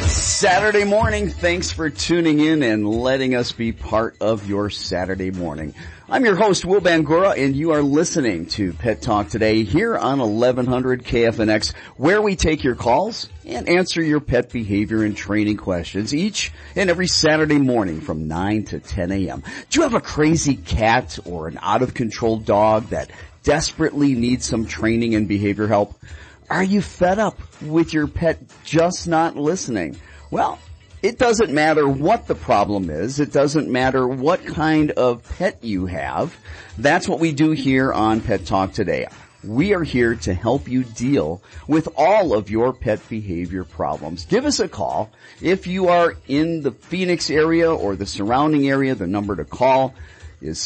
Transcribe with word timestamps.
Good 0.00 0.08
Saturday 0.08 0.84
morning. 0.84 1.28
Thanks 1.28 1.70
for 1.70 1.90
tuning 1.90 2.40
in 2.40 2.62
and 2.62 2.88
letting 2.88 3.34
us 3.34 3.52
be 3.52 3.72
part 3.72 4.16
of 4.18 4.48
your 4.48 4.70
Saturday 4.70 5.30
morning. 5.30 5.74
I'm 6.08 6.24
your 6.24 6.36
host, 6.36 6.64
Will 6.64 6.80
Bangura, 6.80 7.36
and 7.36 7.54
you 7.54 7.72
are 7.72 7.82
listening 7.82 8.46
to 8.46 8.72
Pet 8.72 9.02
Talk 9.02 9.28
today 9.28 9.62
here 9.62 9.98
on 9.98 10.20
1100 10.20 11.04
KFNX, 11.04 11.74
where 11.98 12.22
we 12.22 12.34
take 12.34 12.64
your 12.64 12.76
calls 12.76 13.28
and 13.44 13.68
answer 13.68 14.02
your 14.02 14.20
pet 14.20 14.48
behavior 14.50 15.04
and 15.04 15.14
training 15.14 15.58
questions 15.58 16.14
each 16.14 16.50
and 16.74 16.88
every 16.88 17.06
Saturday 17.06 17.58
morning 17.58 18.00
from 18.00 18.26
9 18.26 18.64
to 18.64 18.80
10 18.80 19.12
a.m. 19.12 19.42
Do 19.68 19.80
you 19.80 19.82
have 19.82 19.92
a 19.92 20.00
crazy 20.00 20.56
cat 20.56 21.18
or 21.26 21.46
an 21.46 21.58
out 21.60 21.82
of 21.82 21.92
control 21.92 22.38
dog 22.38 22.86
that 22.86 23.10
desperately 23.42 24.14
needs 24.14 24.46
some 24.46 24.64
training 24.64 25.14
and 25.14 25.28
behavior 25.28 25.66
help? 25.66 25.94
Are 26.50 26.64
you 26.64 26.82
fed 26.82 27.20
up 27.20 27.38
with 27.62 27.94
your 27.94 28.08
pet 28.08 28.40
just 28.64 29.06
not 29.06 29.36
listening? 29.36 29.96
Well, 30.32 30.58
it 31.00 31.16
doesn't 31.16 31.52
matter 31.52 31.88
what 31.88 32.26
the 32.26 32.34
problem 32.34 32.90
is. 32.90 33.20
It 33.20 33.32
doesn't 33.32 33.70
matter 33.70 34.08
what 34.08 34.44
kind 34.44 34.90
of 34.90 35.22
pet 35.38 35.62
you 35.62 35.86
have. 35.86 36.36
That's 36.76 37.08
what 37.08 37.20
we 37.20 37.30
do 37.30 37.52
here 37.52 37.92
on 37.92 38.20
Pet 38.20 38.46
Talk 38.46 38.72
today. 38.72 39.06
We 39.44 39.74
are 39.74 39.84
here 39.84 40.16
to 40.16 40.34
help 40.34 40.66
you 40.66 40.82
deal 40.82 41.40
with 41.68 41.88
all 41.96 42.34
of 42.34 42.50
your 42.50 42.72
pet 42.72 43.00
behavior 43.08 43.62
problems. 43.62 44.24
Give 44.24 44.44
us 44.44 44.58
a 44.58 44.68
call. 44.68 45.08
If 45.40 45.68
you 45.68 45.86
are 45.86 46.16
in 46.26 46.62
the 46.62 46.72
Phoenix 46.72 47.30
area 47.30 47.72
or 47.72 47.94
the 47.94 48.06
surrounding 48.06 48.68
area, 48.68 48.96
the 48.96 49.06
number 49.06 49.36
to 49.36 49.44
call 49.44 49.94
is 50.42 50.58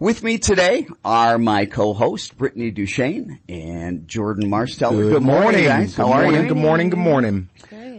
With 0.00 0.24
me 0.24 0.38
today 0.38 0.88
are 1.04 1.38
my 1.38 1.66
co-host, 1.66 2.36
Brittany 2.36 2.72
Duchesne 2.72 3.38
and 3.48 4.08
Jordan 4.08 4.50
Marsteller. 4.50 5.02
Good, 5.02 5.12
Good 5.12 5.22
morning, 5.22 5.42
morning, 5.42 5.64
guys. 5.64 5.94
Good 5.94 6.04
How 6.06 6.12
are 6.12 6.22
morning, 6.22 6.42
you? 6.42 6.48
Good 6.48 6.56
morning. 6.56 6.90
Good 6.90 6.98
morning. 6.98 7.48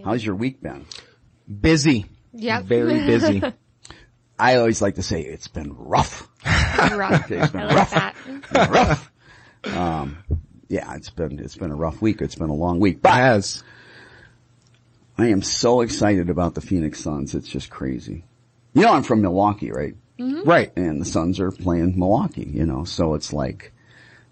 How's 0.04 0.26
your 0.26 0.36
week 0.36 0.62
been? 0.62 0.86
Busy. 1.48 2.06
Yep. 2.34 2.64
Very 2.66 3.06
busy. 3.06 3.42
I 4.40 4.56
always 4.56 4.82
like 4.82 4.96
to 4.96 5.04
say 5.04 5.22
it's 5.22 5.48
been 5.50 5.74
rough. 5.74 6.28
rough. 6.46 7.30
It's 7.32 7.52
been 7.52 7.62
I 7.62 7.66
like 7.66 7.76
rough. 7.76 7.92
that. 8.52 8.70
rough. 8.70 9.12
Um, 9.64 10.18
yeah, 10.68 10.96
it's 10.96 11.10
been, 11.10 11.40
it's 11.40 11.58
been 11.58 11.72
a 11.72 11.76
rough 11.76 12.02
week. 12.02 12.22
It's 12.22 12.36
been 12.36 12.50
a 12.50 12.56
long 12.56 12.80
week, 12.80 13.02
but 13.02 13.20
As 13.20 13.64
I 15.20 15.28
am 15.28 15.42
so 15.42 15.82
excited 15.82 16.30
about 16.30 16.56
the 16.56 16.62
Phoenix 16.62 17.02
Suns. 17.02 17.36
It's 17.36 17.50
just 17.50 17.70
crazy. 17.70 18.24
You 18.74 18.84
know, 18.84 18.94
I'm 18.94 19.04
from 19.04 19.22
Milwaukee, 19.22 19.70
right? 19.70 19.96
right. 20.18 20.72
And 20.78 21.02
the 21.02 21.06
Suns 21.06 21.42
are 21.42 21.52
playing 21.52 22.00
Milwaukee, 22.00 22.50
you 22.50 22.66
know, 22.66 22.86
so 22.86 23.16
it's 23.16 23.34
like, 23.34 23.74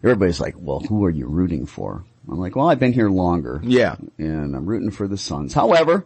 everybody's 0.02 0.40
like, 0.40 0.56
well, 0.58 0.80
who 0.80 1.04
are 1.04 1.10
you 1.10 1.28
rooting 1.28 1.66
for? 1.66 2.06
I'm 2.30 2.40
like, 2.40 2.56
well, 2.56 2.70
I've 2.70 2.80
been 2.80 2.94
here 2.94 3.10
longer. 3.10 3.60
Yeah. 3.64 3.96
And 4.18 4.56
I'm 4.56 4.66
rooting 4.66 4.92
for 4.92 5.10
the 5.10 5.18
Suns. 5.18 5.54
However, 5.54 6.06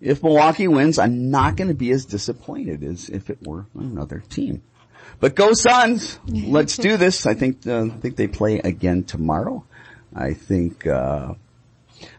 if 0.00 0.22
Milwaukee 0.22 0.68
wins, 0.68 1.00
I'm 1.00 1.30
not 1.30 1.56
going 1.56 1.68
to 1.68 1.74
be 1.74 1.90
as 1.90 2.04
disappointed 2.04 2.84
as 2.84 3.08
if 3.08 3.30
it 3.30 3.44
were 3.44 3.66
another 3.74 4.22
team. 4.28 4.62
But 5.20 5.34
go 5.34 5.52
Suns! 5.52 6.18
Let's 6.26 6.76
do 6.76 6.96
this. 6.96 7.26
I 7.26 7.34
think, 7.34 7.66
uh, 7.66 7.84
I 7.84 7.88
think 7.88 8.16
they 8.16 8.28
play 8.28 8.58
again 8.58 9.04
tomorrow. 9.04 9.64
I 10.14 10.34
think, 10.34 10.86
uh, 10.86 11.34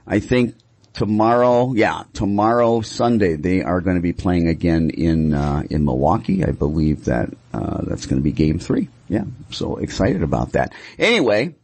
I 0.06 0.20
think 0.20 0.56
tomorrow, 0.96 1.74
yeah, 1.74 2.04
tomorrow 2.14 2.82
Sunday 2.82 3.36
they 3.36 3.62
are 3.62 3.82
going 3.82 3.98
to 3.98 4.02
be 4.02 4.14
playing 4.14 4.48
again 4.48 4.90
in 4.90 5.34
uh, 5.34 5.64
in 5.70 5.86
Milwaukee. 5.86 6.44
I 6.44 6.52
believe 6.52 7.06
that 7.06 7.30
uh, 7.54 7.82
that's 7.84 8.06
going 8.06 8.20
to 8.20 8.24
be 8.24 8.32
Game 8.32 8.60
Three. 8.60 8.90
Yeah, 9.08 9.26
so 9.52 9.78
excited 9.78 10.24
about 10.24 10.54
that. 10.54 10.74
Anyway, 10.98 11.56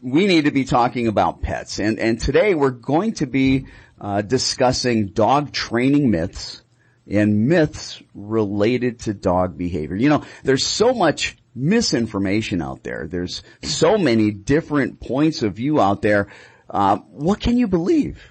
we 0.00 0.26
need 0.26 0.46
to 0.46 0.50
be 0.50 0.64
talking 0.64 1.08
about 1.08 1.42
pets, 1.42 1.78
and 1.78 1.98
and 1.98 2.20
today 2.20 2.54
we're 2.54 2.70
going 2.70 3.14
to 3.14 3.26
be 3.26 3.66
uh, 4.00 4.22
discussing 4.22 5.08
dog 5.08 5.52
training 5.52 6.10
myths 6.10 6.62
and 7.08 7.48
myths 7.48 8.02
related 8.14 9.00
to 9.00 9.14
dog 9.14 9.58
behavior. 9.58 9.96
You 9.96 10.08
know, 10.08 10.24
there's 10.42 10.64
so 10.64 10.94
much 10.94 11.36
misinformation 11.54 12.62
out 12.62 12.82
there. 12.82 13.06
There's 13.06 13.42
so 13.62 13.98
many 13.98 14.30
different 14.30 15.00
points 15.00 15.42
of 15.42 15.54
view 15.54 15.80
out 15.80 16.02
there. 16.02 16.28
Uh, 16.68 16.96
what 16.96 17.40
can 17.40 17.56
you 17.56 17.68
believe? 17.68 18.22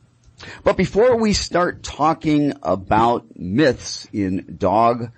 But 0.63 0.78
before 0.78 1.17
we 1.17 1.33
start 1.33 1.83
talking 1.83 2.53
about 2.61 3.39
myths 3.39 4.07
in 4.13 4.55
dog 4.57 5.11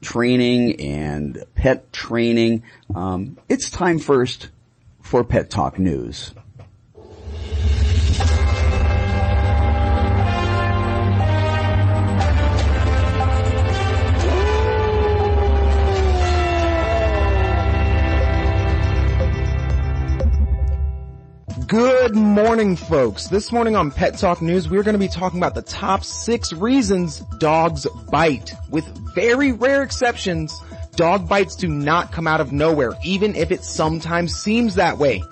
training 0.00 0.80
and 0.80 1.44
pet 1.54 1.92
training, 1.92 2.62
um, 2.94 3.36
it's 3.48 3.70
time 3.70 3.98
first 3.98 4.50
for 5.02 5.24
Pet 5.24 5.50
Talk 5.50 5.78
News. 5.78 6.34
Good 21.70 22.16
morning, 22.16 22.74
folks. 22.74 23.28
This 23.28 23.52
morning 23.52 23.76
on 23.76 23.92
Pet 23.92 24.18
Talk 24.18 24.42
News, 24.42 24.68
we're 24.68 24.82
going 24.82 24.94
to 24.94 24.98
be 24.98 25.06
talking 25.06 25.38
about 25.38 25.54
the 25.54 25.62
top 25.62 26.02
six 26.02 26.52
reasons 26.52 27.20
dogs 27.38 27.86
bite. 28.10 28.52
With 28.70 28.84
very 29.14 29.52
rare 29.52 29.84
exceptions, 29.84 30.52
dog 30.96 31.28
bites 31.28 31.54
do 31.54 31.68
not 31.68 32.10
come 32.10 32.26
out 32.26 32.40
of 32.40 32.50
nowhere, 32.50 32.94
even 33.04 33.36
if 33.36 33.52
it 33.52 33.62
sometimes 33.62 34.34
seems 34.34 34.74
that 34.74 34.98
way. 34.98 35.22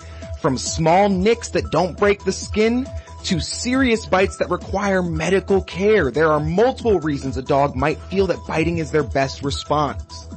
From 0.41 0.57
small 0.59 1.09
nicks 1.09 1.49
that 1.49 1.73
don't 1.73 1.99
break 1.99 2.23
the 2.23 2.31
skin 2.31 2.87
to 3.25 3.41
serious 3.41 4.07
bites 4.07 4.37
that 4.37 4.49
require 4.49 5.03
medical 5.03 5.61
care, 5.65 6.13
there 6.13 6.31
are 6.31 6.39
multiple 6.39 7.01
reasons 7.01 7.37
a 7.37 7.43
dog 7.43 7.75
might 7.75 7.99
feel 8.03 8.29
that 8.29 8.39
biting 8.47 8.79
is 8.79 8.93
their 8.93 9.03
best 9.03 9.43
response. 9.43 10.29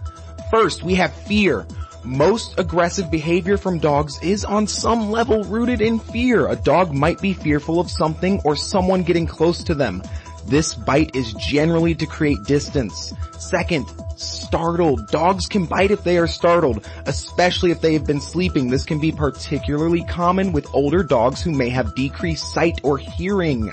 First, 0.50 0.82
we 0.82 0.96
have 0.96 1.14
fear. 1.14 1.68
Most 2.04 2.58
aggressive 2.58 3.12
behavior 3.12 3.58
from 3.58 3.78
dogs 3.78 4.18
is 4.24 4.44
on 4.44 4.66
some 4.66 5.12
level 5.12 5.44
rooted 5.44 5.82
in 5.82 6.00
fear. 6.00 6.48
A 6.48 6.56
dog 6.56 6.94
might 6.94 7.22
be 7.22 7.34
fearful 7.34 7.80
of 7.80 7.92
something 7.92 8.42
or 8.44 8.56
someone 8.56 9.04
getting 9.04 9.28
close 9.28 9.64
to 9.66 9.76
them. 9.76 10.02
This 10.48 10.74
bite 10.74 11.16
is 11.16 11.34
generally 11.34 11.94
to 11.96 12.08
create 12.08 12.44
distance. 12.46 13.14
Second, 13.38 13.86
startled. 14.18 15.08
Dogs 15.10 15.46
can 15.46 15.68
bite 15.68 15.92
if 15.92 16.04
they 16.04 16.18
are 16.18 16.28
startled, 16.28 16.88
especially 17.06 17.70
if 17.70 17.82
they 17.82 17.94
have 17.94 18.08
been 18.08 18.22
sleeping. 18.22 18.70
This 18.70 18.84
can 18.84 19.00
be 19.00 19.12
particularly 19.12 20.04
common 20.06 20.52
with 20.54 20.74
older 20.74 21.04
dogs 21.04 21.44
who 21.44 21.52
may 21.52 21.70
have 21.70 21.94
decreased 21.94 22.52
sight 22.52 22.82
or 22.84 22.98
hearing. 22.98 23.72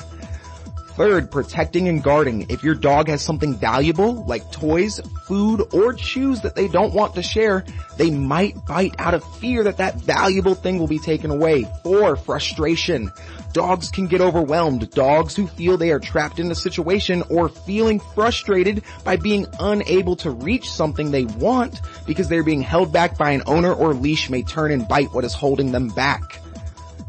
Third, 0.98 1.30
protecting 1.30 1.86
and 1.86 2.02
guarding. 2.02 2.46
If 2.50 2.64
your 2.64 2.74
dog 2.74 3.06
has 3.06 3.22
something 3.22 3.54
valuable, 3.54 4.24
like 4.24 4.50
toys, 4.50 5.00
food, 5.28 5.62
or 5.72 5.96
shoes 5.96 6.40
that 6.40 6.56
they 6.56 6.66
don't 6.66 6.92
want 6.92 7.14
to 7.14 7.22
share, 7.22 7.64
they 7.96 8.10
might 8.10 8.56
bite 8.66 8.96
out 8.98 9.14
of 9.14 9.22
fear 9.36 9.62
that 9.62 9.76
that 9.76 9.94
valuable 9.94 10.56
thing 10.56 10.76
will 10.80 10.88
be 10.88 10.98
taken 10.98 11.30
away. 11.30 11.68
Four, 11.84 12.16
frustration. 12.16 13.12
Dogs 13.52 13.90
can 13.90 14.08
get 14.08 14.20
overwhelmed. 14.20 14.90
Dogs 14.90 15.36
who 15.36 15.46
feel 15.46 15.76
they 15.76 15.92
are 15.92 16.00
trapped 16.00 16.40
in 16.40 16.50
a 16.50 16.56
situation 16.56 17.22
or 17.30 17.48
feeling 17.48 18.00
frustrated 18.00 18.82
by 19.04 19.14
being 19.14 19.46
unable 19.60 20.16
to 20.16 20.32
reach 20.32 20.68
something 20.68 21.12
they 21.12 21.26
want 21.26 21.80
because 22.06 22.28
they're 22.28 22.42
being 22.42 22.62
held 22.62 22.92
back 22.92 23.16
by 23.16 23.30
an 23.30 23.44
owner 23.46 23.72
or 23.72 23.94
leash 23.94 24.30
may 24.30 24.42
turn 24.42 24.72
and 24.72 24.88
bite 24.88 25.14
what 25.14 25.24
is 25.24 25.32
holding 25.32 25.70
them 25.70 25.90
back. 25.90 26.40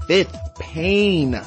Fifth, 0.05 0.37
pain. 0.59 1.41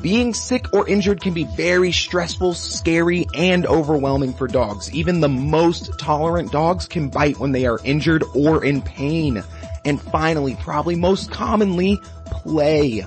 Being 0.00 0.32
sick 0.32 0.72
or 0.72 0.88
injured 0.88 1.20
can 1.20 1.34
be 1.34 1.44
very 1.44 1.92
stressful, 1.92 2.54
scary, 2.54 3.26
and 3.34 3.66
overwhelming 3.66 4.32
for 4.32 4.48
dogs. 4.48 4.90
Even 4.94 5.20
the 5.20 5.28
most 5.28 5.98
tolerant 5.98 6.50
dogs 6.50 6.86
can 6.86 7.10
bite 7.10 7.38
when 7.38 7.52
they 7.52 7.66
are 7.66 7.78
injured 7.84 8.24
or 8.34 8.64
in 8.64 8.80
pain. 8.80 9.42
And 9.84 10.00
finally, 10.00 10.56
probably 10.58 10.96
most 10.96 11.30
commonly, 11.30 11.98
play. 12.24 13.04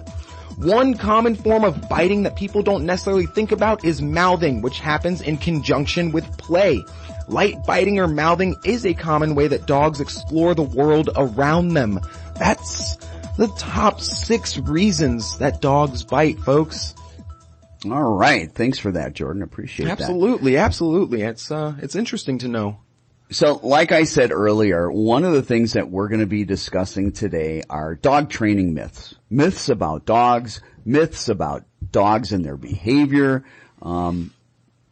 One 0.57 0.93
common 0.93 1.35
form 1.35 1.63
of 1.63 1.89
biting 1.89 2.23
that 2.23 2.35
people 2.35 2.61
don't 2.61 2.85
necessarily 2.85 3.25
think 3.25 3.51
about 3.51 3.83
is 3.83 3.99
mouthing, 3.99 4.61
which 4.61 4.79
happens 4.79 5.21
in 5.21 5.37
conjunction 5.37 6.11
with 6.11 6.37
play. 6.37 6.85
Light 7.27 7.55
biting 7.65 7.99
or 7.99 8.07
mouthing 8.07 8.55
is 8.63 8.85
a 8.85 8.93
common 8.93 9.33
way 9.33 9.47
that 9.47 9.65
dogs 9.65 9.99
explore 9.99 10.53
the 10.53 10.61
world 10.61 11.09
around 11.15 11.69
them. 11.69 11.99
That's 12.35 12.97
the 13.37 13.47
top 13.57 14.01
six 14.01 14.57
reasons 14.57 15.37
that 15.39 15.61
dogs 15.61 16.03
bite, 16.03 16.39
folks. 16.39 16.95
All 17.85 18.13
right. 18.13 18.51
Thanks 18.51 18.79
for 18.79 18.91
that, 18.93 19.13
Jordan. 19.13 19.41
Appreciate 19.41 19.87
that. 19.87 19.99
Absolutely, 19.99 20.57
absolutely. 20.57 21.21
It's 21.23 21.51
uh, 21.51 21.75
it's 21.79 21.95
interesting 21.95 22.37
to 22.39 22.47
know. 22.47 22.79
So 23.31 23.59
like 23.63 23.91
I 23.91 24.03
said 24.03 24.31
earlier, 24.31 24.91
one 24.91 25.23
of 25.23 25.33
the 25.33 25.41
things 25.41 25.73
that 25.73 25.89
we're 25.89 26.07
going 26.07 26.19
to 26.19 26.27
be 26.27 26.45
discussing 26.45 27.11
today 27.11 27.63
are 27.69 27.95
dog 27.95 28.29
training 28.29 28.73
myths. 28.73 29.15
Myths 29.29 29.69
about 29.69 30.05
dogs, 30.05 30.61
myths 30.85 31.29
about 31.29 31.65
dogs 31.91 32.31
and 32.31 32.45
their 32.45 32.57
behavior. 32.57 33.43
Um, 33.81 34.33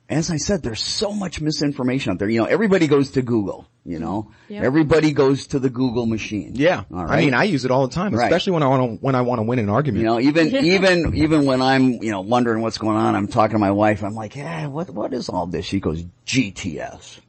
as 0.10 0.32
I 0.32 0.38
said, 0.38 0.64
there's 0.64 0.84
so 0.84 1.14
much 1.14 1.40
misinformation 1.40 2.12
out 2.12 2.20
there. 2.20 2.30
You 2.30 2.42
know, 2.42 2.46
everybody 2.46 2.88
goes 2.88 3.12
to 3.12 3.22
Google, 3.22 3.68
you 3.86 4.00
know, 4.00 4.32
Yep. 4.50 4.64
everybody 4.64 5.12
goes 5.12 5.48
to 5.48 5.60
the 5.60 5.70
Google 5.70 6.06
machine. 6.06 6.52
Yeah, 6.56 6.84
All 6.94 7.00
I 7.00 7.20
mean, 7.22 7.34
I 7.34 7.46
use 7.46 7.66
it 7.66 7.72
all 7.72 7.88
the 7.88 7.94
time, 7.94 8.14
Right. 8.14 8.26
especially 8.26 8.54
when 8.54 8.64
I 8.64 8.68
want 8.68 9.00
to 9.00 9.04
when 9.04 9.16
I 9.16 9.22
want 9.22 9.40
to 9.40 9.44
win 9.44 9.58
an 9.60 9.70
argument. 9.70 10.02
You 10.04 10.08
know, 10.08 10.20
even, 10.20 10.56
even, 10.66 11.16
even 11.16 11.46
when 11.46 11.62
I'm, 11.62 11.94
you 12.04 12.12
know, 12.12 12.22
wondering 12.22 12.62
what's 12.62 12.78
going 12.78 12.98
on, 12.98 13.16
I'm 13.16 13.28
talking 13.28 13.56
to 13.56 13.60
my 13.60 13.72
wife, 13.72 14.04
I'm 14.04 14.14
like, 14.14 14.36
yeah, 14.36 14.68
what, 14.68 14.90
what 14.92 15.14
is 15.14 15.30
all 15.30 15.48
this? 15.48 15.66
She 15.66 15.80
goes, 15.80 16.04
GTS. 16.28 17.20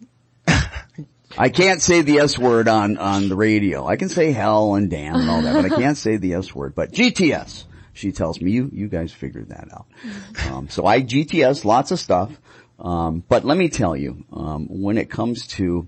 I 1.38 1.48
can't 1.48 1.80
say 1.80 2.02
the 2.02 2.18
S 2.18 2.38
word 2.38 2.68
on, 2.68 2.98
on 2.98 3.30
the 3.30 3.36
radio. 3.36 3.86
I 3.86 3.96
can 3.96 4.10
say 4.10 4.32
hell 4.32 4.74
and 4.74 4.90
damn 4.90 5.14
and 5.14 5.30
all 5.30 5.40
that, 5.42 5.54
but 5.62 5.72
I 5.72 5.74
can't 5.80 5.96
say 5.96 6.18
the 6.18 6.34
S 6.34 6.54
word, 6.54 6.74
but 6.74 6.92
GTS. 6.92 7.64
She 7.94 8.12
tells 8.12 8.40
me, 8.40 8.50
you, 8.50 8.70
you 8.72 8.88
guys 8.88 9.12
figured 9.12 9.48
that 9.50 9.68
out. 9.72 9.86
Um, 10.50 10.68
so 10.68 10.84
I 10.86 11.00
GTS 11.02 11.64
lots 11.64 11.90
of 11.90 11.98
stuff. 11.98 12.30
Um, 12.78 13.22
but 13.28 13.44
let 13.44 13.56
me 13.56 13.68
tell 13.68 13.96
you, 13.96 14.24
um, 14.32 14.66
when 14.68 14.98
it 14.98 15.08
comes 15.08 15.46
to 15.48 15.86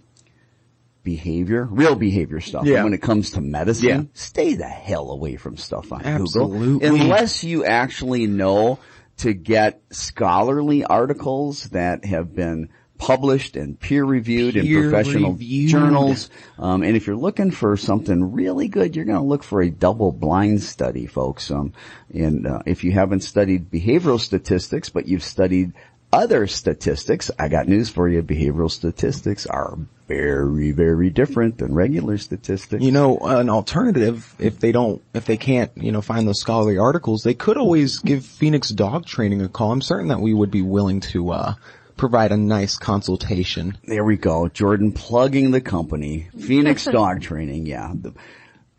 behavior, 1.04 1.68
real 1.70 1.94
behavior 1.94 2.40
stuff, 2.40 2.64
Yeah. 2.66 2.76
and 2.76 2.84
when 2.84 2.94
it 2.94 3.02
comes 3.02 3.32
to 3.32 3.40
medicine, 3.40 3.88
Yeah. 3.88 4.02
stay 4.14 4.54
the 4.54 4.64
hell 4.64 5.10
away 5.10 5.36
from 5.36 5.56
stuff 5.56 5.92
on 5.92 6.02
Absolutely. 6.02 6.58
Google. 6.88 7.00
Unless 7.02 7.44
you 7.44 7.64
actually 7.64 8.26
know 8.26 8.78
to 9.18 9.32
get 9.32 9.80
scholarly 9.90 10.84
articles 10.84 11.64
that 11.70 12.04
have 12.04 12.34
been 12.34 12.68
published 12.96 13.56
and 13.56 13.78
peer 13.78 14.04
reviewed 14.04 14.56
in 14.56 14.66
professional 14.72 15.32
reviewed. 15.32 15.68
journals. 15.68 16.30
Um, 16.58 16.82
and 16.82 16.96
if 16.96 17.06
you're 17.06 17.16
looking 17.16 17.50
for 17.50 17.76
something 17.76 18.32
really 18.32 18.68
good, 18.68 18.96
you're 18.96 19.04
going 19.04 19.18
to 19.18 19.24
look 19.24 19.42
for 19.42 19.60
a 19.60 19.68
double 19.70 20.10
blind 20.12 20.62
study, 20.62 21.06
folks. 21.06 21.50
Um, 21.50 21.72
and 22.12 22.46
uh, 22.46 22.60
if 22.66 22.82
you 22.84 22.92
haven't 22.92 23.20
studied 23.20 23.70
behavioral 23.70 24.18
statistics, 24.20 24.88
but 24.88 25.06
you've 25.06 25.24
studied 25.24 25.72
other 26.14 26.46
statistics, 26.46 27.30
I 27.38 27.48
got 27.48 27.66
news 27.68 27.90
for 27.90 28.08
you. 28.08 28.22
Behavioral 28.22 28.70
statistics 28.70 29.46
are 29.46 29.76
very, 30.06 30.70
very 30.72 31.10
different 31.10 31.58
than 31.58 31.74
regular 31.74 32.18
statistics. 32.18 32.82
You 32.84 32.92
know, 32.92 33.18
an 33.18 33.50
alternative, 33.50 34.34
if 34.38 34.60
they 34.60 34.70
don't, 34.72 35.02
if 35.14 35.24
they 35.24 35.36
can't, 35.36 35.70
you 35.76 35.92
know, 35.92 36.00
find 36.02 36.26
those 36.28 36.40
scholarly 36.40 36.78
articles, 36.78 37.22
they 37.22 37.34
could 37.34 37.56
always 37.56 37.98
give 37.98 38.24
Phoenix 38.24 38.68
Dog 38.70 39.06
Training 39.06 39.42
a 39.42 39.48
call. 39.48 39.72
I'm 39.72 39.82
certain 39.82 40.08
that 40.08 40.20
we 40.20 40.32
would 40.34 40.50
be 40.50 40.62
willing 40.62 41.00
to, 41.12 41.30
uh, 41.32 41.54
provide 41.96 42.32
a 42.32 42.36
nice 42.36 42.76
consultation. 42.76 43.78
There 43.84 44.04
we 44.04 44.16
go. 44.16 44.48
Jordan 44.48 44.92
plugging 44.92 45.50
the 45.52 45.60
company. 45.60 46.28
Phoenix 46.38 46.84
Dog 46.84 47.22
Training. 47.22 47.66
Yeah. 47.66 47.92
The- 47.94 48.14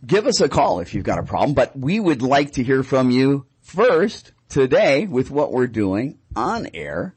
Give 0.06 0.28
us 0.28 0.40
a 0.42 0.50
call 0.50 0.82
if 0.82 0.94
you've 0.94 1.04
got 1.06 1.18
a 1.18 1.24
problem, 1.24 1.54
but 1.56 1.76
we 1.78 2.00
would 2.00 2.22
like 2.22 2.52
to 2.54 2.64
hear 2.64 2.84
from 2.84 3.10
you 3.10 3.46
first 3.62 4.34
today 4.50 5.08
with 5.08 5.32
what 5.32 5.52
we're 5.52 5.66
doing 5.66 6.20
on 6.36 6.68
air. 6.76 7.16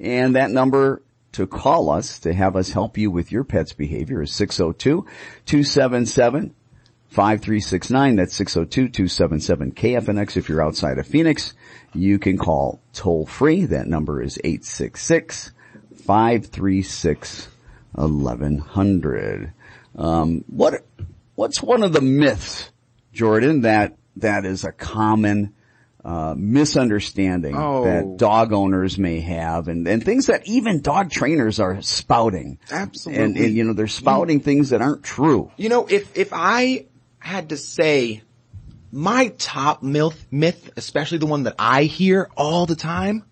And 0.00 0.36
that 0.36 0.50
number 0.50 1.02
to 1.32 1.46
call 1.46 1.90
us 1.90 2.20
to 2.20 2.32
have 2.32 2.56
us 2.56 2.70
help 2.70 2.98
you 2.98 3.10
with 3.10 3.30
your 3.30 3.44
pet's 3.44 3.72
behavior 3.72 4.22
is 4.22 4.30
602-277 4.32 6.52
5369. 7.08 8.16
That's 8.16 8.38
602-277 8.38 9.74
KFNX. 9.74 10.36
If 10.36 10.48
you're 10.48 10.62
outside 10.62 10.98
of 10.98 11.06
Phoenix, 11.06 11.54
you 11.94 12.18
can 12.18 12.38
call 12.38 12.80
toll 12.92 13.26
free. 13.26 13.64
That 13.64 13.86
number 13.86 14.22
is 14.22 14.38
866 14.44 15.52
536 16.04 17.48
1100. 17.92 19.52
Um, 19.96 20.44
what, 20.48 20.84
what's 21.34 21.62
one 21.62 21.82
of 21.82 21.92
the 21.92 22.02
myths, 22.02 22.70
Jordan, 23.12 23.62
that, 23.62 23.96
that 24.16 24.44
is 24.44 24.64
a 24.64 24.72
common, 24.72 25.54
uh, 26.08 26.34
misunderstanding 26.38 27.54
Oh. 27.54 27.84
that 27.84 28.16
dog 28.16 28.54
owners 28.54 28.96
may 28.96 29.20
have 29.20 29.68
and, 29.68 29.86
and 29.86 30.02
things 30.02 30.26
that 30.26 30.46
even 30.48 30.80
dog 30.80 31.10
trainers 31.10 31.60
are 31.60 31.82
spouting. 31.82 32.58
Absolutely. 32.70 33.22
And, 33.24 33.36
and 33.36 33.54
you 33.54 33.64
know, 33.64 33.74
they're 33.74 33.88
spouting 33.88 34.40
things 34.40 34.70
that 34.70 34.80
aren't 34.80 35.02
true. 35.04 35.50
You 35.58 35.68
know, 35.68 35.86
if, 35.86 36.16
if 36.16 36.30
I 36.32 36.86
had 37.18 37.50
to 37.50 37.58
say 37.58 38.22
my 38.90 39.28
top 39.36 39.82
myth, 39.82 40.26
myth, 40.30 40.70
especially 40.78 41.18
the 41.18 41.26
one 41.26 41.42
that 41.42 41.56
I 41.58 41.82
hear 41.84 42.30
all 42.38 42.64
the 42.64 42.76
time, 42.76 43.24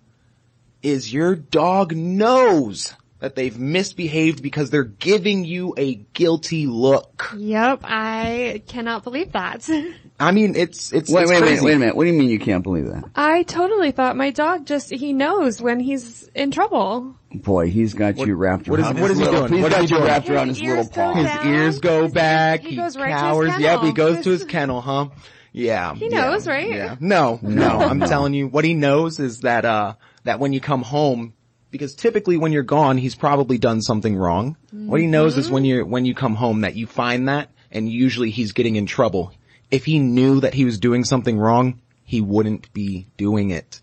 is 0.82 1.10
your 1.10 1.34
dog 1.34 1.96
knows 1.96 2.92
that 3.18 3.34
they've 3.34 3.58
misbehaved 3.58 4.42
because 4.42 4.68
they're 4.70 4.84
giving 4.84 5.44
you 5.44 5.74
a 5.78 5.94
guilty 5.94 6.66
look. 6.66 7.32
Yep, 7.36 7.80
I 7.84 8.62
cannot 8.66 9.04
believe 9.04 9.32
that. 9.32 9.68
I 10.20 10.32
mean, 10.32 10.54
it's, 10.56 10.92
it's, 10.92 11.10
Wait, 11.10 11.22
it's 11.22 11.30
wait, 11.30 11.40
wait, 11.40 11.46
crazy. 11.46 11.64
wait 11.64 11.74
a 11.74 11.78
minute. 11.78 11.96
What 11.96 12.04
do 12.04 12.10
you 12.10 12.18
mean 12.18 12.28
you 12.30 12.38
can't 12.38 12.62
believe 12.62 12.86
that? 12.86 13.04
I 13.14 13.42
totally 13.42 13.90
thought 13.90 14.16
my 14.16 14.30
dog 14.30 14.66
just, 14.66 14.90
he 14.90 15.12
knows 15.12 15.60
when 15.60 15.80
he's 15.80 16.28
in 16.34 16.50
trouble. 16.50 17.14
Boy, 17.32 17.68
he's 17.70 17.92
got 17.94 18.16
you 18.18 18.34
wrapped 18.34 18.68
around 18.68 18.98
what 19.00 19.10
his 19.10 19.18
is 19.20 19.26
he 19.26 19.30
little, 19.32 19.48
doing? 19.48 19.52
He's 19.54 19.62
What 19.62 19.72
is 19.72 19.74
got 19.74 19.80
he 19.80 19.82
you 19.82 19.96
doing? 19.98 20.02
wrapped 20.04 20.30
around 20.30 20.48
His 20.48 20.58
his 20.58 20.68
little 20.68 20.88
paw. 20.88 21.14
His 21.14 21.26
down. 21.26 21.46
ears 21.48 21.80
go 21.80 22.02
His- 22.04 22.12
back. 22.12 22.60
he 22.62 22.70
He, 22.70 22.76
goes 22.76 22.96
right 22.96 23.08
to 23.10 23.40
his 23.42 23.54
kennel. 23.56 23.60
Yep, 23.60 23.82
he 23.82 23.92
goes 23.92 24.24
to 24.24 24.30
his 24.30 24.40
His- 24.42 24.50
kennel, 24.50 24.80
huh? 24.80 25.08
Yeah. 25.52 25.94
He 25.94 26.08
yeah, 26.10 26.20
knows, 26.20 26.46
right? 26.46 26.68
Yeah. 26.70 26.96
No, 27.00 27.38
no, 27.42 27.78
I'm 27.80 28.00
telling 28.00 28.34
you, 28.34 28.46
what 28.48 28.64
he 28.66 28.74
knows 28.74 29.18
is 29.20 29.40
that, 29.40 29.64
uh, 29.64 29.94
that 30.24 30.38
when 30.38 30.52
you 30.52 30.60
come 30.60 30.82
home, 30.82 31.32
because 31.76 31.94
typically 31.94 32.36
when 32.36 32.52
you're 32.52 32.62
gone, 32.62 32.98
he's 32.98 33.14
probably 33.14 33.58
done 33.58 33.80
something 33.82 34.16
wrong. 34.16 34.56
What 34.72 35.00
he 35.00 35.06
knows 35.06 35.36
is 35.36 35.50
when 35.50 35.62
Mm-hmm. 35.62 35.68
you're, 35.68 35.84
when 35.86 36.04
you 36.04 36.14
come 36.14 36.34
home 36.34 36.62
that 36.62 36.76
you 36.76 36.86
find 36.86 37.28
that, 37.28 37.50
and 37.70 37.90
usually 37.90 38.30
he's 38.30 38.52
getting 38.52 38.76
in 38.76 38.86
trouble. 38.86 39.32
If 39.70 39.84
he 39.84 39.98
knew 39.98 40.40
that 40.40 40.54
he 40.54 40.64
was 40.64 40.78
doing 40.78 41.04
something 41.04 41.38
wrong, 41.38 41.80
he 42.04 42.20
wouldn't 42.20 42.72
be 42.72 43.08
doing 43.16 43.50
it. 43.50 43.80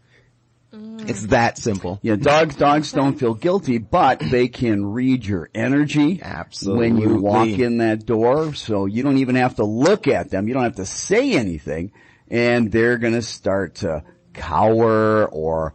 Mm. 0.74 1.08
It's 1.10 1.28
that 1.28 1.58
simple. 1.58 2.00
Yeah, 2.02 2.16
dogs, 2.16 2.56
dogs 2.56 2.92
don't 2.92 3.20
feel 3.20 3.34
guilty, 3.34 3.78
but 3.78 4.20
they 4.20 4.48
can 4.48 4.86
read 4.86 5.26
your 5.26 5.50
energy. 5.54 6.20
Absolutely. 6.24 6.92
When 6.92 6.98
you 6.98 7.16
walk 7.22 7.48
in 7.50 7.78
that 7.80 8.06
door, 8.06 8.56
so 8.56 8.86
you 8.86 9.04
don't 9.04 9.18
even 9.18 9.36
have 9.36 9.56
to 9.58 9.66
look 9.66 10.08
at 10.08 10.30
them. 10.30 10.48
You 10.48 10.54
don't 10.54 10.64
have 10.64 10.78
to 10.78 10.86
say 10.86 11.34
anything 11.34 11.92
and 12.30 12.72
they're 12.72 12.98
gonna 12.98 13.22
start 13.22 13.76
to 13.76 14.04
cower 14.34 15.26
or, 15.26 15.74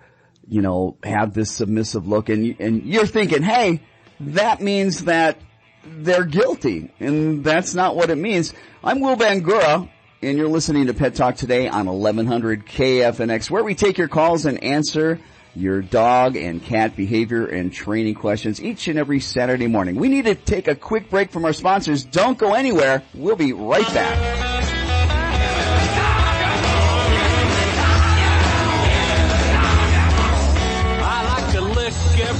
you 0.48 0.62
know, 0.62 0.96
have 1.02 1.34
this 1.34 1.50
submissive 1.50 2.06
look 2.06 2.28
and, 2.28 2.56
and 2.58 2.82
you're 2.84 3.06
thinking, 3.06 3.42
hey, 3.42 3.80
that 4.20 4.60
means 4.60 5.04
that 5.04 5.38
they're 5.84 6.24
guilty. 6.24 6.92
And 7.00 7.44
that's 7.44 7.74
not 7.74 7.96
what 7.96 8.10
it 8.10 8.16
means. 8.16 8.52
I'm 8.82 9.00
Will 9.00 9.16
Bangura 9.16 9.88
and 10.22 10.38
you're 10.38 10.48
listening 10.48 10.86
to 10.86 10.94
Pet 10.94 11.14
Talk 11.14 11.36
today 11.36 11.68
on 11.68 11.86
1100 11.86 12.66
KFNX 12.66 13.50
where 13.50 13.62
we 13.62 13.74
take 13.74 13.98
your 13.98 14.08
calls 14.08 14.46
and 14.46 14.62
answer 14.62 15.20
your 15.54 15.82
dog 15.82 16.36
and 16.36 16.62
cat 16.62 16.96
behavior 16.96 17.46
and 17.46 17.72
training 17.72 18.14
questions 18.14 18.62
each 18.62 18.88
and 18.88 18.98
every 18.98 19.20
Saturday 19.20 19.66
morning. 19.66 19.96
We 19.96 20.08
need 20.08 20.26
to 20.26 20.34
take 20.34 20.68
a 20.68 20.74
quick 20.74 21.10
break 21.10 21.30
from 21.30 21.44
our 21.44 21.52
sponsors. 21.52 22.04
Don't 22.04 22.38
go 22.38 22.54
anywhere. 22.54 23.02
We'll 23.14 23.36
be 23.36 23.52
right 23.52 23.86
back. 23.94 24.57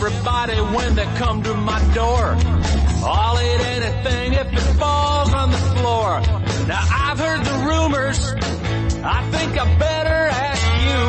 Everybody 0.09 0.57
when 0.75 0.95
they 0.95 1.05
come 1.17 1.43
to 1.43 1.55
my 1.55 1.79
door. 1.93 2.35
I'll 3.05 3.39
eat 3.41 3.61
anything 3.61 4.33
if 4.33 4.53
it 4.53 4.79
falls 4.79 5.33
on 5.35 5.51
the 5.51 5.57
floor. 5.57 6.21
Now 6.67 6.83
I've 6.91 7.19
heard 7.19 7.45
the 7.45 7.53
rumors. 7.69 8.33
I 9.05 9.29
think 9.31 9.59
I 9.59 9.79
better 9.79 10.21
ask 10.49 10.65
you. 10.89 11.01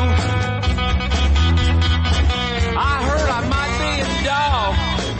I 2.76 3.02
heard 3.08 3.30
I 3.30 3.40
might 3.48 3.74
be 3.80 3.92
a 4.04 4.10
dog. 4.28 4.76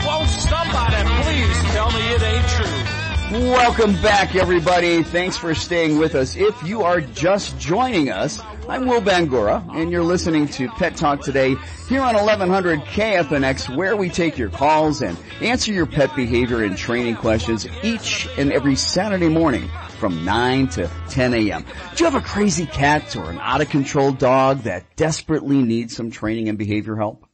Won't 0.07 0.29
somebody 0.29 0.97
please 1.25 1.59
tell 1.73 1.91
me 1.91 2.03
it 2.11 2.23
ain't 2.23 2.49
true? 2.49 3.51
Welcome 3.51 3.93
back 4.03 4.35
everybody. 4.35 5.03
Thanks 5.03 5.39
for 5.39 5.55
staying 5.55 5.99
with 5.99 6.15
us. 6.15 6.37
If 6.37 6.63
you 6.65 6.83
are 6.83 7.01
just 7.01 7.59
joining 7.59 8.11
us, 8.11 8.43
I'm 8.71 8.87
Will 8.87 9.03
Bangura 9.03 9.69
and 9.75 9.91
you're 9.91 10.05
listening 10.05 10.47
to 10.47 10.69
Pet 10.69 10.95
Talk 10.95 11.23
today 11.23 11.57
here 11.89 12.03
on 12.03 12.15
1100 12.15 12.79
KFNX 12.83 13.75
where 13.75 13.97
we 13.97 14.09
take 14.09 14.39
your 14.39 14.49
calls 14.49 15.03
and 15.03 15.19
answer 15.41 15.73
your 15.73 15.87
pet 15.87 16.15
behavior 16.15 16.63
and 16.63 16.79
training 16.79 17.17
questions 17.17 17.67
each 17.83 18.29
and 18.39 18.53
every 18.53 18.77
Saturday 18.77 19.29
morning 19.29 19.69
from 19.99 20.25
9 20.25 20.69
to 20.69 20.89
10 21.09 21.35
a.m. 21.35 21.65
Do 21.97 22.05
you 22.05 22.09
have 22.09 22.15
a 22.15 22.25
crazy 22.25 22.65
cat 22.65 23.17
or 23.17 23.29
an 23.29 23.41
out 23.41 23.61
of 23.61 23.69
control 23.71 24.13
dog 24.13 24.61
that 24.61 24.85
desperately 24.95 25.63
needs 25.63 25.97
some 25.97 26.13
training 26.13 26.49
and 26.49 26.57
behavior 26.57 26.95
help? 26.95 27.27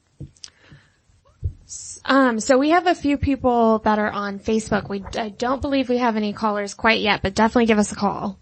Um, 2.06 2.38
so 2.38 2.58
we 2.58 2.68
have 2.70 2.86
a 2.86 2.94
few 2.94 3.16
people 3.16 3.78
that 3.80 3.98
are 3.98 4.10
on 4.10 4.38
Facebook. 4.38 4.90
We 4.90 5.02
I 5.16 5.30
don't 5.30 5.62
believe 5.62 5.88
we 5.88 5.96
have 5.98 6.16
any 6.16 6.34
callers 6.34 6.74
quite 6.74 7.00
yet, 7.00 7.22
but 7.22 7.34
definitely 7.34 7.66
give 7.66 7.78
us 7.78 7.92
a 7.92 7.96
call. 7.96 8.38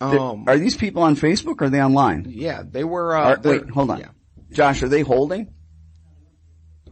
Um, 0.00 0.44
Are 0.46 0.56
these 0.58 0.76
people 0.76 1.02
on 1.02 1.16
Facebook 1.16 1.60
or 1.60 1.64
are 1.64 1.70
they 1.70 1.82
online? 1.82 2.26
yeah, 2.28 2.62
they 2.68 2.84
were, 2.84 3.16
uh, 3.16 3.20
Are- 3.34 3.40
wait, 3.42 3.68
hold 3.70 3.90
on. 3.90 3.98
Yeah. 4.00 4.08
Josh, 4.52 4.82
are 4.82 4.88
they 4.88 5.02
holding? 5.02 5.52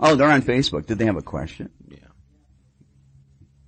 Oh, 0.00 0.14
they're 0.16 0.28
on 0.30 0.42
Facebook. 0.42 0.86
Did 0.86 0.98
they 0.98 1.06
have 1.06 1.16
a 1.16 1.22
question? 1.22 1.70
Yeah. 1.88 1.98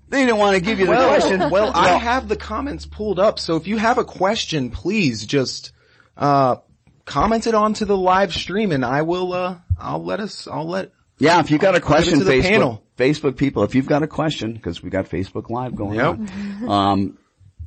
They 0.08 0.24
didn't 0.24 0.38
want 0.38 0.56
to 0.56 0.62
give 0.62 0.78
you 0.78 0.86
the 0.86 0.90
Well, 0.90 1.08
question. 1.08 1.50
well, 1.50 1.70
I 1.74 1.90
have 1.98 2.28
the 2.28 2.36
comments 2.36 2.86
pulled 2.86 3.18
up, 3.18 3.38
so 3.38 3.56
if 3.56 3.66
you 3.66 3.76
have 3.76 3.98
a 3.98 4.04
question, 4.04 4.70
please 4.70 5.24
just, 5.26 5.72
uh, 6.16 6.56
comment 7.04 7.46
it 7.46 7.54
onto 7.54 7.84
the 7.84 7.96
live 7.96 8.34
stream 8.34 8.72
and 8.72 8.84
I 8.84 9.02
will, 9.02 9.32
uh, 9.32 9.56
I'll 9.78 10.02
let 10.04 10.20
us, 10.20 10.46
I'll 10.48 10.68
let, 10.68 10.92
Yeah, 11.18 11.40
if 11.40 11.50
you've 11.50 11.60
got 11.60 11.74
a 11.76 11.80
question, 11.80 12.20
Facebook, 12.20 12.42
panel. 12.42 12.82
Facebook 12.98 13.36
people, 13.36 13.62
if 13.64 13.74
you've 13.74 13.86
got 13.86 14.02
a 14.02 14.06
question, 14.06 14.52
because 14.54 14.82
we 14.82 14.90
got 14.90 15.06
Facebook 15.08 15.48
Live 15.50 15.74
going 15.74 15.94
Yep. 15.94 16.18
on, 16.66 16.68
um, 16.68 17.18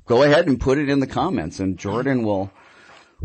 go 0.06 0.24
ahead 0.24 0.48
and 0.48 0.60
put 0.60 0.78
it 0.78 0.90
in 0.90 1.00
the 1.00 1.08
comments, 1.08 1.60
and 1.60 1.78
Jordan 1.78 2.24
will 2.24 2.52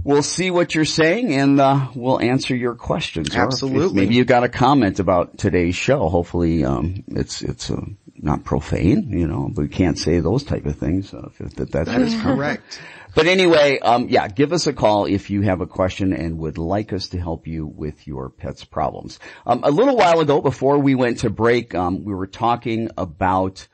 will 0.04 0.22
see 0.22 0.50
what 0.50 0.74
you're 0.74 0.84
saying, 0.84 1.32
and 1.32 1.60
uh, 1.60 1.88
we'll 1.94 2.20
answer 2.20 2.54
your 2.54 2.74
questions. 2.74 3.34
Or 3.34 3.38
if- 3.40 3.44
Absolutely. 3.46 4.02
maybe 4.02 4.14
you've 4.14 4.26
got 4.26 4.44
a 4.44 4.48
comment 4.48 5.00
about 5.00 5.38
today's 5.38 5.74
show. 5.74 6.08
Hopefully, 6.08 6.64
um, 6.64 7.04
it's 7.08 7.42
it's 7.42 7.70
uh, 7.70 7.80
not 8.16 8.44
profane, 8.44 9.10
you 9.10 9.26
know. 9.26 9.48
But 9.52 9.62
we 9.62 9.68
can't 9.68 9.98
say 9.98 10.20
those 10.20 10.44
type 10.44 10.66
of 10.66 10.76
things. 10.76 11.12
Uh, 11.14 11.30
if 11.40 11.54
that, 11.54 11.70
that's 11.72 11.88
that 11.90 12.00
is 12.00 12.20
correct. 12.20 12.80
But 13.14 13.28
anyway, 13.28 13.78
um, 13.78 14.10
yeah, 14.10 14.28
give 14.28 14.52
us 14.52 14.66
a 14.66 14.74
call 14.74 15.06
if 15.06 15.30
you 15.30 15.40
have 15.40 15.62
a 15.62 15.66
question 15.66 16.12
and 16.12 16.36
would 16.36 16.58
like 16.58 16.92
us 16.92 17.08
to 17.08 17.18
help 17.18 17.46
you 17.46 17.66
with 17.66 18.06
your 18.06 18.28
pet's 18.28 18.62
problems. 18.62 19.18
Um, 19.46 19.60
a 19.64 19.70
little 19.70 19.96
while 19.96 20.20
ago, 20.20 20.42
before 20.42 20.78
we 20.78 20.94
went 20.94 21.20
to 21.20 21.30
break, 21.30 21.74
um, 21.74 22.04
we 22.04 22.12
were 22.12 22.26
talking 22.26 22.90
about 22.98 23.66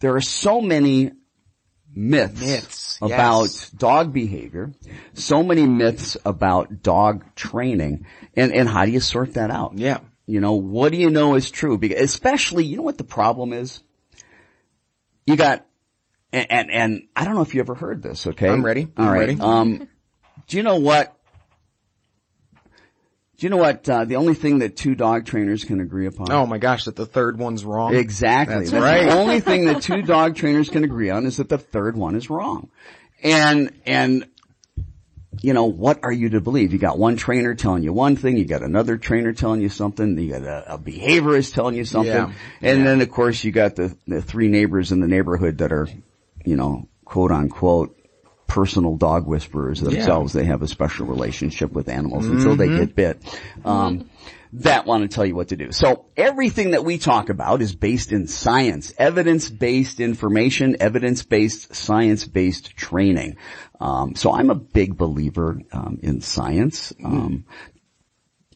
there 0.00 0.14
are 0.16 0.20
so 0.20 0.60
many 0.60 1.12
myths, 1.94 2.40
Myths, 2.40 2.98
about 3.00 3.42
yes. 3.42 3.70
dog 3.70 4.12
behavior, 4.12 4.72
so 5.14 5.42
many 5.42 5.66
myths 5.66 6.16
about 6.24 6.82
dog 6.82 7.24
training, 7.34 8.06
and 8.36 8.52
and 8.52 8.68
how 8.68 8.84
do 8.84 8.90
you 8.90 9.00
sort 9.00 9.34
that 9.34 9.50
out? 9.50 9.76
Yeah. 9.76 9.98
You 10.26 10.40
know, 10.40 10.54
what 10.54 10.92
do 10.92 10.98
you 10.98 11.10
know 11.10 11.34
is 11.34 11.50
true? 11.50 11.76
Because 11.76 12.00
especially, 12.00 12.64
you 12.64 12.76
know 12.76 12.82
what 12.82 12.98
the 12.98 13.04
problem 13.04 13.52
is? 13.52 13.82
You 15.26 15.36
got, 15.36 15.66
and, 16.32 16.46
and, 16.50 16.70
and 16.70 17.08
I 17.14 17.24
don't 17.24 17.34
know 17.34 17.42
if 17.42 17.54
you 17.54 17.60
ever 17.60 17.74
heard 17.74 18.02
this, 18.02 18.26
okay? 18.28 18.48
I'm 18.48 18.64
ready. 18.64 18.88
All 18.96 19.06
right. 19.06 19.20
ready. 19.20 19.40
Um, 19.40 19.88
do 20.46 20.56
you 20.56 20.62
know 20.62 20.76
what? 20.76 21.13
Do 23.44 23.48
you 23.48 23.50
know 23.50 23.58
what, 23.58 23.86
uh, 23.90 24.06
the 24.06 24.16
only 24.16 24.32
thing 24.32 24.60
that 24.60 24.74
two 24.74 24.94
dog 24.94 25.26
trainers 25.26 25.64
can 25.64 25.78
agree 25.80 26.06
upon? 26.06 26.32
Oh 26.32 26.46
my 26.46 26.56
gosh, 26.56 26.86
that 26.86 26.96
the 26.96 27.04
third 27.04 27.38
one's 27.38 27.62
wrong. 27.62 27.94
Exactly. 27.94 28.56
That's 28.56 28.70
That's 28.70 28.82
right. 28.82 29.04
The 29.04 29.18
only 29.18 29.40
thing 29.40 29.66
that 29.66 29.82
two 29.82 30.00
dog 30.00 30.34
trainers 30.34 30.70
can 30.70 30.82
agree 30.82 31.10
on 31.10 31.26
is 31.26 31.36
that 31.36 31.50
the 31.50 31.58
third 31.58 31.94
one 31.94 32.14
is 32.14 32.30
wrong. 32.30 32.70
And, 33.22 33.70
and, 33.84 34.26
you 35.42 35.52
know, 35.52 35.66
what 35.66 36.04
are 36.04 36.10
you 36.10 36.30
to 36.30 36.40
believe? 36.40 36.72
You 36.72 36.78
got 36.78 36.96
one 36.96 37.16
trainer 37.16 37.54
telling 37.54 37.82
you 37.82 37.92
one 37.92 38.16
thing, 38.16 38.38
you 38.38 38.46
got 38.46 38.62
another 38.62 38.96
trainer 38.96 39.34
telling 39.34 39.60
you 39.60 39.68
something, 39.68 40.18
you 40.18 40.32
got 40.32 40.44
a, 40.44 40.76
a 40.76 40.78
behaviorist 40.78 41.52
telling 41.52 41.74
you 41.74 41.84
something, 41.84 42.14
Yeah. 42.14 42.32
and 42.62 42.86
then 42.86 43.02
of 43.02 43.10
course 43.10 43.44
you 43.44 43.52
got 43.52 43.76
the, 43.76 43.94
the 44.06 44.22
three 44.22 44.48
neighbors 44.48 44.90
in 44.90 45.00
the 45.00 45.06
neighborhood 45.06 45.58
that 45.58 45.70
are, 45.70 45.86
you 46.46 46.56
know, 46.56 46.88
quote 47.04 47.30
unquote, 47.30 47.94
personal 48.46 48.96
dog 48.96 49.26
whisperers 49.26 49.80
themselves. 49.80 50.32
They 50.32 50.44
have 50.44 50.62
a 50.62 50.68
special 50.68 51.06
relationship 51.06 51.72
with 51.72 51.88
animals 51.88 52.26
until 52.26 52.56
they 52.56 52.68
get 52.68 52.94
bit. 52.94 53.40
Um, 53.64 54.10
that 54.58 54.86
want 54.86 55.02
to 55.02 55.12
tell 55.12 55.26
you 55.26 55.34
what 55.34 55.48
to 55.48 55.56
do. 55.56 55.72
So 55.72 56.06
everything 56.16 56.72
that 56.72 56.84
we 56.84 56.98
talk 56.98 57.28
about 57.28 57.60
is 57.60 57.74
based 57.74 58.12
in 58.12 58.28
science, 58.28 58.92
evidence-based 58.96 59.98
information, 59.98 60.76
evidence-based, 60.78 61.74
science-based 61.74 62.76
training. 62.76 63.36
Um, 63.80 64.14
so 64.14 64.32
I'm 64.32 64.50
a 64.50 64.54
big 64.54 64.96
believer 64.96 65.60
um, 65.72 65.98
in 66.02 66.20
science. 66.20 66.92
Um, 67.04 67.46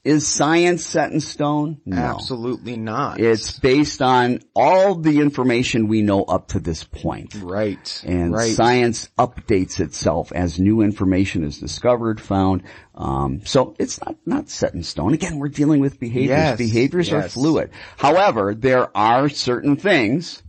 is 0.08 0.26
science 0.26 0.86
set 0.86 1.12
in 1.12 1.20
stone? 1.20 1.82
No. 1.84 1.98
Absolutely 1.98 2.78
not. 2.78 3.20
It's 3.20 3.58
based 3.58 4.00
on 4.00 4.40
all 4.56 4.94
the 4.94 5.20
information 5.20 5.86
we 5.86 6.00
know 6.00 6.22
up 6.22 6.48
to 6.48 6.60
this 6.60 6.82
point. 6.82 7.34
right. 7.42 8.02
And 8.06 8.32
right. 8.32 8.50
science 8.50 9.10
updates 9.18 9.80
itself 9.80 10.32
as 10.32 10.58
new 10.58 10.80
information 10.80 11.44
is 11.44 11.58
discovered, 11.58 12.22
found. 12.22 12.62
Um, 12.94 13.42
so 13.44 13.76
it's 13.78 14.00
not, 14.00 14.16
not 14.24 14.48
set 14.48 14.72
in 14.72 14.82
stone. 14.82 15.12
Again, 15.12 15.38
we're 15.38 15.48
dealing 15.48 15.80
with 15.80 16.00
behaviors. 16.00 16.30
Yes, 16.30 16.56
behaviors 16.56 17.12
are 17.12 17.28
fluid. 17.28 17.70
However, 17.98 18.54
there 18.54 18.96
are 18.96 19.28
certain 19.28 19.76
things 19.76 20.42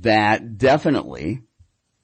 that 0.00 0.58
definitely 0.58 1.42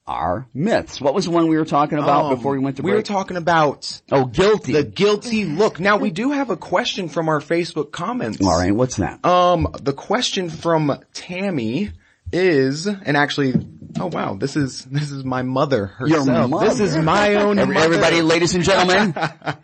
are 0.08 0.48
myths. 0.54 1.00
What 1.00 1.14
was 1.14 1.26
the 1.26 1.30
one 1.30 1.48
we 1.48 1.56
were 1.56 1.64
talking 1.66 1.98
about 1.98 2.24
Um, 2.24 2.34
before 2.34 2.52
we 2.52 2.58
went 2.58 2.78
to 2.78 2.82
we 2.82 2.92
were 2.92 3.02
talking 3.02 3.36
about 3.36 4.00
oh, 4.10 4.24
guilty. 4.24 4.72
the 4.72 4.82
guilty 4.82 5.44
look. 5.44 5.78
Now 5.78 5.98
we 5.98 6.10
do 6.10 6.32
have 6.32 6.50
a 6.50 6.56
question 6.56 7.08
from 7.08 7.28
our 7.28 7.40
Facebook 7.40 7.92
comments. 7.92 8.40
All 8.40 8.58
right, 8.58 8.74
what's 8.74 8.96
that? 8.96 9.24
Um, 9.24 9.68
the 9.80 9.92
question 9.92 10.48
from 10.48 10.98
Tammy 11.12 11.92
is, 12.32 12.86
and 12.86 13.16
actually, 13.16 13.54
oh 14.00 14.06
wow, 14.06 14.34
this 14.34 14.56
is, 14.56 14.84
this 14.86 15.10
is 15.10 15.24
my 15.24 15.42
mother 15.42 15.86
herself. 15.86 16.26
Your 16.26 16.48
mother. 16.48 16.68
This 16.68 16.80
is 16.80 16.96
my 16.96 17.34
own. 17.36 17.58
Everybody, 17.58 18.22
ladies 18.22 18.54
and 18.54 18.64
gentlemen, 18.64 19.14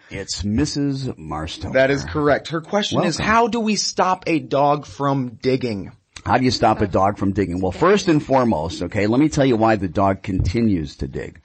it's 0.10 0.42
Mrs. 0.42 1.16
Marston. 1.16 1.72
That 1.72 1.90
is 1.90 2.04
correct. 2.04 2.48
Her 2.48 2.60
question 2.60 3.02
is, 3.04 3.16
how 3.16 3.48
do 3.48 3.60
we 3.60 3.76
stop 3.76 4.24
a 4.26 4.38
dog 4.38 4.86
from 4.86 5.38
digging? 5.40 5.92
How 6.24 6.38
do 6.38 6.44
you 6.44 6.50
stop 6.50 6.80
a 6.80 6.86
dog 6.86 7.18
from 7.18 7.32
digging? 7.32 7.60
Well, 7.60 7.70
first 7.72 8.08
and 8.08 8.24
foremost, 8.24 8.82
okay, 8.82 9.06
let 9.06 9.20
me 9.20 9.28
tell 9.28 9.44
you 9.44 9.56
why 9.56 9.76
the 9.76 9.88
dog 9.88 10.22
continues 10.22 10.96
to 10.96 11.06
dig. 11.08 11.40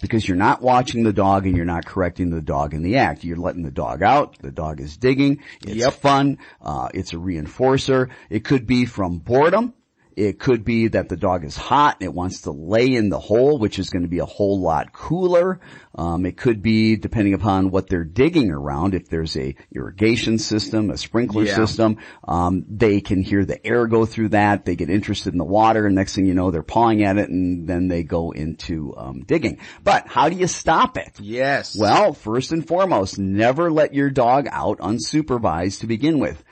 Because 0.00 0.28
you're 0.28 0.36
not 0.36 0.62
watching 0.62 1.02
the 1.02 1.12
dog 1.12 1.46
and 1.46 1.56
you're 1.56 1.64
not 1.64 1.84
correcting 1.86 2.30
the 2.30 2.40
dog 2.42 2.74
in 2.74 2.82
the 2.82 2.98
act. 2.98 3.24
You're 3.24 3.38
letting 3.38 3.62
the 3.62 3.70
dog 3.72 4.02
out. 4.02 4.38
The 4.38 4.52
dog 4.52 4.80
is 4.80 4.96
digging. 4.96 5.40
It's 5.62 5.76
Yep. 5.76 5.94
fun. 5.94 6.38
Uh, 6.60 6.88
it's 6.94 7.12
a 7.12 7.16
reinforcer. 7.16 8.10
It 8.30 8.44
could 8.44 8.66
be 8.66 8.84
from 8.84 9.18
boredom. 9.18 9.72
It 10.16 10.38
could 10.38 10.64
be 10.64 10.88
that 10.88 11.08
the 11.08 11.16
dog 11.16 11.44
is 11.44 11.56
hot 11.56 11.96
and 12.00 12.06
it 12.06 12.14
wants 12.14 12.42
to 12.42 12.52
lay 12.52 12.94
in 12.94 13.08
the 13.08 13.18
hole, 13.18 13.58
which 13.58 13.78
is 13.78 13.90
going 13.90 14.02
to 14.02 14.08
be 14.08 14.20
a 14.20 14.24
whole 14.24 14.60
lot 14.60 14.92
cooler. 14.92 15.60
Um, 15.96 16.24
it 16.26 16.36
could 16.36 16.62
be 16.62 16.96
depending 16.96 17.34
upon 17.34 17.70
what 17.70 17.88
they're 17.88 18.04
digging 18.04 18.50
around. 18.50 18.94
If 18.94 19.08
there's 19.08 19.36
a 19.36 19.54
irrigation 19.74 20.38
system, 20.38 20.90
a 20.90 20.96
sprinkler 20.96 21.44
Yeah. 21.44 21.56
system, 21.56 21.96
um, 22.26 22.64
they 22.68 23.00
can 23.00 23.22
hear 23.22 23.44
the 23.44 23.64
air 23.66 23.86
go 23.86 24.06
through 24.06 24.30
that. 24.30 24.64
They 24.64 24.76
get 24.76 24.90
interested 24.90 25.32
in 25.32 25.38
the 25.38 25.44
water, 25.44 25.86
and 25.86 25.94
next 25.94 26.14
thing 26.14 26.26
you 26.26 26.34
know, 26.34 26.50
they're 26.50 26.62
pawing 26.62 27.02
at 27.02 27.18
it, 27.18 27.28
and 27.28 27.68
then 27.68 27.88
they 27.88 28.02
go 28.04 28.30
into 28.30 28.94
um, 28.96 29.22
digging. 29.22 29.58
But 29.82 30.06
how 30.06 30.28
do 30.28 30.36
you 30.36 30.46
stop 30.46 30.96
it? 30.96 31.18
Yes. 31.20 31.76
Well, 31.76 32.12
first 32.12 32.52
and 32.52 32.66
foremost, 32.66 33.18
never 33.18 33.70
let 33.70 33.94
your 33.94 34.10
dog 34.10 34.46
out 34.50 34.78
unsupervised 34.78 35.80
to 35.80 35.86
begin 35.86 36.18
with. 36.20 36.43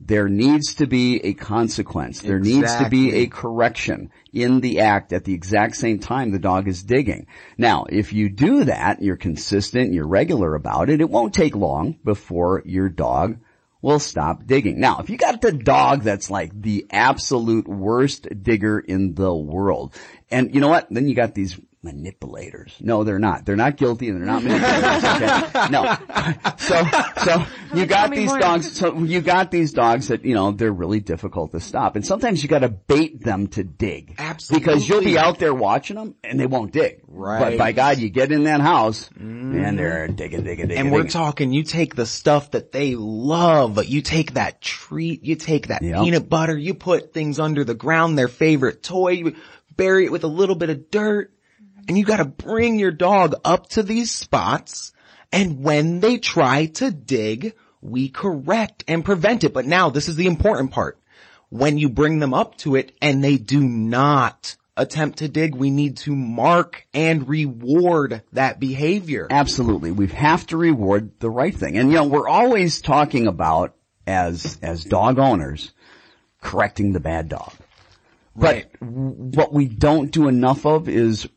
There 0.00 0.28
needs 0.28 0.76
to 0.76 0.86
be 0.86 1.18
a 1.24 1.34
consequence. 1.34 2.20
There 2.20 2.38
needs 2.38 2.76
to 2.76 2.88
be 2.88 3.16
a 3.16 3.26
correction 3.26 4.10
in 4.32 4.60
the 4.60 4.80
act 4.80 5.12
at 5.12 5.24
the 5.24 5.34
exact 5.34 5.76
same 5.76 5.98
time 5.98 6.30
the 6.30 6.38
dog 6.38 6.68
is 6.68 6.84
digging. 6.84 7.26
Now, 7.56 7.86
if 7.88 8.12
you 8.12 8.28
do 8.28 8.64
that, 8.64 9.02
you're 9.02 9.16
consistent, 9.16 9.92
you're 9.92 10.06
regular 10.06 10.54
about 10.54 10.88
it, 10.88 11.00
it 11.00 11.10
won't 11.10 11.34
take 11.34 11.56
long 11.56 11.98
before 12.04 12.62
your 12.64 12.88
dog 12.88 13.38
will 13.80 13.98
stop 13.98 14.44
digging. 14.46 14.80
Now, 14.80 14.98
if 15.00 15.10
you 15.10 15.16
got 15.16 15.40
the 15.40 15.52
dog 15.52 16.02
that's 16.02 16.30
like 16.30 16.50
the 16.60 16.86
absolute 16.90 17.68
worst 17.68 18.26
digger 18.42 18.78
in 18.78 19.14
the 19.14 19.32
world, 19.34 19.94
and 20.30 20.54
you 20.54 20.60
know 20.60 20.68
what? 20.68 20.88
Then 20.90 21.08
you 21.08 21.14
got 21.14 21.34
these 21.34 21.58
manipulators. 21.88 22.76
No, 22.80 23.04
they're 23.04 23.18
not. 23.18 23.46
They're 23.46 23.56
not 23.56 23.76
guilty 23.76 24.08
and 24.08 24.18
they're 24.18 24.26
not 24.26 24.42
manipulators. 24.42 25.04
Okay? 25.04 25.68
No. 25.70 25.96
So, 26.58 26.82
so 27.24 27.44
you 27.74 27.86
got 27.86 28.10
these 28.10 28.28
more. 28.28 28.38
dogs, 28.38 28.72
so 28.72 28.96
you 28.98 29.20
got 29.20 29.50
these 29.50 29.72
dogs 29.72 30.08
that, 30.08 30.24
you 30.24 30.34
know, 30.34 30.52
they're 30.52 30.72
really 30.72 31.00
difficult 31.00 31.52
to 31.52 31.60
stop. 31.60 31.96
And 31.96 32.06
sometimes 32.06 32.42
you 32.42 32.48
gotta 32.48 32.68
bait 32.68 33.22
them 33.22 33.48
to 33.48 33.64
dig. 33.64 34.14
Absolutely. 34.18 34.64
Because 34.64 34.88
you'll 34.88 35.04
be 35.04 35.18
out 35.18 35.38
there 35.38 35.54
watching 35.54 35.96
them 35.96 36.14
and 36.22 36.38
they 36.38 36.46
won't 36.46 36.72
dig. 36.72 37.02
Right. 37.06 37.40
But 37.40 37.58
by 37.58 37.72
God, 37.72 37.98
you 37.98 38.08
get 38.10 38.32
in 38.32 38.44
that 38.44 38.60
house 38.60 39.08
mm-hmm. 39.08 39.58
and 39.58 39.78
they're 39.78 40.08
digging, 40.08 40.44
digging, 40.44 40.68
digging. 40.68 40.78
And 40.78 40.92
we're 40.92 41.00
digging. 41.00 41.12
talking, 41.12 41.52
you 41.52 41.62
take 41.62 41.94
the 41.94 42.06
stuff 42.06 42.52
that 42.52 42.72
they 42.72 42.94
love, 42.94 43.84
you 43.84 44.02
take 44.02 44.34
that 44.34 44.60
treat, 44.60 45.24
you 45.24 45.36
take 45.36 45.68
that 45.68 45.82
Yep. 45.82 46.02
peanut 46.02 46.28
butter, 46.28 46.56
you 46.56 46.74
put 46.74 47.12
things 47.12 47.38
under 47.38 47.64
the 47.64 47.74
ground, 47.74 48.18
their 48.18 48.28
favorite 48.28 48.82
toy, 48.82 49.10
you 49.10 49.36
bury 49.76 50.04
it 50.04 50.12
with 50.12 50.24
a 50.24 50.28
little 50.28 50.56
bit 50.56 50.70
of 50.70 50.90
dirt, 50.90 51.32
and 51.88 51.98
you 51.98 52.04
gotta 52.04 52.26
bring 52.26 52.78
your 52.78 52.92
dog 52.92 53.34
up 53.44 53.70
to 53.70 53.82
these 53.82 54.10
spots, 54.10 54.92
and 55.32 55.62
when 55.62 56.00
they 56.00 56.18
try 56.18 56.66
to 56.66 56.90
dig, 56.90 57.54
we 57.80 58.08
correct 58.08 58.84
and 58.86 59.04
prevent 59.04 59.44
it. 59.44 59.54
But 59.54 59.66
now, 59.66 59.90
this 59.90 60.08
is 60.08 60.16
the 60.16 60.26
important 60.26 60.70
part. 60.70 60.98
When 61.48 61.78
you 61.78 61.88
bring 61.88 62.18
them 62.18 62.34
up 62.34 62.58
to 62.58 62.76
it 62.76 62.92
and 63.00 63.24
they 63.24 63.36
do 63.36 63.60
not 63.60 64.56
attempt 64.76 65.18
to 65.18 65.28
dig, 65.28 65.54
we 65.54 65.70
need 65.70 65.96
to 65.98 66.14
mark 66.14 66.86
and 66.92 67.28
reward 67.28 68.22
that 68.32 68.60
behavior. 68.60 69.26
Absolutely. 69.30 69.90
We 69.90 70.06
have 70.08 70.46
to 70.48 70.56
reward 70.56 71.18
the 71.20 71.30
right 71.30 71.54
thing. 71.54 71.78
And 71.78 71.90
you 71.90 71.96
know, 71.96 72.04
we're 72.04 72.28
always 72.28 72.80
talking 72.80 73.26
about 73.26 73.74
as, 74.06 74.58
as 74.62 74.84
dog 74.84 75.18
owners, 75.18 75.72
correcting 76.42 76.92
the 76.92 77.00
bad 77.00 77.28
dog. 77.28 77.52
Right. 78.34 78.70
But 78.80 78.86
what 78.88 79.52
we 79.52 79.66
don't 79.66 80.12
do 80.12 80.28
enough 80.28 80.64
of 80.64 80.88
is 80.88 81.28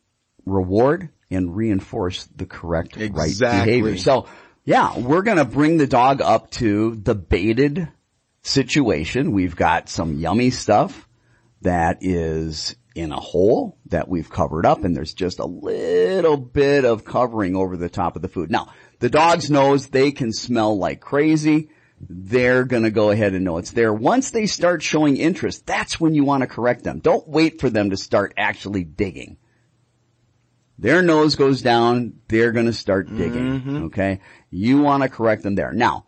reward 0.52 1.10
and 1.30 1.56
reinforce 1.56 2.28
the 2.36 2.46
correct 2.46 2.98
right 2.98 3.38
behavior. 3.40 3.98
So 3.98 4.28
yeah, 4.64 4.98
we're 5.00 5.24
gonna 5.24 5.46
bring 5.46 5.78
the 5.78 5.88
dog 5.88 6.22
up 6.22 6.52
to 6.52 6.96
the 6.96 7.16
baited 7.16 7.88
situation. 8.44 9.32
We've 9.32 9.56
got 9.56 9.90
some 9.90 10.16
yummy 10.16 10.50
stuff 10.52 11.08
that 11.62 12.00
is 12.02 12.76
in 12.94 13.12
a 13.12 13.20
hole 13.20 13.78
that 13.88 14.10
we've 14.10 14.30
covered 14.30 14.66
up 14.66 14.84
and 14.84 14.96
there's 14.96 15.14
just 15.14 15.40
a 15.40 15.46
little 15.46 16.38
bit 16.38 16.84
of 16.84 17.06
covering 17.06 17.56
over 17.56 17.78
the 17.78 17.90
top 17.90 18.16
of 18.16 18.22
the 18.22 18.28
food. 18.28 18.52
Now, 18.52 18.74
the 19.00 19.10
dog's 19.10 19.50
nose, 19.50 19.88
they 19.88 20.12
can 20.12 20.34
smell 20.34 20.78
like 20.78 21.00
crazy. 21.00 21.70
They're 22.10 22.66
gonna 22.66 22.92
go 22.92 23.12
ahead 23.12 23.34
and 23.34 23.46
know 23.46 23.58
it's 23.58 23.72
there. 23.72 23.94
Once 23.94 24.32
they 24.32 24.48
start 24.48 24.84
showing 24.84 25.18
interest, 25.18 25.66
that's 25.66 26.00
when 26.00 26.16
you 26.16 26.24
want 26.24 26.42
to 26.42 26.48
correct 26.48 26.84
them. 26.84 27.00
Don't 27.00 27.28
wait 27.28 27.62
for 27.62 27.70
them 27.70 27.92
to 27.92 27.98
start 27.98 28.34
actually 28.38 28.84
digging. 28.84 29.38
Their 30.82 31.02
nose 31.04 31.36
goes 31.36 31.62
down, 31.62 32.14
they're 32.28 32.52
gonna 32.52 32.74
start 32.74 33.08
digging. 33.08 33.62
Mm-hmm. 33.62 33.84
Okay? 33.86 34.20
You 34.50 34.80
want 34.82 35.04
to 35.04 35.10
correct 35.10 35.44
them 35.44 35.54
there. 35.56 35.72
Now, 35.72 36.08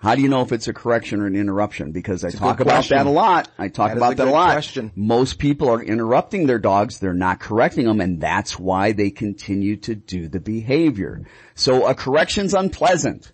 how 0.00 0.16
do 0.16 0.22
you 0.22 0.28
know 0.28 0.42
if 0.42 0.50
it's 0.52 0.66
a 0.68 0.72
correction 0.72 1.20
or 1.20 1.26
an 1.26 1.36
interruption? 1.36 1.92
Because 1.92 2.24
I 2.24 2.30
talk 2.30 2.58
about 2.60 2.72
question. 2.74 2.96
that 2.98 3.06
a 3.06 3.10
lot. 3.10 3.48
I 3.56 3.68
talk 3.68 3.90
That 3.90 3.96
about 3.96 4.16
that 4.16 4.28
a 4.28 4.30
lot. 4.30 4.52
question. 4.52 4.90
Most 4.96 5.38
people 5.38 5.68
are 5.70 5.80
interrupting 5.82 6.46
their 6.46 6.58
dogs. 6.58 6.98
They're 6.98 7.14
not 7.14 7.38
correcting 7.40 7.86
them 7.86 8.00
and 8.00 8.20
that's 8.20 8.58
why 8.58 8.92
they 8.92 9.10
continue 9.10 9.76
to 9.78 9.94
do 9.94 10.28
the 10.28 10.40
behavior. 10.40 11.24
So 11.54 11.86
a 11.86 11.94
correction's 11.94 12.54
unpleasant. 12.54 13.30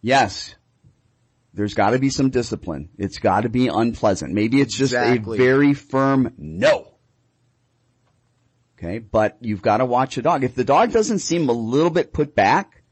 Yes. 0.00 0.54
There's 1.54 1.74
gotta 1.74 1.98
be 1.98 2.10
some 2.10 2.30
discipline. 2.30 2.88
It's 2.98 3.18
gotta 3.18 3.48
be 3.48 3.68
unpleasant. 3.68 4.32
Maybe 4.32 4.60
it's 4.60 4.74
just 4.76 4.92
Exactly. 4.94 5.36
a 5.38 5.40
very 5.40 5.74
firm 5.74 6.32
no. 6.38 6.87
Okay, 8.78 8.98
but 8.98 9.36
you've 9.40 9.62
gotta 9.62 9.84
watch 9.84 10.16
a 10.18 10.22
dog. 10.22 10.44
If 10.44 10.54
the 10.54 10.64
dog 10.64 10.92
doesn't 10.92 11.18
seem 11.18 11.48
a 11.48 11.52
little 11.52 11.90
bit 11.90 12.12
put 12.12 12.34
back 12.34 12.82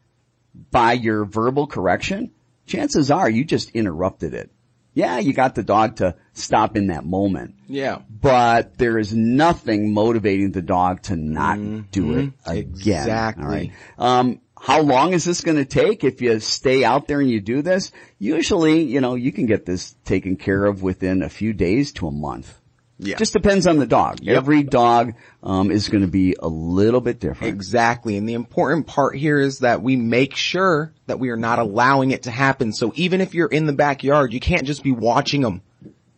by 0.70 0.94
your 0.94 1.25
verbal 1.25 1.66
correction, 1.66 2.33
chances 2.66 3.11
are 3.11 3.31
you 3.31 3.44
just 3.44 3.70
interrupted 3.70 4.35
it. 4.35 4.51
Yeah, 4.94 5.18
you 5.18 5.33
got 5.35 5.55
the 5.55 5.62
dog 5.62 5.96
to 5.96 6.16
stop 6.33 6.75
in 6.75 6.87
that 6.87 7.05
moment 7.05 7.55
Yeah. 7.68 7.99
but 8.11 8.79
there 8.79 8.99
is 8.99 9.14
nothing 9.14 9.92
motivating 9.92 10.53
the 10.53 10.62
dog 10.62 11.03
to 11.03 11.16
not 11.16 11.90
do 11.90 12.14
it 12.16 12.33
again. 12.46 12.66
Exactly. 13.03 13.44
All 13.44 13.51
right. 13.51 13.72
Um, 13.99 14.40
how 14.59 14.81
long 14.81 15.12
is 15.12 15.25
this 15.25 15.42
going 15.42 15.59
to 15.59 15.66
take 15.66 16.03
if 16.03 16.22
you 16.22 16.40
stay 16.40 16.83
out 16.83 17.07
there 17.09 17.20
and 17.20 17.31
you 17.31 17.42
do 17.42 17.61
this? 17.61 17.92
Usually, 18.18 18.83
you 18.85 19.03
know, 19.03 19.14
you 19.16 19.33
can 19.33 19.44
get 19.44 19.66
this 19.66 19.94
taken 20.07 20.37
care 20.37 20.64
of 20.64 20.83
within 20.83 21.22
a 21.22 21.29
few 21.29 21.53
days 21.53 21.92
to 21.92 22.09
a 22.09 22.11
month. 22.11 22.59
Yeah. 22.98 23.16
Just 23.16 23.35
depends 23.35 23.66
on 23.66 23.78
the 23.78 23.87
dog. 23.87 24.20
Yep. 24.22 24.37
Every 24.37 24.62
dog 24.62 25.14
um, 25.42 25.70
is 25.70 25.88
going 25.88 26.00
to 26.00 26.11
be 26.11 26.35
a 26.38 26.48
little 26.48 27.02
bit 27.02 27.20
different. 27.20 27.54
Exactly. 27.54 28.16
And 28.16 28.28
the 28.28 28.35
important 28.35 28.87
part 28.87 29.16
here 29.16 29.38
is 29.38 29.59
that 29.59 29.82
we 29.82 29.96
make 29.96 30.35
sure 30.35 30.92
that 31.06 31.18
we 31.18 31.28
are 31.28 31.37
not 31.37 31.59
allowing 31.59 32.12
it 32.12 32.22
to 32.22 32.30
happen. 32.30 32.72
So 32.72 32.92
even 32.96 33.20
if 33.20 33.35
you're 33.35 33.48
in 33.48 33.66
the 33.66 33.74
backyard, 33.74 34.32
you 34.32 34.40
can't 34.40 34.64
just 34.64 34.82
be 34.82 34.92
watching 34.92 35.42
them. 35.42 35.61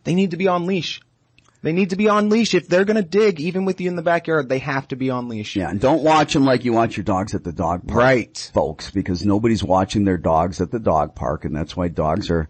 They 0.05 0.15
need 0.15 0.31
to 0.31 0.37
be 0.37 0.47
on 0.47 0.67
leash. 0.67 1.01
They 1.61 1.73
need 1.73 1.89
to 1.89 1.97
be 1.97 2.07
on 2.07 2.29
leash. 2.29 2.53
If 2.53 2.69
they're 2.69 2.85
gonna 2.85 3.01
dig, 3.01 3.41
even 3.41 3.65
with 3.65 3.81
you 3.81 3.89
in 3.89 3.97
the 3.97 4.01
backyard, 4.01 4.47
they 4.47 4.59
have 4.59 4.87
to 4.89 4.95
be 4.95 5.09
on 5.09 5.27
leash. 5.27 5.57
Yeah, 5.57 5.69
and 5.69 5.81
don't 5.81 6.03
watch 6.03 6.33
them 6.33 6.45
like 6.45 6.63
you 6.63 6.71
watch 6.71 6.95
your 6.95 7.03
dogs 7.03 7.35
at 7.35 7.43
the 7.43 7.51
dog 7.51 7.85
park. 7.85 7.99
Right. 7.99 8.51
Folks, 8.53 8.91
because 8.91 9.25
nobody's 9.25 9.61
watching 9.61 10.05
their 10.05 10.17
dogs 10.17 10.61
at 10.61 10.71
the 10.71 10.79
dog 10.79 11.15
park 11.15 11.43
and 11.43 11.53
that's 11.53 11.75
why 11.75 11.89
dogs 11.89 12.29
are 12.29 12.47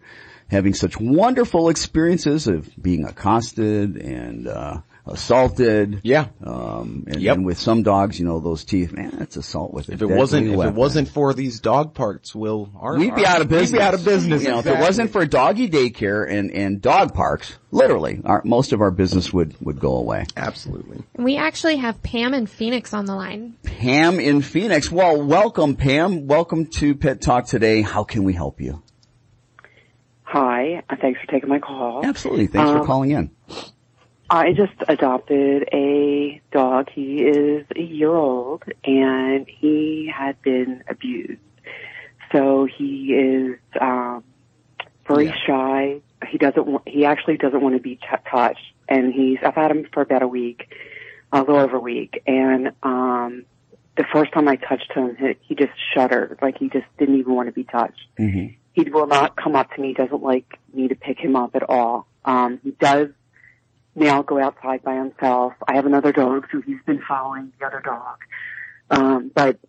having 0.50 0.74
such 0.74 1.00
wonderful 1.00 1.70
experiences 1.70 2.48
of 2.48 2.70
being 2.82 3.06
accosted 3.06 3.96
and, 3.98 4.48
uh, 4.48 4.78
assaulted. 5.06 6.02
Yeah. 6.04 6.28
Um, 6.44 7.06
and, 7.08 7.20
Yep. 7.22 7.38
and 7.38 7.46
with 7.46 7.58
some 7.58 7.82
dogs, 7.82 8.20
you 8.20 8.26
know, 8.26 8.40
those 8.40 8.64
teeth, 8.64 8.92
man, 8.92 9.12
that's 9.18 9.38
assault 9.38 9.74
with 9.74 9.90
a 9.90 9.94
If 9.94 10.02
it 10.04 10.06
wasn't, 10.10 10.48
deadly 10.50 10.68
if 10.68 10.74
it 10.74 10.76
wasn't 10.78 11.08
for 11.10 11.34
these 11.34 11.60
dog 11.60 11.96
parks, 11.96 12.36
will 12.36 12.70
our, 12.80 12.96
We'd 12.98 13.16
be 13.16 13.26
our- 13.26 13.36
out 13.36 13.42
of 13.42 13.50
business. 13.50 13.72
We'd 13.72 13.78
be 13.80 13.84
out 13.84 13.94
of 13.96 14.06
business. 14.06 14.44
You 14.44 14.50
know, 14.50 14.60
if 14.60 14.68
it 14.68 14.78
wasn't 14.80 15.12
for 15.12 15.26
doggy 15.26 15.68
daycare 15.70 16.30
and, 16.30 16.52
and 16.52 16.80
dog 16.82 17.14
parks, 17.16 17.58
literally, 17.72 18.22
our, 18.24 18.42
most 18.46 18.72
of 18.72 18.82
our 18.82 18.92
business 18.92 19.34
would, 19.34 19.56
would 19.62 19.80
go 19.80 19.96
away. 19.96 20.26
absolutely. 20.38 21.04
We 21.18 21.38
actually 21.38 21.78
have 21.78 22.04
Pam 22.04 22.34
and 22.36 22.48
Phoenix 22.50 22.94
on 22.94 23.06
the 23.06 23.16
line. 23.16 23.56
Pam 23.64 24.20
in 24.20 24.42
Phoenix. 24.42 24.92
Well, 24.92 25.22
welcome 25.24 25.76
Pam. 25.76 26.28
Welcome 26.28 26.68
to 26.68 26.94
Pet 26.94 27.20
Talk 27.22 27.46
today. 27.48 27.82
How 27.82 28.04
can 28.04 28.24
we 28.24 28.34
help 28.34 28.62
you? 28.62 28.82
Hi, 30.32 30.84
uh, 30.88 30.96
thanks 31.02 31.20
for 31.20 31.26
taking 31.26 31.50
my 31.50 31.58
call. 31.58 32.06
Absolutely. 32.06 32.46
Thanks 32.46 32.70
for 32.70 32.78
Um, 32.82 32.86
calling 32.86 33.10
in. 33.10 33.32
I 34.30 34.54
just 34.54 34.74
adopted 34.88 35.68
a 35.74 36.40
dog. 36.52 36.88
He 36.94 37.24
is 37.24 37.66
a 37.76 37.82
year 37.82 38.12
old 38.12 38.62
and 38.86 39.48
he 39.48 40.12
had 40.16 40.40
been 40.44 40.84
abused. 40.88 41.40
So 42.32 42.66
he 42.66 43.16
is 43.16 43.58
um 43.82 44.24
very 45.08 45.26
Yeah. 45.26 45.36
shy. 45.48 46.02
He 46.28 46.38
doesn't 46.38 46.68
want, 46.68 46.88
he 46.88 47.06
actually 47.06 47.38
doesn't 47.38 47.60
want 47.62 47.76
to 47.76 47.82
be 47.82 47.96
t- 47.96 48.02
touched 48.30 48.72
and 48.88 49.12
he's 49.12 49.40
I've 49.44 49.56
had 49.56 49.72
him 49.72 49.88
for 49.92 50.02
about 50.02 50.22
a 50.22 50.28
week, 50.28 50.72
a 51.32 51.40
little 51.40 51.56
over 51.58 51.78
a 51.78 51.80
week 51.80 52.22
and 52.28 52.72
um 52.84 53.46
the 53.98 54.04
first 54.14 54.32
time 54.32 54.48
I 54.48 54.58
touched 54.58 54.92
him 54.94 55.16
he, 55.16 55.36
he 55.42 55.56
just 55.56 55.74
shuddered 55.96 56.38
like 56.40 56.60
he 56.60 56.70
just 56.70 56.86
didn't 57.00 57.18
even 57.18 57.34
want 57.34 57.48
to 57.48 57.52
be 57.52 57.64
touched. 57.64 58.06
Mm-hmm. 58.20 58.54
He 58.84 58.90
will 58.90 59.08
not 59.08 59.36
come 59.36 59.56
up 59.56 59.74
to 59.74 59.82
me, 59.82 59.94
doesn't 59.94 60.24
like 60.24 60.58
me 60.74 60.88
to 60.88 60.96
pick 60.96 61.20
him 61.20 61.36
up 61.36 61.56
at 61.56 61.64
all. 61.70 62.08
Um, 62.26 62.60
he 62.64 62.72
does 62.72 63.10
now 63.96 64.22
go 64.22 64.40
outside 64.40 64.84
by 64.84 64.96
himself. 64.96 65.54
I 65.68 65.76
have 65.76 65.86
another 65.86 66.12
dog, 66.12 66.48
so 66.52 66.62
he's 66.62 66.82
been 66.86 67.02
following 67.08 67.52
the 67.60 67.66
other 67.66 67.82
dog. 67.82 68.18
Um, 68.90 69.32
but 69.34 69.60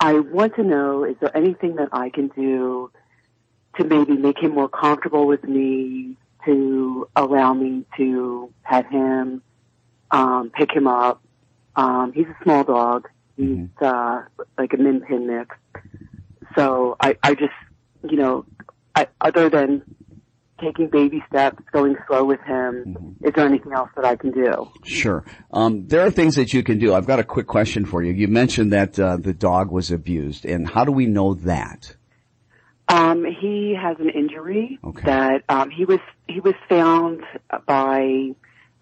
I 0.00 0.14
want 0.18 0.56
to 0.56 0.62
know, 0.62 1.04
is 1.04 1.16
there 1.20 1.36
anything 1.36 1.76
that 1.76 1.88
I 1.92 2.10
can 2.10 2.28
do 2.28 2.90
to 3.76 3.84
maybe 3.84 4.16
make 4.16 4.38
him 4.38 4.52
more 4.54 4.68
comfortable 4.68 5.26
with 5.26 5.44
me, 5.44 6.16
to 6.44 7.08
allow 7.14 7.54
me 7.54 7.84
to 7.96 8.52
pet 8.64 8.86
him, 8.90 9.42
um, 10.10 10.50
pick 10.50 10.72
him 10.72 10.86
up. 10.86 11.22
Um, 11.76 12.12
he's 12.12 12.26
a 12.26 12.36
small 12.42 12.64
dog. 12.64 13.08
He's 13.36 13.68
uh, 13.80 14.22
like 14.56 14.72
a 14.72 14.76
min 14.76 15.00
pin 15.02 15.26
mix. 15.26 15.56
So 16.56 16.96
I, 17.00 17.16
I 17.22 17.34
just, 17.34 17.52
you 18.10 18.16
know, 18.16 18.44
I, 18.94 19.08
other 19.20 19.48
than 19.50 19.82
taking 20.60 20.88
baby 20.88 21.22
steps, 21.28 21.62
going 21.72 21.96
slow 22.08 22.24
with 22.24 22.40
him, 22.40 23.16
is 23.22 23.32
there 23.34 23.46
anything 23.46 23.72
else 23.72 23.90
that 23.94 24.04
I 24.04 24.16
can 24.16 24.32
do? 24.32 24.68
Sure. 24.84 25.24
Um, 25.52 25.86
there 25.86 26.00
are 26.04 26.10
things 26.10 26.34
that 26.34 26.52
you 26.52 26.64
can 26.64 26.78
do. 26.80 26.94
I've 26.94 27.06
got 27.06 27.20
a 27.20 27.24
quick 27.24 27.46
question 27.46 27.84
for 27.86 28.02
you. 28.02 28.12
You 28.12 28.26
mentioned 28.26 28.72
that 28.72 28.98
uh, 28.98 29.18
the 29.18 29.32
dog 29.32 29.70
was 29.70 29.92
abused, 29.92 30.44
and 30.44 30.68
how 30.68 30.84
do 30.84 30.90
we 30.90 31.06
know 31.06 31.34
that? 31.34 31.94
Um, 32.88 33.24
he 33.24 33.76
has 33.80 33.98
an 34.00 34.08
injury 34.08 34.78
Okay. 34.82 35.02
that 35.04 35.44
um, 35.48 35.68
he 35.70 35.84
was 35.84 36.00
he 36.26 36.40
was 36.40 36.54
found 36.68 37.22
by 37.66 38.30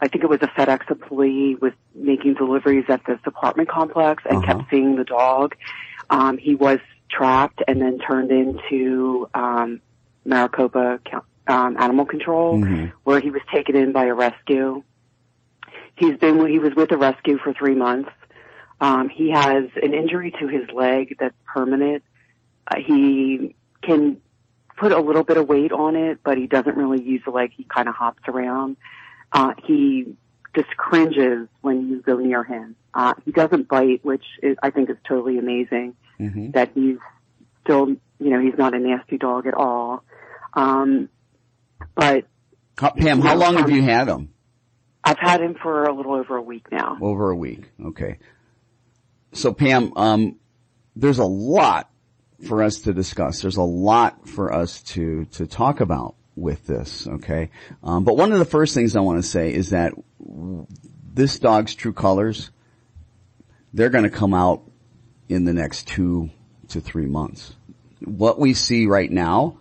I 0.01 0.09
think 0.09 0.23
it 0.23 0.31
was 0.31 0.39
a 0.43 0.47
FedEx 0.47 0.89
employee 0.91 1.57
was 1.61 1.73
making 1.95 2.35
deliveries 2.35 2.85
at 2.89 3.01
this 3.07 3.19
apartment 3.27 3.69
complex 3.69 4.23
and 4.29 4.39
Uh-huh. 4.39 4.59
kept 4.59 4.71
seeing 4.71 4.95
the 4.97 5.05
dog. 5.05 5.57
Um, 6.09 6.39
he 6.39 6.55
was 6.55 6.79
trapped 7.11 7.63
and 7.67 7.81
then 7.81 7.99
turned 7.99 8.31
into 8.31 9.29
um, 9.35 9.81
Maricopa 10.25 11.01
um, 11.47 11.77
Animal 11.79 12.05
Control, 12.07 12.59
Mhm. 12.59 12.93
where 13.05 13.21
he 13.21 13.31
was 13.31 13.43
taken 13.53 13.77
in 13.77 13.93
by 13.93 14.07
a 14.07 14.15
rescue. 14.15 14.83
He's 15.95 16.17
been 16.19 16.45
he 16.47 16.59
was 16.59 16.75
with 16.75 16.91
a 16.93 16.97
rescue 16.97 17.39
for 17.39 17.53
three 17.53 17.75
months. 17.75 18.11
Um, 18.81 19.09
he 19.09 19.31
has 19.31 19.65
an 19.83 19.95
injury 19.95 20.33
to 20.39 20.49
his 20.49 20.69
leg 20.71 21.17
that's 21.19 21.35
permanent. 21.47 22.03
Uh, 22.67 22.77
he 22.79 23.55
can 23.83 24.21
put 24.77 24.93
a 24.93 25.01
little 25.01 25.25
bit 25.25 25.39
of 25.39 25.49
weight 25.49 25.73
on 25.73 25.97
it, 25.97 26.19
but 26.23 26.37
he 26.37 26.47
doesn't 26.47 26.77
really 26.77 27.01
use 27.03 27.23
the 27.25 27.31
leg. 27.31 27.53
He 27.57 27.65
kind 27.65 27.89
of 27.89 27.95
hops 27.95 28.23
around. 28.29 28.77
Uh, 29.33 29.55
he 29.65 30.15
just 30.55 30.77
cringes 30.77 31.49
when 31.63 31.89
you 31.89 32.03
go 32.03 32.17
near 32.17 32.45
him. 32.45 32.77
Uh, 32.93 33.15
he 33.25 33.33
doesn't 33.33 33.69
bite, 33.69 34.05
which 34.05 34.25
is, 34.43 34.57
I 34.63 34.71
think 34.71 34.91
is 34.91 34.97
totally 35.09 35.39
amazing 35.39 35.95
Mhm. 36.21 36.53
that 36.55 36.71
he's 36.75 36.97
still, 37.63 37.89
you 37.89 38.31
know, 38.31 38.41
he's 38.41 38.57
not 38.59 38.75
a 38.75 38.79
nasty 38.79 39.19
dog 39.19 39.47
at 39.47 39.55
all. 39.55 40.03
Um, 40.55 41.09
but 41.95 42.25
How, 42.79 42.91
Pam, 42.91 43.21
how 43.21 43.37
long 43.37 43.57
have 43.57 43.71
you 43.71 43.83
had 43.83 44.09
him? 44.09 44.31
I've 45.05 45.19
had 45.19 45.41
him 45.41 45.55
for 45.55 45.85
a 45.85 45.95
little 45.95 46.15
over 46.15 46.37
a 46.37 46.43
week 46.43 46.67
now. 46.73 46.99
Over 47.01 47.31
a 47.31 47.37
week. 47.37 47.71
Okay. 47.85 48.19
So 49.33 49.53
Pam, 49.53 49.93
um, 49.97 50.37
there's 50.97 51.19
a 51.19 51.25
lot 51.25 51.91
for 52.47 52.63
us 52.63 52.81
to 52.81 52.93
discuss. 52.93 53.41
There's 53.43 53.57
a 53.57 53.63
lot 53.63 54.29
for 54.29 54.53
us 54.53 54.83
to, 54.83 55.27
to 55.33 55.47
talk 55.47 55.81
about 55.81 56.17
with 56.35 56.67
this. 56.67 57.07
Okay. 57.07 57.51
Um, 57.83 58.05
but 58.05 58.17
one 58.17 58.33
of 58.33 58.39
the 58.39 58.45
first 58.45 58.75
things 58.75 58.97
I 58.97 59.01
want 59.01 59.23
to 59.23 59.29
say 59.29 59.53
is 59.53 59.71
that 59.71 59.93
this 61.15 61.39
dog's 61.39 61.75
true 61.75 61.93
colors, 61.93 62.51
they're 63.73 63.91
going 63.91 64.05
to 64.05 64.11
come 64.11 64.35
out 64.35 64.63
in 65.29 65.45
the 65.45 65.53
next 65.53 65.89
two 65.89 66.31
to 66.69 66.81
three 66.81 67.07
months. 67.07 67.55
What 68.05 68.39
we 68.39 68.55
see 68.55 68.87
right 68.87 69.11
now, 69.11 69.59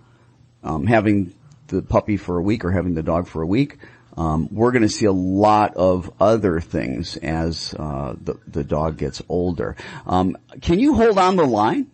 um, 0.64 0.86
having 0.86 1.34
the 1.68 1.82
puppy 1.82 2.18
for 2.18 2.38
a 2.38 2.42
week 2.42 2.66
or 2.66 2.72
having 2.72 2.94
the 2.94 3.04
dog 3.04 3.28
for 3.28 3.42
a 3.42 3.48
week, 3.48 3.78
um, 4.18 4.48
we're 4.52 4.72
going 4.72 4.84
to 4.84 4.90
see 4.90 5.06
a 5.06 5.12
lot 5.12 5.76
of 5.76 6.12
other 6.22 6.60
things 6.60 7.18
as 7.18 7.74
uh, 7.78 8.16
the 8.22 8.40
the 8.48 8.64
dog 8.64 8.98
gets 8.98 9.22
older. 9.28 9.76
Um, 10.06 10.38
can 10.62 10.80
you 10.80 10.96
hold 10.96 11.18
on 11.18 11.36
the 11.36 11.46
line? 11.46 11.92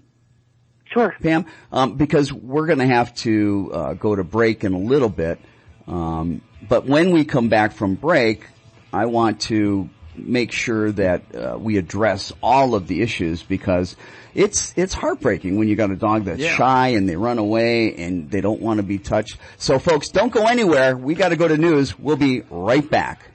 Sure. 0.85 1.15
Pam, 1.21 1.45
um, 1.71 1.95
because 1.95 2.33
we're 2.33 2.67
going 2.67 2.79
to 2.79 2.87
have 2.87 3.15
to 3.15 3.71
uh, 3.73 3.93
go 3.93 4.15
to 4.15 4.23
break 4.23 4.63
in 4.63 4.73
a 4.73 4.77
little 4.77 5.09
bit. 5.09 5.39
Um, 5.87 6.41
but 6.67 6.85
when 6.85 7.11
we 7.11 7.23
come 7.23 7.47
back 7.49 7.71
from 7.71 7.95
break, 7.95 8.45
I 8.91 9.05
want 9.05 9.41
to 9.41 9.89
make 10.15 10.51
sure 10.51 10.91
that 10.93 11.21
uh, 11.35 11.57
we 11.59 11.77
address 11.77 12.31
all 12.43 12.75
of 12.75 12.87
the 12.87 13.01
issues 13.01 13.43
because 13.43 13.95
it's 14.33 14.73
it's 14.77 14.93
heartbreaking 14.93 15.57
when 15.57 15.67
you 15.67 15.75
got 15.75 15.91
a 15.91 15.95
dog 15.95 16.25
that's 16.25 16.39
Yeah. 16.39 16.55
shy 16.55 16.89
and 16.89 17.07
they 17.09 17.15
run 17.15 17.37
away 17.37 17.95
and 17.95 18.29
they 18.29 18.41
don't 18.41 18.61
want 18.61 18.77
to 18.77 18.83
be 18.83 18.97
touched. 18.97 19.37
So 19.57 19.79
folks, 19.79 20.09
don't 20.09 20.31
go 20.31 20.45
anywhere. 20.47 20.95
We 20.95 21.15
got 21.15 21.29
to 21.29 21.35
go 21.35 21.47
to 21.47 21.57
news. 21.57 21.97
We'll 21.99 22.15
be 22.17 22.43
right 22.49 22.87
back. 22.89 23.30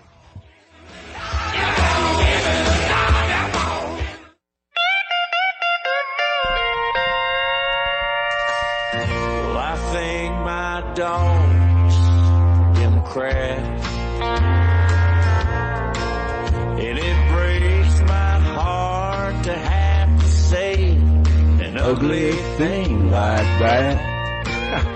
Ugly 21.86 22.32
thing 22.58 23.12
like 23.12 23.46
that. 23.60 23.94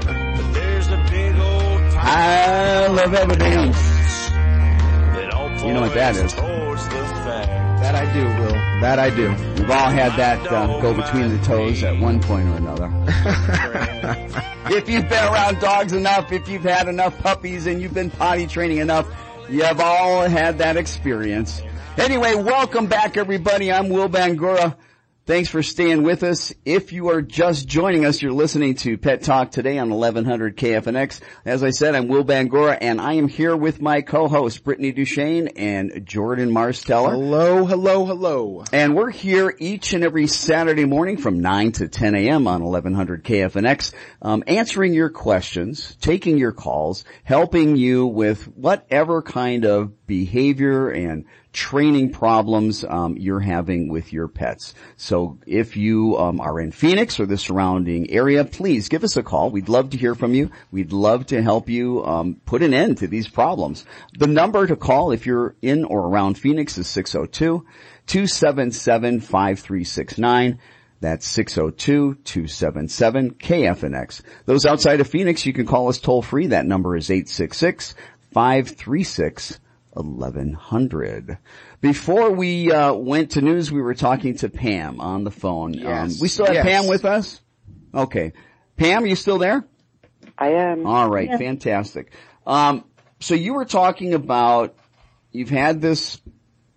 but 0.05 0.53
there's 0.53 0.89
a 0.89 0.97
big 1.09 1.37
old 1.37 1.81
I 1.95 2.89
love 2.89 3.15
everything. 3.15 3.73
You 5.65 5.75
know 5.75 5.83
what 5.83 5.95
that 5.95 6.17
is. 6.17 6.33
Towards 6.33 6.85
the 6.85 6.91
fact. 6.91 7.47
That 7.81 7.95
I 7.95 8.13
do, 8.13 8.25
Will. 8.25 8.53
That 8.81 8.99
I 8.99 9.11
do. 9.11 9.29
We've 9.61 9.71
all 9.71 9.91
had 9.91 10.17
that 10.19 10.45
uh, 10.51 10.81
go 10.81 10.93
between 10.93 11.29
the 11.29 11.45
toes 11.45 11.85
at 11.85 11.97
one 12.01 12.21
point 12.21 12.49
or 12.49 12.57
another. 12.57 12.91
if 14.75 14.89
you've 14.89 15.09
been 15.09 15.25
around 15.33 15.61
dogs 15.61 15.93
enough, 15.93 16.33
if 16.33 16.49
you've 16.49 16.65
had 16.65 16.89
enough 16.89 17.17
puppies 17.19 17.67
and 17.67 17.81
you've 17.81 17.95
been 17.95 18.11
potty 18.11 18.49
training 18.49 18.79
enough, 18.79 19.07
you 19.49 19.63
have 19.63 19.79
all 19.79 20.29
had 20.29 20.59
that 20.59 20.77
experience. 20.77 21.63
Anyway, 21.99 22.35
welcome 22.35 22.87
back 22.87 23.17
everybody. 23.17 23.71
I'm 23.71 23.91
Will 23.91 24.09
Bangura. 24.09 24.75
Thanks 25.31 25.49
for 25.49 25.63
staying 25.63 26.03
with 26.03 26.25
us. 26.25 26.53
If 26.65 26.93
you 26.93 27.11
are 27.11 27.23
just 27.23 27.69
joining 27.69 28.05
us, 28.05 28.21
you're 28.21 28.33
listening 28.33 28.75
to 28.79 28.99
Pet 28.99 29.23
Talk 29.23 29.53
today 29.53 29.79
on 29.79 29.89
1100 29.89 30.57
KFNX. 30.57 31.21
As 31.45 31.63
I 31.63 31.71
said, 31.71 31.95
I'm 31.95 32.09
Will 32.09 32.25
Bangura 32.25 32.77
and 32.81 33.01
I 33.01 33.13
am 33.13 33.29
here 33.29 33.57
with 33.57 33.81
my 33.81 34.01
co-host 34.01 34.65
Brittany 34.65 34.91
Duchesne 34.91 35.47
and 35.55 36.05
Jordan 36.05 36.51
Marsteller. 36.51 37.13
Hello, 37.13 37.65
hello, 37.65 38.07
hello. 38.07 38.65
And 38.73 38.97
we're 38.97 39.13
here 39.13 39.55
each 39.61 39.93
and 39.93 40.03
every 40.03 40.27
Saturday 40.27 40.85
morning 40.85 41.17
from 41.17 41.39
9 41.39 41.71
to 41.75 41.87
10 41.87 42.17
a.m. 42.17 42.49
on 42.49 42.65
1100 42.65 43.23
KFNX, 43.23 43.95
um, 44.23 44.43
answering 44.49 44.95
your 44.95 45.11
questions, 45.11 45.97
taking 46.01 46.39
your 46.39 46.51
calls, 46.51 47.05
helping 47.23 47.77
you 47.77 48.05
with 48.05 48.49
whatever 48.49 49.23
kind 49.23 49.65
of 49.65 50.09
behavior 50.09 50.91
and 50.91 51.27
training 51.53 52.13
problems 52.13 52.85
um, 52.85 53.17
you're 53.17 53.41
having 53.41 53.89
with 53.89 54.13
your 54.13 54.29
pets. 54.29 54.75
So 54.97 55.39
if 55.47 55.77
you 55.77 56.17
um, 56.17 56.41
are 56.41 56.61
in 56.61 56.71
Phoenix 56.71 57.19
or 57.19 57.27
the 57.27 57.39
surrounding 57.39 58.11
area, 58.11 58.45
please 58.45 58.89
give 58.89 59.05
us 59.05 59.17
a 59.17 59.23
call. 59.23 59.51
We'd 59.51 59.69
love 59.69 59.91
to 59.91 59.99
hear 59.99 60.15
from 60.15 60.35
you. 60.35 60.51
We'd 60.71 60.93
love 60.93 61.27
to 61.27 61.43
help 61.43 61.69
you 61.69 62.05
um, 62.05 62.41
put 62.45 62.63
an 62.63 62.75
end 62.75 62.99
to 62.99 63.09
these 63.09 63.29
problems. 63.29 63.85
The 64.19 64.27
number 64.27 64.67
to 64.67 64.77
call 64.77 65.13
if 65.13 65.27
you're 65.27 65.55
in 65.61 65.85
or 65.85 66.01
around 66.01 66.39
Phoenix 66.39 66.79
is 66.79 66.89
602 66.89 67.67
277 68.07 69.21
5369. 69.21 70.59
That's 71.01 71.27
602-277 71.35 73.39
KFNX. 73.39 74.21
Those 74.45 74.67
outside 74.67 75.01
of 75.01 75.09
Phoenix, 75.09 75.47
you 75.47 75.55
can 75.55 75.65
call 75.65 75.89
us 75.89 75.99
toll 75.99 76.21
free. 76.21 76.49
That 76.49 76.67
number 76.67 76.95
is 76.95 77.09
866-536-1100. 79.97 81.39
Before 81.81 82.31
we 82.31 82.73
uh, 82.73 82.93
went 82.95 83.33
to 83.33 83.41
news, 83.41 83.73
we 83.73 83.81
were 83.83 83.95
talking 83.95 84.37
to 84.39 84.49
Pam 84.49 85.01
on 85.01 85.25
the 85.25 85.31
phone. 85.31 85.75
Yes. 85.75 86.15
Um, 86.15 86.19
we 86.21 86.29
still 86.29 86.47
have 86.47 86.55
Yes. 86.55 86.65
Pam 86.67 86.87
with 86.87 87.05
us? 87.05 87.41
Okay. 87.95 88.33
Pam, 88.77 89.05
are 89.05 89.07
you 89.07 89.17
still 89.17 89.39
there? 89.39 89.65
I 90.39 90.51
am. 90.53 90.87
All 90.87 91.11
right, 91.11 91.29
fantastic. 91.39 92.13
Um, 92.47 92.85
so 93.21 93.35
you 93.35 93.53
were 93.55 93.67
talking 93.67 94.15
about 94.15 94.75
you've 95.33 95.51
had 95.51 95.81
this 95.83 96.21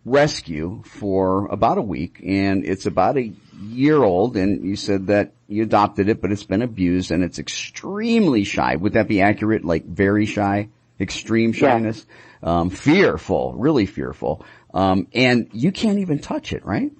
rescue 0.05 0.83
for 0.85 1.47
about 1.47 1.77
a 1.77 1.81
week, 1.81 2.19
and 2.25 2.65
it's 2.65 2.85
about 2.87 3.17
a 3.17 3.31
year 3.61 4.03
old, 4.03 4.35
and 4.35 4.65
you 4.65 4.75
said 4.75 5.07
that 5.07 5.31
you 5.47 5.63
adopted 5.63 6.09
it, 6.09 6.19
but 6.21 6.31
it's 6.33 6.43
been 6.43 6.61
abused, 6.61 7.11
and 7.11 7.23
it's 7.23 7.39
extremely 7.39 8.43
shy. 8.43 8.75
Would 8.75 8.93
that 8.93 9.07
be 9.07 9.21
accurate? 9.21 9.63
Like 9.63 9.85
very 9.85 10.25
shy, 10.25 10.67
extreme 10.99 11.53
shyness, 11.53 12.05
um, 12.41 12.69
fearful, 12.69 13.53
really 13.53 13.85
fearful, 13.85 14.45
um, 14.73 15.07
and 15.13 15.49
you 15.53 15.71
can't 15.71 15.99
even 15.99 16.19
touch 16.19 16.53
it, 16.53 16.65
right? 16.65 16.91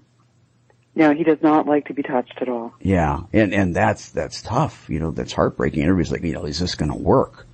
No, 0.95 1.13
he 1.13 1.23
does 1.23 1.41
not 1.41 1.65
like 1.65 1.87
to 1.87 1.93
be 1.93 2.03
touched 2.03 2.37
at 2.39 2.49
all. 2.49 2.73
Yeah, 2.79 3.21
and 3.33 3.53
and 3.53 3.75
that's 3.75 4.11
that's 4.11 4.41
tough. 4.41 4.89
You 4.89 4.99
know, 4.99 5.11
that's 5.11 5.33
heartbreaking. 5.33 5.83
Everybody's 5.83 6.11
like, 6.11 6.23
you 6.23 6.33
know, 6.33 6.45
is 6.45 6.59
this 6.59 6.75
going 6.75 6.91
to 6.91 6.97
work? 6.97 7.47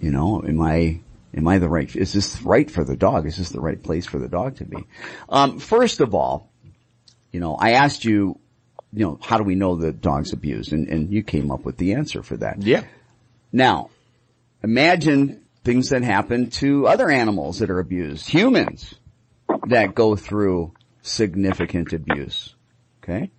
You 0.00 0.12
know, 0.12 0.42
am 0.46 0.60
I 0.60 1.00
am 1.34 1.48
I 1.48 1.58
the 1.58 1.68
right? 1.68 1.94
Is 1.94 2.12
this 2.12 2.40
right 2.42 2.70
for 2.70 2.84
the 2.84 2.96
dog? 2.96 3.26
Is 3.26 3.38
this 3.38 3.48
the 3.50 3.60
right 3.60 3.82
place 3.82 4.06
for 4.06 4.20
the 4.20 4.28
dog 4.28 4.56
to 4.56 4.64
be? 4.64 4.86
Um, 5.28 5.58
first 5.58 6.00
of 6.00 6.14
all, 6.14 6.48
you 7.32 7.40
know, 7.40 7.56
I 7.56 7.72
asked 7.72 8.04
you, 8.04 8.38
you 8.92 9.04
know, 9.04 9.18
how 9.20 9.38
do 9.38 9.42
we 9.42 9.56
know 9.56 9.74
the 9.74 9.92
dog's 9.92 10.32
abused, 10.32 10.72
and 10.72 10.88
and 10.88 11.12
you 11.12 11.24
came 11.24 11.50
up 11.50 11.64
with 11.64 11.76
the 11.76 11.94
answer 11.94 12.22
for 12.22 12.36
that. 12.36 12.62
Yeah. 12.62 12.84
Now, 13.50 13.90
imagine 14.62 15.44
things 15.64 15.90
that 15.90 16.02
happen 16.02 16.50
to 16.50 16.86
other 16.86 17.10
animals 17.10 17.60
that 17.60 17.70
are 17.70 17.78
abused, 17.78 18.28
humans 18.28 18.94
that 19.68 19.94
go 19.94 20.16
through 20.16 20.72
significant 21.02 21.92
abuse. 21.92 22.54
Okay? 23.02 23.30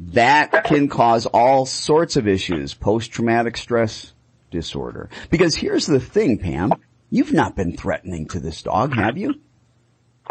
That 0.00 0.64
can 0.64 0.88
cause 0.88 1.26
all 1.26 1.66
sorts 1.66 2.16
of 2.16 2.26
issues, 2.26 2.74
post-traumatic 2.74 3.56
stress 3.56 4.12
disorder. 4.50 5.10
Because 5.30 5.54
here's 5.54 5.86
the 5.86 6.00
thing, 6.00 6.38
Pam, 6.38 6.72
you've 7.10 7.32
not 7.32 7.54
been 7.54 7.76
threatening 7.76 8.26
to 8.28 8.40
this 8.40 8.62
dog, 8.62 8.94
have 8.94 9.16
you? 9.16 9.34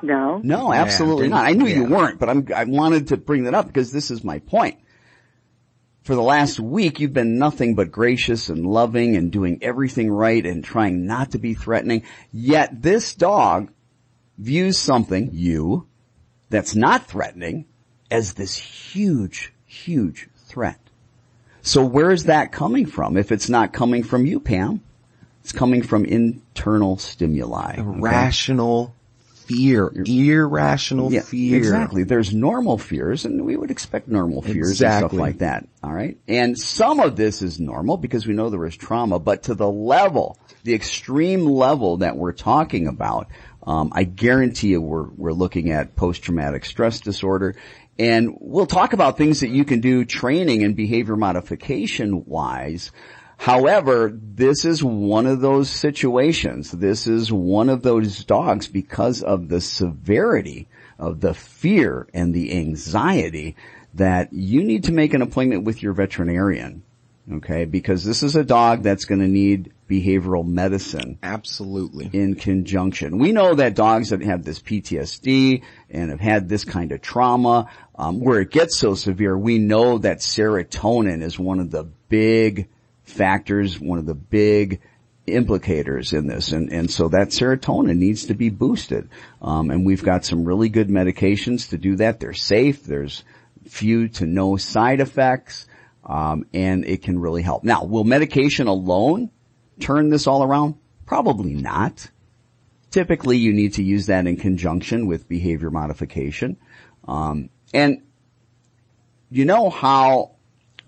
No. 0.03 0.39
No, 0.43 0.73
absolutely 0.73 1.27
didn't- 1.27 1.37
I 1.37 1.51
knew 1.53 1.67
you 1.67 1.85
weren't, 1.85 2.19
but 2.19 2.29
I'm, 2.29 2.47
I 2.55 2.63
wanted 2.65 3.07
to 3.09 3.17
bring 3.17 3.43
that 3.43 3.53
up 3.53 3.67
because 3.67 3.91
this 3.91 4.11
is 4.11 4.23
my 4.23 4.39
point. 4.39 4.77
For 6.03 6.15
the 6.15 6.21
last 6.21 6.59
week, 6.59 6.99
you've 6.99 7.13
been 7.13 7.37
nothing 7.37 7.75
but 7.75 7.91
gracious 7.91 8.49
and 8.49 8.65
loving 8.65 9.15
and 9.15 9.31
doing 9.31 9.59
everything 9.61 10.11
right 10.11 10.43
and 10.43 10.63
trying 10.63 11.05
not 11.05 11.31
to 11.31 11.37
be 11.37 11.53
threatening. 11.53 12.03
Yet 12.31 12.81
this 12.81 13.13
dog 13.13 13.71
views 14.37 14.79
something, 14.79 15.29
you, 15.33 15.87
that's 16.49 16.75
not 16.75 17.05
threatening 17.05 17.65
as 18.09 18.33
this 18.33 18.57
huge, 18.57 19.53
huge 19.65 20.27
threat. 20.47 20.79
So 21.61 21.85
where 21.85 22.11
is 22.11 22.25
that 22.25 22.51
coming 22.51 22.87
from? 22.87 23.15
If 23.15 23.31
it's 23.31 23.49
not 23.49 23.71
coming 23.71 24.03
from 24.03 24.25
you, 24.25 24.39
Pam, 24.39 24.81
it's 25.41 25.51
coming 25.51 25.83
from 25.83 26.05
internal 26.05 26.97
stimuli. 26.97 27.75
okay? 27.79 29.00
Fear. 29.53 29.91
Irrational 30.05 31.11
Yeah, 31.11 31.21
fear. 31.21 31.57
Exactly. 31.57 32.03
There's 32.03 32.33
normal 32.33 32.77
fears 32.77 33.25
and 33.25 33.45
we 33.45 33.55
would 33.55 33.71
expect 33.71 34.07
normal 34.07 34.41
fears 34.41 34.81
and 34.81 34.93
stuff 34.93 35.13
like 35.13 35.39
that. 35.39 35.67
All 35.83 35.93
right. 35.93 36.17
And 36.27 36.57
some 36.57 36.99
of 36.99 37.15
this 37.15 37.41
is 37.41 37.59
normal 37.59 37.97
because 37.97 38.27
we 38.27 38.33
know 38.33 38.49
there 38.49 38.65
is 38.65 38.75
trauma, 38.75 39.19
but 39.19 39.43
to 39.43 39.55
the 39.55 39.69
level, 39.69 40.37
the 40.63 40.73
extreme 40.73 41.45
level 41.45 41.97
that 41.97 42.15
we're 42.15 42.33
talking 42.33 42.87
about, 42.87 43.27
um, 43.63 43.91
I 43.93 44.03
guarantee 44.03 44.69
you 44.69 44.81
we're, 44.81 45.07
we're 45.09 45.33
looking 45.33 45.71
at 45.71 45.95
post-traumatic 45.95 46.65
stress 46.65 46.99
disorder 46.99 47.55
and 47.99 48.35
we'll 48.39 48.65
talk 48.65 48.93
about 48.93 49.17
things 49.17 49.41
that 49.41 49.49
you 49.49 49.65
can 49.65 49.79
do 49.81 50.05
training 50.05 50.63
and 50.63 50.75
behavior 50.75 51.15
modification 51.15 52.25
wise. 52.25 52.91
However, 53.41 54.13
this 54.13 54.65
is 54.65 54.83
one 54.83 55.25
of 55.25 55.41
those 55.41 55.67
situations. 55.67 56.69
This 56.69 57.07
is 57.07 57.33
one 57.33 57.69
of 57.69 57.81
those 57.81 58.23
dogs 58.23 58.67
because 58.67 59.23
of 59.23 59.49
the 59.49 59.59
severity 59.59 60.67
of 60.99 61.21
the 61.21 61.33
fear 61.33 62.07
and 62.13 62.35
the 62.35 62.55
anxiety 62.55 63.55
that 63.95 64.31
you 64.31 64.63
need 64.63 64.83
to 64.83 64.91
make 64.91 65.15
an 65.15 65.23
appointment 65.23 65.63
with 65.63 65.81
your 65.81 65.93
veterinarian. 65.93 66.83
Okay. 67.33 67.65
Because 67.65 68.05
this 68.05 68.21
is 68.21 68.35
a 68.35 68.43
dog 68.43 68.83
that's 68.83 69.05
going 69.05 69.21
to 69.21 69.27
need 69.27 69.73
behavioral 69.89 70.45
medicine 70.45 71.17
Absolutely. 71.23 72.11
in 72.13 72.35
conjunction. 72.35 73.17
We 73.17 73.31
know 73.31 73.55
that 73.55 73.73
dogs 73.73 74.11
that 74.11 74.21
have 74.21 74.43
this 74.43 74.59
PTSD 74.59 75.63
and 75.89 76.11
have 76.11 76.19
had 76.19 76.47
this 76.47 76.63
kind 76.63 76.91
of 76.91 77.01
trauma, 77.01 77.71
um, 77.95 78.19
where 78.19 78.39
it 78.39 78.51
gets 78.51 78.77
so 78.77 78.93
severe, 78.93 79.35
we 79.35 79.57
know 79.57 79.97
that 79.97 80.19
serotonin 80.19 81.23
is 81.23 81.39
one 81.39 81.59
of 81.59 81.71
the 81.71 81.85
big 82.07 82.67
factors, 83.11 83.79
one 83.79 83.99
of 83.99 84.05
the 84.05 84.15
big 84.15 84.81
implicators 85.27 86.13
in 86.13 86.27
this. 86.27 86.51
And, 86.51 86.71
and 86.71 86.89
so 86.89 87.09
that 87.09 87.29
serotonin 87.29 87.97
needs 87.97 88.25
to 88.25 88.33
be 88.33 88.49
boosted. 88.49 89.09
Um, 89.41 89.69
and 89.69 89.85
we've 89.85 90.03
got 90.03 90.25
some 90.25 90.45
really 90.45 90.69
good 90.69 90.89
medications 90.89 91.69
to 91.69 91.77
do 91.77 91.97
that. 91.97 92.19
They're 92.19 92.33
safe. 92.33 92.83
There's 92.83 93.23
few 93.67 94.07
to 94.09 94.25
no 94.25 94.57
side 94.57 94.99
effects. 94.99 95.67
Um, 96.03 96.45
and 96.53 96.85
it 96.85 97.03
can 97.03 97.19
really 97.19 97.43
help. 97.43 97.63
Now, 97.63 97.83
will 97.83 98.03
medication 98.03 98.67
alone 98.67 99.29
turn 99.79 100.09
this 100.09 100.25
all 100.25 100.43
around? 100.43 100.75
Probably 101.05 101.53
not. 101.53 102.09
Typically 102.89 103.37
you 103.37 103.53
need 103.53 103.75
to 103.75 103.83
use 103.83 104.07
that 104.07 104.27
in 104.27 104.37
conjunction 104.37 105.05
with 105.05 105.29
behavior 105.29 105.69
modification. 105.69 106.57
Um, 107.07 107.49
and 107.73 108.01
you 109.29 109.45
know 109.45 109.69
how 109.69 110.35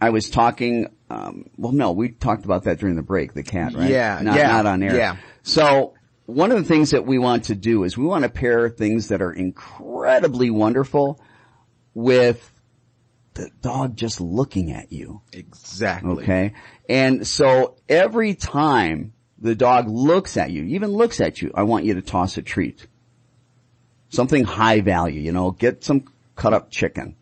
I 0.01 0.09
was 0.09 0.29
talking, 0.29 0.87
um, 1.13 1.49
well 1.57 1.71
no, 1.71 1.91
we 1.91 2.09
talked 2.09 2.45
about 2.45 2.63
that 2.63 2.79
during 2.79 2.95
the 2.95 3.01
break, 3.03 3.33
the 3.33 3.43
cat, 3.43 3.73
right? 3.75 3.89
Yeah, 3.89 4.19
Not, 4.21 4.35
yeah, 4.37 4.47
not 4.47 4.65
on 4.65 4.83
air. 4.83 4.95
yeah. 4.95 5.17
So 5.43 5.93
one 6.25 6.51
of 6.51 6.57
the 6.57 6.63
things 6.63 6.91
that 6.91 7.05
we 7.05 7.17
want 7.19 7.45
to 7.45 7.55
do 7.55 7.83
is 7.83 7.97
we 7.97 8.05
want 8.05 8.23
to 8.23 8.29
pair 8.29 8.69
things 8.69 9.09
that 9.09 9.21
are 9.21 9.31
incredibly 9.31 10.49
wonderful 10.49 11.19
with 11.93 12.49
the 13.33 13.49
dog 13.61 13.95
just 13.95 14.21
looking 14.21 14.71
at 14.71 14.91
you. 14.91 15.21
Exactly. 15.31 16.23
Okay. 16.23 16.53
And 16.87 17.25
so 17.27 17.75
every 17.89 18.35
time 18.35 19.13
the 19.39 19.55
dog 19.55 19.87
looks 19.89 20.37
at 20.37 20.51
you, 20.51 20.63
even 20.63 20.91
looks 20.91 21.19
at 21.19 21.41
you, 21.41 21.51
I 21.53 21.63
want 21.63 21.85
you 21.85 21.95
to 21.95 22.01
toss 22.01 22.37
a 22.37 22.41
treat. 22.41 22.87
Something 24.09 24.43
high 24.43 24.81
value, 24.81 25.19
you 25.19 25.31
know, 25.31 25.51
get 25.51 25.83
some 25.83 26.05
cut 26.35 26.53
up 26.53 26.69
chicken. 26.69 27.15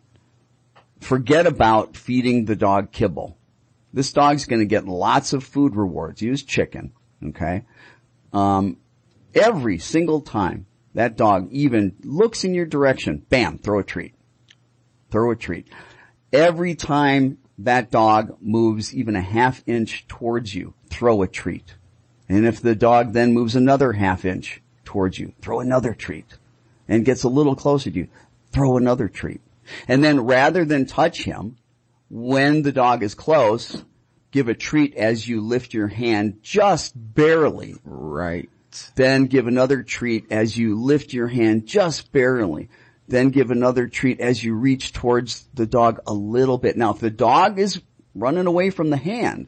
Forget 1.00 1.46
about 1.46 1.96
feeding 1.96 2.44
the 2.44 2.54
dog 2.54 2.92
kibble. 2.92 3.36
This 3.92 4.12
dog's 4.12 4.46
gonna 4.46 4.64
get 4.64 4.86
lots 4.86 5.32
of 5.32 5.44
food 5.44 5.76
rewards. 5.76 6.22
Use 6.22 6.42
chicken. 6.42 6.92
Okay. 7.24 7.64
Um, 8.32 8.78
every 9.34 9.78
single 9.78 10.20
time 10.20 10.66
that 10.94 11.16
dog 11.16 11.48
even 11.52 11.96
looks 12.02 12.44
in 12.44 12.54
your 12.54 12.66
direction, 12.66 13.24
bam, 13.28 13.58
throw 13.58 13.80
a 13.80 13.84
treat. 13.84 14.14
Throw 15.10 15.30
a 15.30 15.36
treat. 15.36 15.68
Every 16.32 16.74
time 16.74 17.38
that 17.58 17.90
dog 17.90 18.36
moves 18.40 18.94
even 18.94 19.16
a 19.16 19.20
half 19.20 19.62
inch 19.66 20.06
towards 20.08 20.54
you, 20.54 20.74
throw 20.88 21.22
a 21.22 21.28
treat. 21.28 21.74
And 22.28 22.46
if 22.46 22.60
the 22.60 22.74
dog 22.74 23.12
then 23.12 23.34
moves 23.34 23.54
another 23.54 23.92
half 23.92 24.24
inch 24.24 24.62
towards 24.84 25.18
you, 25.18 25.32
throw 25.40 25.60
another 25.60 25.94
treat. 25.94 26.26
And 26.88 27.04
gets 27.04 27.22
a 27.22 27.28
little 27.28 27.54
closer 27.54 27.90
to 27.90 27.96
you, 27.96 28.08
throw 28.52 28.76
another 28.76 29.08
treat. 29.08 29.40
And 29.86 30.02
then 30.02 30.20
rather 30.20 30.64
than 30.64 30.86
touch 30.86 31.22
him, 31.22 31.56
when 32.14 32.60
the 32.60 32.72
dog 32.72 33.02
is 33.02 33.14
close, 33.14 33.82
give 34.32 34.48
a 34.48 34.54
treat 34.54 34.94
as 34.96 35.26
you 35.26 35.40
lift 35.40 35.72
your 35.72 35.88
hand 35.88 36.40
just 36.42 36.92
barely 36.94 37.74
Right. 37.84 38.50
then 38.96 39.26
give 39.26 39.46
another 39.46 39.82
treat 39.82 40.26
as 40.30 40.56
you 40.56 40.74
lift 40.78 41.14
your 41.14 41.28
hand 41.28 41.64
just 41.66 42.12
barely. 42.12 42.68
Then 43.08 43.30
give 43.30 43.50
another 43.50 43.88
treat 43.88 44.20
as 44.20 44.44
you 44.44 44.54
reach 44.54 44.92
towards 44.92 45.46
the 45.54 45.66
dog 45.66 46.00
a 46.06 46.12
little 46.12 46.58
bit. 46.58 46.76
Now 46.76 46.90
if 46.92 47.00
the 47.00 47.10
dog 47.10 47.58
is 47.58 47.80
running 48.14 48.46
away 48.46 48.68
from 48.68 48.90
the 48.90 48.96
hand, 48.98 49.46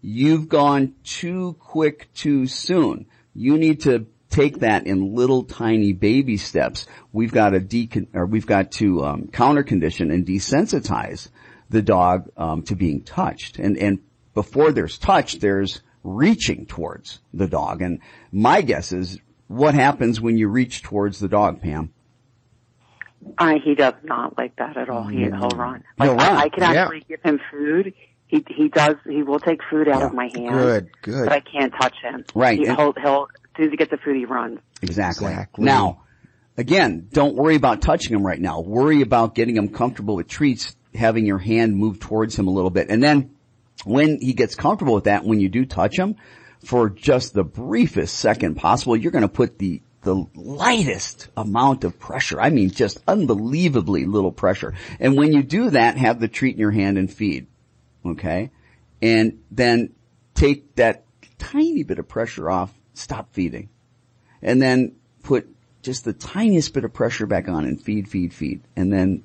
you've 0.00 0.48
gone 0.48 0.94
too 1.04 1.56
quick 1.60 2.08
too 2.14 2.46
soon. 2.46 3.04
You 3.34 3.58
need 3.58 3.80
to 3.82 4.06
take 4.30 4.60
that 4.60 4.86
in 4.86 5.14
little 5.14 5.44
tiny 5.44 5.92
baby 5.92 6.38
steps. 6.38 6.86
We've 7.12 7.32
got 7.32 7.50
to 7.50 7.60
decon- 7.60 8.08
or 8.14 8.24
we've 8.26 8.46
got 8.46 8.72
to 8.72 9.04
um, 9.04 9.28
counter 9.28 9.62
condition 9.62 10.10
and 10.10 10.26
desensitize 10.26 11.28
the 11.70 11.82
dog 11.82 12.30
um, 12.36 12.62
to 12.62 12.74
being 12.74 13.02
touched. 13.02 13.58
And 13.58 13.76
and 13.76 13.98
before 14.34 14.72
there's 14.72 14.98
touch, 14.98 15.34
there's 15.40 15.80
reaching 16.04 16.66
towards 16.66 17.20
the 17.34 17.46
dog. 17.46 17.82
And 17.82 18.00
my 18.32 18.62
guess 18.62 18.92
is 18.92 19.18
what 19.48 19.74
happens 19.74 20.20
when 20.20 20.38
you 20.38 20.48
reach 20.48 20.82
towards 20.82 21.18
the 21.18 21.28
dog, 21.28 21.60
Pam? 21.60 21.92
Uh, 23.36 23.54
he 23.62 23.74
does 23.74 23.94
not 24.04 24.38
like 24.38 24.54
that 24.56 24.76
at 24.76 24.88
all. 24.88 25.04
He, 25.04 25.18
he'll 25.18 25.48
run. 25.50 25.82
He'll 26.00 26.14
run, 26.14 26.20
I, 26.20 26.42
I 26.42 26.48
can 26.48 26.62
yeah. 26.72 26.82
actually 26.82 27.04
give 27.08 27.20
him 27.22 27.40
food. 27.50 27.92
He 28.28 28.44
he 28.48 28.68
does. 28.68 28.96
He 29.08 29.22
will 29.22 29.40
take 29.40 29.60
food 29.70 29.88
out 29.88 30.00
Yeah. 30.00 30.06
of 30.06 30.14
my 30.14 30.30
hand. 30.34 30.50
Good, 30.52 30.90
good. 31.02 31.24
But 31.28 31.32
I 31.32 31.40
can't 31.40 31.72
touch 31.80 31.94
him. 32.02 32.24
Right, 32.34 32.58
He, 32.58 32.66
he'll, 32.66 32.92
he'll 32.92 33.28
as 33.44 33.50
soon 33.56 33.66
as 33.66 33.70
he 33.72 33.76
gets 33.76 33.90
the 33.90 33.96
food, 33.96 34.16
he 34.16 34.24
runs. 34.24 34.60
Exactly. 34.82 35.28
Exactly. 35.32 35.64
Now, 35.64 36.02
again, 36.56 37.08
don't 37.12 37.34
worry 37.34 37.56
about 37.56 37.82
touching 37.82 38.14
him 38.14 38.24
right 38.24 38.40
now. 38.40 38.60
Worry 38.60 39.00
about 39.02 39.34
getting 39.34 39.56
him 39.56 39.68
comfortable 39.70 40.14
with 40.14 40.28
treats, 40.28 40.76
having 40.94 41.26
your 41.26 41.38
hand 41.38 41.76
move 41.76 42.00
towards 42.00 42.36
him 42.36 42.48
a 42.48 42.50
little 42.50 42.70
bit. 42.70 42.88
And 42.90 43.02
then 43.02 43.34
when 43.84 44.20
he 44.20 44.32
gets 44.32 44.54
comfortable 44.54 44.94
with 44.94 45.04
that, 45.04 45.24
when 45.24 45.40
you 45.40 45.48
do 45.48 45.64
touch 45.64 45.98
him, 45.98 46.16
for 46.64 46.90
just 46.90 47.34
the 47.34 47.44
briefest 47.44 48.16
second 48.16 48.56
possible, 48.56 48.96
you're 48.96 49.12
going 49.12 49.22
to 49.22 49.28
put 49.28 49.58
the 49.58 49.82
the 50.02 50.26
lightest 50.36 51.28
amount 51.36 51.82
of 51.82 51.98
pressure. 51.98 52.40
I 52.40 52.50
mean, 52.50 52.70
just 52.70 53.02
unbelievably 53.08 54.06
little 54.06 54.30
pressure. 54.30 54.74
And 55.00 55.16
when 55.16 55.32
you 55.32 55.42
do 55.42 55.70
that, 55.70 55.98
have 55.98 56.20
the 56.20 56.28
treat 56.28 56.54
in 56.54 56.60
your 56.60 56.70
hand 56.70 56.98
and 56.98 57.12
feed. 57.12 57.48
Okay? 58.06 58.50
And 59.02 59.40
then 59.50 59.92
take 60.34 60.76
that 60.76 61.04
tiny 61.38 61.82
bit 61.82 61.98
of 61.98 62.06
pressure 62.06 62.48
off, 62.48 62.72
stop 62.94 63.32
feeding 63.32 63.68
and 64.42 64.60
then 64.60 64.94
put 65.22 65.48
just 65.82 66.04
the 66.04 66.12
tiniest 66.12 66.74
bit 66.74 66.84
of 66.84 66.92
pressure 66.92 67.26
back 67.26 67.48
on 67.48 67.64
and 67.64 67.80
feed, 67.80 68.08
feed, 68.08 68.32
feed, 68.32 68.62
and 68.76 68.92
then 68.92 69.22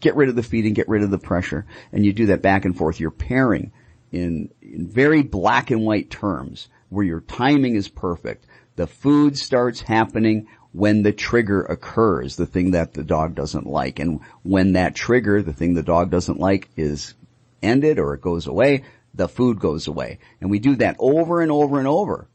get 0.00 0.16
rid 0.16 0.28
of 0.28 0.36
the 0.36 0.42
feeding, 0.42 0.74
get 0.74 0.88
rid 0.88 1.02
of 1.02 1.10
the 1.10 1.18
pressure, 1.18 1.66
and 1.92 2.04
you 2.04 2.12
do 2.12 2.26
that 2.26 2.42
back 2.42 2.64
and 2.64 2.76
forth. 2.76 3.00
You're 3.00 3.10
pairing 3.10 3.72
in, 4.12 4.50
in 4.62 4.86
very 4.86 5.22
black 5.22 5.70
and 5.70 5.84
white 5.84 6.10
terms 6.10 6.68
where 6.88 7.04
your 7.04 7.20
timing 7.20 7.76
is 7.76 7.88
perfect. 7.88 8.46
The 8.76 8.86
food 8.86 9.36
starts 9.36 9.80
happening 9.80 10.48
when 10.72 11.02
the 11.02 11.12
trigger 11.12 11.62
occurs, 11.62 12.36
the 12.36 12.46
thing 12.46 12.72
that 12.72 12.94
the 12.94 13.02
dog 13.02 13.34
doesn't 13.34 13.66
like. 13.66 13.98
And 13.98 14.20
when 14.42 14.74
that 14.74 14.94
trigger, 14.94 15.42
the 15.42 15.52
thing 15.52 15.74
the 15.74 15.82
dog 15.82 16.10
doesn't 16.10 16.38
like 16.38 16.68
is 16.76 17.14
ended 17.62 17.98
or 17.98 18.14
it 18.14 18.20
goes 18.20 18.46
away, 18.46 18.84
the 19.14 19.28
food 19.28 19.58
goes 19.58 19.88
away. 19.88 20.18
And 20.40 20.50
we 20.50 20.58
do 20.58 20.76
that 20.76 20.96
over 20.98 21.40
and 21.40 21.50
over 21.50 21.78
and 21.78 21.88
over. 21.88 22.28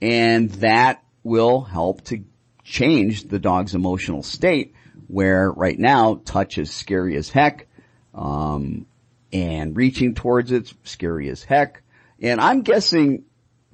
And 0.00 0.50
that 0.50 1.02
will 1.24 1.62
help 1.62 2.04
to 2.04 2.24
change 2.62 3.24
the 3.24 3.38
dog's 3.38 3.74
emotional 3.74 4.22
state 4.22 4.74
where 5.08 5.50
right 5.50 5.78
now 5.78 6.20
touch 6.24 6.58
is 6.58 6.70
scary 6.70 7.16
as 7.16 7.28
heck. 7.28 7.66
Um, 8.14 8.86
and 9.32 9.76
reaching 9.76 10.14
towards 10.14 10.52
it's 10.52 10.72
scary 10.84 11.28
as 11.28 11.42
heck. 11.44 11.82
And 12.20 12.40
I'm 12.40 12.62
guessing, 12.62 13.24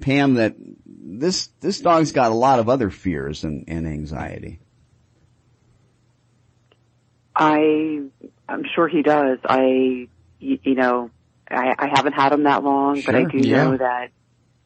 Pam, 0.01 0.35
that 0.35 0.55
this, 0.85 1.47
this 1.61 1.79
dog's 1.79 2.11
got 2.11 2.31
a 2.31 2.35
lot 2.35 2.59
of 2.59 2.69
other 2.69 2.89
fears 2.89 3.43
and, 3.43 3.65
and 3.67 3.87
anxiety. 3.87 4.59
I, 7.35 8.01
I'm 8.47 8.63
sure 8.75 8.87
he 8.87 9.01
does. 9.01 9.39
I, 9.43 10.07
you, 10.39 10.59
you 10.63 10.75
know, 10.75 11.09
I, 11.49 11.75
I 11.77 11.87
haven't 11.87 12.13
had 12.13 12.31
him 12.33 12.43
that 12.43 12.63
long, 12.63 13.01
but 13.05 13.15
I 13.15 13.23
do 13.25 13.37
yeah. 13.37 13.63
know 13.63 13.77
that, 13.77 14.09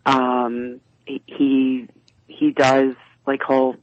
um, 0.06 0.82
he- 1.06 1.24
he, 1.26 1.88
does, 2.52 2.96
like, 3.26 3.42
just 3.42 3.78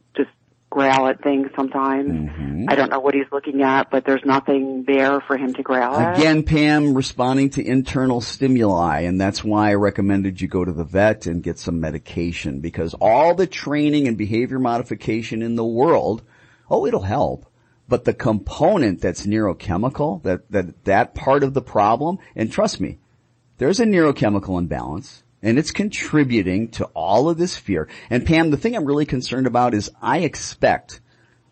growl 0.76 1.08
at 1.08 1.22
things 1.22 1.48
sometimes. 1.56 2.10
Mm-hmm. 2.10 2.66
I 2.68 2.74
don't 2.74 2.90
know 2.90 3.00
what 3.00 3.14
he's 3.14 3.32
looking 3.32 3.62
at, 3.62 3.90
but 3.90 4.04
there's 4.04 4.26
nothing 4.26 4.84
there 4.86 5.22
for 5.22 5.38
him 5.38 5.54
to 5.54 5.62
growl 5.62 5.96
at. 5.96 6.18
Again, 6.18 6.42
Pam, 6.42 6.92
responding 6.92 7.48
to 7.50 7.66
internal 7.66 8.20
stimuli, 8.20 9.00
and 9.00 9.18
that's 9.18 9.42
why 9.42 9.70
I 9.70 9.74
recommended 9.74 10.38
you 10.38 10.48
go 10.48 10.66
to 10.66 10.72
the 10.72 10.84
vet 10.84 11.24
and 11.24 11.42
get 11.42 11.58
some 11.58 11.80
medication 11.80 12.60
because 12.60 12.92
all 13.00 13.34
the 13.34 13.46
training 13.46 14.06
and 14.06 14.18
behavior 14.18 14.58
modification 14.58 15.40
in 15.40 15.56
the 15.56 15.64
world, 15.64 16.22
oh, 16.70 16.84
it'll 16.84 17.00
help. 17.00 17.46
But 17.88 18.04
the 18.04 18.12
component 18.12 19.00
that's 19.00 19.26
neurochemical, 19.26 20.22
that, 20.24 20.50
that, 20.50 20.84
that 20.84 21.14
part 21.14 21.42
of 21.42 21.54
the 21.54 21.62
problem, 21.62 22.18
and 22.34 22.52
trust 22.52 22.82
me, 22.82 22.98
there's 23.56 23.80
a 23.80 23.86
neurochemical 23.86 24.58
imbalance 24.58 25.22
and 25.46 25.60
it's 25.60 25.70
contributing 25.70 26.66
to 26.68 26.84
all 26.86 27.28
of 27.28 27.38
this 27.38 27.56
fear. 27.56 27.88
And 28.10 28.26
Pam, 28.26 28.50
the 28.50 28.56
thing 28.56 28.74
I'm 28.74 28.84
really 28.84 29.06
concerned 29.06 29.46
about 29.46 29.74
is 29.74 29.92
I 30.02 30.18
expect 30.18 31.00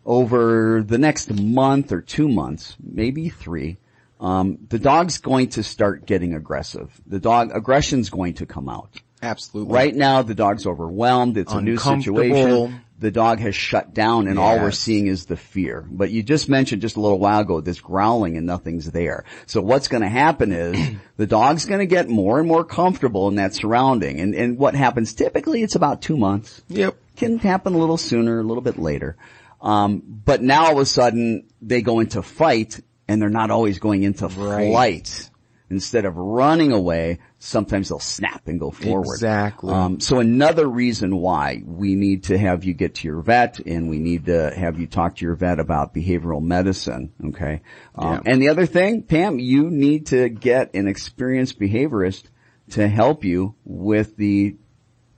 over 0.05 0.83
the 0.85 0.97
next 0.97 1.31
month 1.31 1.93
or 1.93 2.01
two 2.01 2.27
months, 2.27 2.75
maybe 2.83 3.29
three, 3.29 3.77
um, 4.19 4.57
the 4.67 4.79
dog's 4.79 5.19
going 5.19 5.47
to 5.51 5.63
start 5.63 6.05
getting 6.05 6.33
aggressive. 6.33 6.91
The 7.07 7.21
dog 7.21 7.51
aggression's 7.55 8.09
going 8.09 8.33
to 8.35 8.45
come 8.45 8.67
out. 8.67 9.01
Absolutely. 9.21 9.73
Right 9.73 9.95
now, 9.95 10.23
the 10.23 10.35
dog's 10.35 10.67
overwhelmed. 10.67 11.37
It's 11.37 11.53
a 11.53 11.61
new 11.61 11.77
situation. 11.77 12.81
The 12.97 13.11
dog 13.11 13.39
has 13.39 13.53
shut 13.55 13.93
down 13.93 14.27
and 14.29 14.39
all 14.39 14.57
we're 14.57 14.71
seeing 14.71 15.07
is 15.07 15.25
the 15.25 15.35
fear. 15.35 15.85
But 15.89 16.11
you 16.11 16.23
just 16.23 16.47
mentioned 16.47 16.81
just 16.81 16.95
a 16.95 17.01
little 17.01 17.19
while 17.19 17.41
ago 17.41 17.59
this 17.59 17.81
growling 17.81 18.37
and 18.37 18.45
nothing's 18.47 18.89
there. 18.89 19.25
So 19.47 19.61
what's 19.61 19.89
going 19.89 20.03
to 20.03 20.07
happen 20.09 20.53
is 20.53 20.77
the 21.17 21.27
dog's 21.27 21.65
going 21.65 21.79
to 21.81 21.85
get 21.85 22.07
more 22.07 22.39
and 22.39 22.47
more 22.47 22.63
comfortable 22.63 23.27
in 23.27 23.35
that 23.35 23.53
surrounding. 23.53 24.21
And, 24.21 24.33
and 24.33 24.57
what 24.57 24.75
happens 24.75 25.13
typically 25.13 25.61
it's 25.61 25.75
about 25.75 26.01
two 26.01 26.15
months 26.15 26.61
Yep. 26.69 26.95
can 27.17 27.37
happen 27.39 27.73
a 27.73 27.77
little 27.77 27.97
sooner, 27.97 28.39
a 28.39 28.43
little 28.43 28.63
bit 28.63 28.79
later. 28.79 29.17
Um, 29.61 30.01
but 30.05 30.41
now 30.41 30.65
all 30.67 30.71
of 30.73 30.77
a 30.77 30.85
sudden 30.85 31.47
they 31.61 31.81
go 31.81 31.99
into 31.99 32.21
fight 32.21 32.79
and 33.09 33.21
they're 33.21 33.29
not 33.29 33.51
always 33.51 33.79
going 33.79 34.03
into 34.03 34.27
Right. 34.29 34.69
flight. 34.71 35.29
Instead 35.69 36.05
of 36.05 36.15
running 36.15 36.71
away, 36.71 37.17
sometimes 37.39 37.89
they'll 37.89 37.99
snap 37.99 38.47
and 38.47 38.59
go 38.59 38.69
forward. 38.69 39.13
Exactly. 39.15 39.73
Um, 39.73 39.99
so 39.99 40.19
another 40.19 40.67
reason 40.67 41.17
why 41.17 41.63
we 41.65 41.95
need 41.95 42.25
to 42.25 42.37
have 42.37 42.63
you 42.63 42.73
get 42.75 42.95
to 42.95 43.07
your 43.07 43.21
vet 43.21 43.59
and 43.61 43.89
we 43.89 43.97
need 43.97 44.27
to 44.27 44.53
have 44.55 44.79
you 44.79 44.85
talk 44.85 45.15
to 45.15 45.25
your 45.25 45.33
vet 45.33 45.59
about 45.59 45.93
behavioral 45.95 46.41
medicine. 46.41 47.11
Okay. 47.29 47.61
Um, 47.95 48.13
Yeah. 48.13 48.21
and 48.31 48.41
the 48.41 48.49
other 48.49 48.67
thing, 48.67 49.01
Pam, 49.01 49.39
you 49.39 49.71
need 49.71 50.05
to 50.07 50.29
get 50.29 50.75
an 50.75 50.87
experienced 50.87 51.59
behaviorist 51.59 52.25
to 52.71 52.87
help 52.87 53.23
you 53.25 53.55
with 53.65 54.17
the 54.17 54.55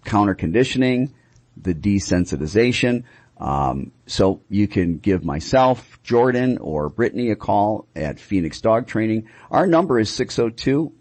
counter 0.05 0.33
conditioning, 0.33 1.13
the 1.57 1.73
desensitization. 1.73 3.03
Um, 3.39 3.91
so 4.07 4.41
you 4.49 4.67
can 4.67 4.97
give 4.97 5.23
myself, 5.23 5.99
Jordan, 6.03 6.57
or 6.57 6.89
Brittany 6.89 7.29
a 7.29 7.35
call 7.35 7.87
at 7.95 8.19
Phoenix 8.19 8.59
Dog 8.61 8.87
Training. 8.87 9.29
Our 9.51 9.67
number 9.67 9.99
is 9.99 10.09
602, 10.09 10.91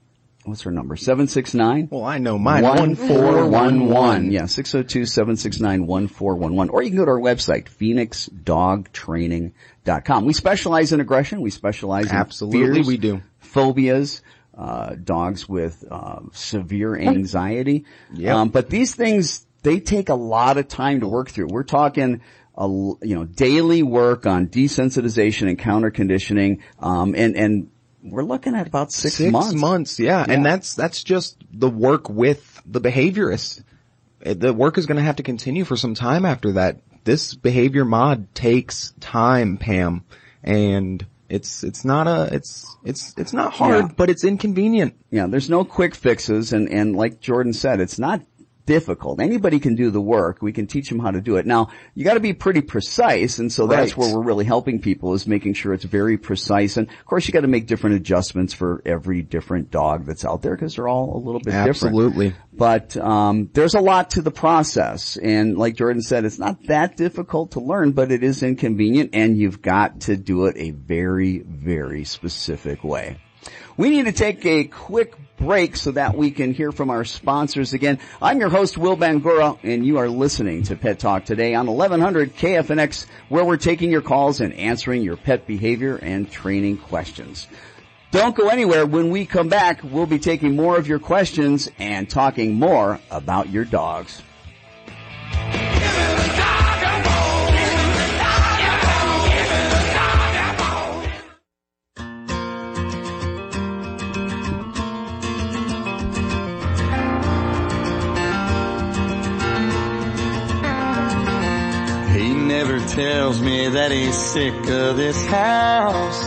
what's 0.47 0.65
our 0.67 0.73
number? 0.73 0.97
769? 0.97 1.89
Well, 1.91 2.05
I 2.05 2.19
know 2.19 2.39
mine. 2.39 2.63
1411. 2.63 4.31
Yeah, 4.31 4.43
602-769-1411. 4.43 6.71
Or 6.71 6.83
you 6.83 6.91
can 6.91 6.99
go 6.99 7.05
to 7.05 7.11
our 7.13 7.21
website, 7.21 7.69
phoenixdogtraining.com. 7.69 10.25
We 10.25 10.33
specialize 10.33 10.93
in 10.93 11.01
aggression. 11.01 11.41
We 11.41 11.51
specialize 11.51 12.11
in 12.11 12.17
Absolutely 12.17 12.75
fears, 12.75 12.87
we 12.87 12.97
do. 12.97 13.23
Phobias, 13.41 14.23
uh, 14.57 14.95
dogs 14.95 15.49
with, 15.49 15.85
uh, 15.91 16.21
severe 16.33 16.97
anxiety. 16.97 17.85
Yep. 18.15 18.35
Um, 18.35 18.49
but 18.51 18.71
these 18.71 18.95
things, 18.95 19.45
they 19.67 19.81
take 19.81 20.09
a 20.11 20.15
lot 20.15 20.59
of 20.59 20.69
time 20.69 21.01
to 21.01 21.09
work 21.09 21.29
through. 21.29 21.49
We're 21.49 21.65
talking, 21.65 22.21
a, 22.57 22.67
you 22.69 22.97
know, 23.17 23.25
daily 23.25 23.83
work 23.83 24.25
on 24.25 24.47
desensitization 24.47 25.49
and 25.49 25.59
counter 25.59 25.91
conditioning, 25.91 26.63
um, 26.79 27.15
and, 27.17 27.37
and 27.37 27.71
we're 28.05 28.23
looking 28.23 28.55
at 28.55 28.69
about 28.69 28.93
six, 28.93 29.17
Six 29.17 29.33
months. 29.33 29.55
months, 29.55 29.99
yeah. 29.99 30.25
Yeah. 30.27 30.33
And 30.35 30.47
that's, 30.47 30.75
that's 30.75 31.03
just 31.03 31.37
the 31.53 31.69
work 31.69 32.09
with 32.09 32.63
the 32.65 32.81
behaviorist. 32.81 33.65
Uh, 34.25 34.35
The 34.35 34.53
work 34.55 34.79
is 34.79 34.87
going 34.87 34.99
to 34.99 35.03
have 35.03 35.17
to 35.17 35.25
continue 35.25 35.65
for 35.65 35.77
some 35.77 35.95
time 35.95 36.25
after 36.25 36.53
that. 36.53 36.79
This 37.03 37.35
behavior 37.35 37.85
mod 37.85 38.33
takes 38.37 38.95
time, 39.01 39.57
Pam, 39.57 40.05
and 40.45 41.05
it's, 41.29 41.65
it's 41.65 41.85
not 41.85 42.07
a, 42.07 42.33
it's, 42.33 42.77
it's, 42.85 43.13
it's 43.17 43.33
not 43.33 43.53
hard, 43.53 43.85
Yeah. 43.87 43.93
but 43.97 44.11
it's 44.11 44.23
inconvenient. 44.23 44.95
Yeah, 45.11 45.27
there's 45.27 45.51
no 45.51 45.65
quick 45.65 45.97
fixes 45.97 46.53
and, 46.53 46.69
and 46.69 46.95
like 46.95 47.21
Jordan 47.21 47.53
said, 47.53 47.81
it's 47.81 47.99
not 47.99 48.23
difficult. 48.67 49.21
Anybody 49.21 49.59
can 49.61 49.75
do 49.75 49.91
the 49.91 50.01
work. 50.01 50.43
We 50.43 50.53
can 50.53 50.67
teach 50.67 50.89
them 50.89 50.99
how 50.99 51.11
to 51.13 51.21
do 51.21 51.37
it. 51.37 51.47
Now, 51.47 51.69
you 51.95 52.05
gotta 52.05 52.21
be 52.21 52.33
pretty 52.35 52.61
precise 52.61 53.39
and 53.39 53.53
so 53.53 53.67
that's 53.67 53.97
Right. 53.97 53.99
where 54.07 54.15
we're 54.17 54.25
really 54.25 54.45
helping 54.45 54.81
people 54.81 55.15
is 55.15 55.27
making 55.27 55.55
sure 55.55 55.73
it's 55.73 55.85
very 55.85 56.19
precise. 56.19 56.77
And 56.77 56.89
of 56.89 57.05
course 57.07 57.27
you 57.27 57.33
gotta 57.33 57.47
make 57.49 57.67
different 57.67 57.97
adjustments 57.97 58.53
for 58.53 58.83
every 58.85 59.23
different 59.23 59.71
dog 59.71 60.05
that's 60.07 60.25
out 60.25 60.43
there 60.43 60.55
because 60.55 60.77
they're 60.77 60.89
all 60.89 61.17
a 61.17 61.23
little 61.25 61.41
bit 61.41 61.53
different. 61.53 61.69
Absolutely. 61.69 62.35
But 62.53 62.97
um, 62.97 63.51
there's 63.53 63.75
a 63.75 63.81
lot 63.81 64.11
to 64.11 64.23
the 64.23 64.31
process, 64.31 65.19
and 65.19 65.59
like 65.59 65.77
Jordan 65.77 66.01
said, 66.01 66.25
it's 66.25 66.39
not 66.39 66.57
that 66.69 66.97
difficult 66.97 67.53
to 67.53 67.61
learn, 67.61 67.93
but 67.93 68.11
it 68.11 68.25
is 68.25 68.43
inconvenient, 68.43 69.11
and 69.13 69.37
you've 69.37 69.61
got 69.61 70.01
to 70.03 70.17
do 70.17 70.47
it 70.47 70.57
a 70.57 70.71
very, 70.71 71.41
very 71.41 72.05
specific 72.05 72.83
way. 72.83 73.19
We 73.77 73.91
need 73.91 74.07
to 74.07 74.13
take 74.13 74.45
a 74.47 74.65
quick 74.65 75.15
break 75.37 75.77
so 75.77 75.93
that 75.93 76.17
we 76.17 76.31
can 76.31 76.55
hear 76.55 76.73
from 76.73 76.91
our 76.91 77.05
sponsors 77.05 77.73
again. 77.73 77.99
I'm 78.23 78.41
your 78.41 78.49
host, 78.49 78.79
Will 78.79 78.97
Bangura, 78.97 79.59
and 79.63 79.87
you 79.87 79.99
are 79.99 80.09
listening 80.09 80.63
to 80.65 80.77
Pet 80.77 80.99
Talk 80.99 81.25
today 81.25 81.55
on 81.55 81.67
1100 81.67 82.37
KFNX, 82.37 83.07
where 83.29 83.45
we're 83.45 83.57
taking 83.57 83.91
your 83.91 84.03
calls 84.03 84.41
and 84.41 84.55
answering 84.55 85.03
your 85.03 85.17
pet 85.17 85.47
behavior 85.47 85.97
and 85.97 86.31
training 86.31 86.79
questions. 86.79 87.47
Don't 88.13 88.35
go 88.35 88.49
anywhere. 88.49 88.87
When 88.87 89.11
we 89.11 89.27
come 89.27 89.49
back, 89.49 89.81
we'll 89.83 90.07
be 90.07 90.19
taking 90.19 90.57
more 90.57 90.79
of 90.79 90.89
your 90.89 90.99
questions 90.99 91.69
and 91.79 92.09
talking 92.09 92.55
more 92.55 92.99
about 93.11 93.51
your 93.51 93.65
dogs. 93.65 94.23
Never 112.57 112.79
tells 112.87 113.39
me 113.39 113.69
that 113.69 113.91
he's 113.91 114.17
sick 114.17 114.55
of 114.55 114.97
this 114.97 115.27
house. 115.27 116.25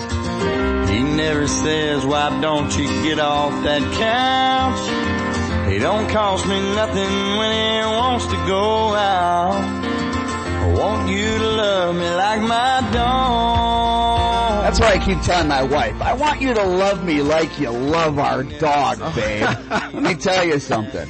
He 0.88 1.02
never 1.02 1.48
says, 1.48 2.06
why 2.06 2.40
don't 2.40 2.72
you 2.78 2.88
get 3.02 3.20
off 3.20 3.52
that 3.64 3.82
couch? 3.98 5.72
He 5.72 5.80
don't 5.80 6.08
cost 6.10 6.46
me 6.46 6.60
nothing 6.76 7.14
when 7.40 7.52
he 7.52 7.96
wants 7.98 8.28
to 8.28 8.36
go 8.46 8.94
out. 8.94 9.58
I 9.58 10.74
want 10.78 11.10
you 11.10 11.36
to 11.40 11.50
love 11.50 11.96
me 11.96 12.10
like 12.12 12.42
my 12.42 12.92
dog. 12.94 14.64
That's 14.66 14.80
why 14.80 14.92
I 14.94 15.04
keep 15.04 15.22
telling 15.22 15.48
my 15.48 15.64
wife, 15.64 16.00
I 16.00 16.14
want 16.14 16.42
you 16.42 16.54
to 16.54 16.64
love 16.64 17.04
me 17.04 17.24
like 17.24 17.60
you 17.60 17.72
love 17.72 18.20
our 18.20 18.44
dog, 18.44 19.00
babe. 19.16 19.42
Let 19.70 20.04
me 20.04 20.14
tell 20.14 20.46
you 20.46 20.60
something. 20.60 21.10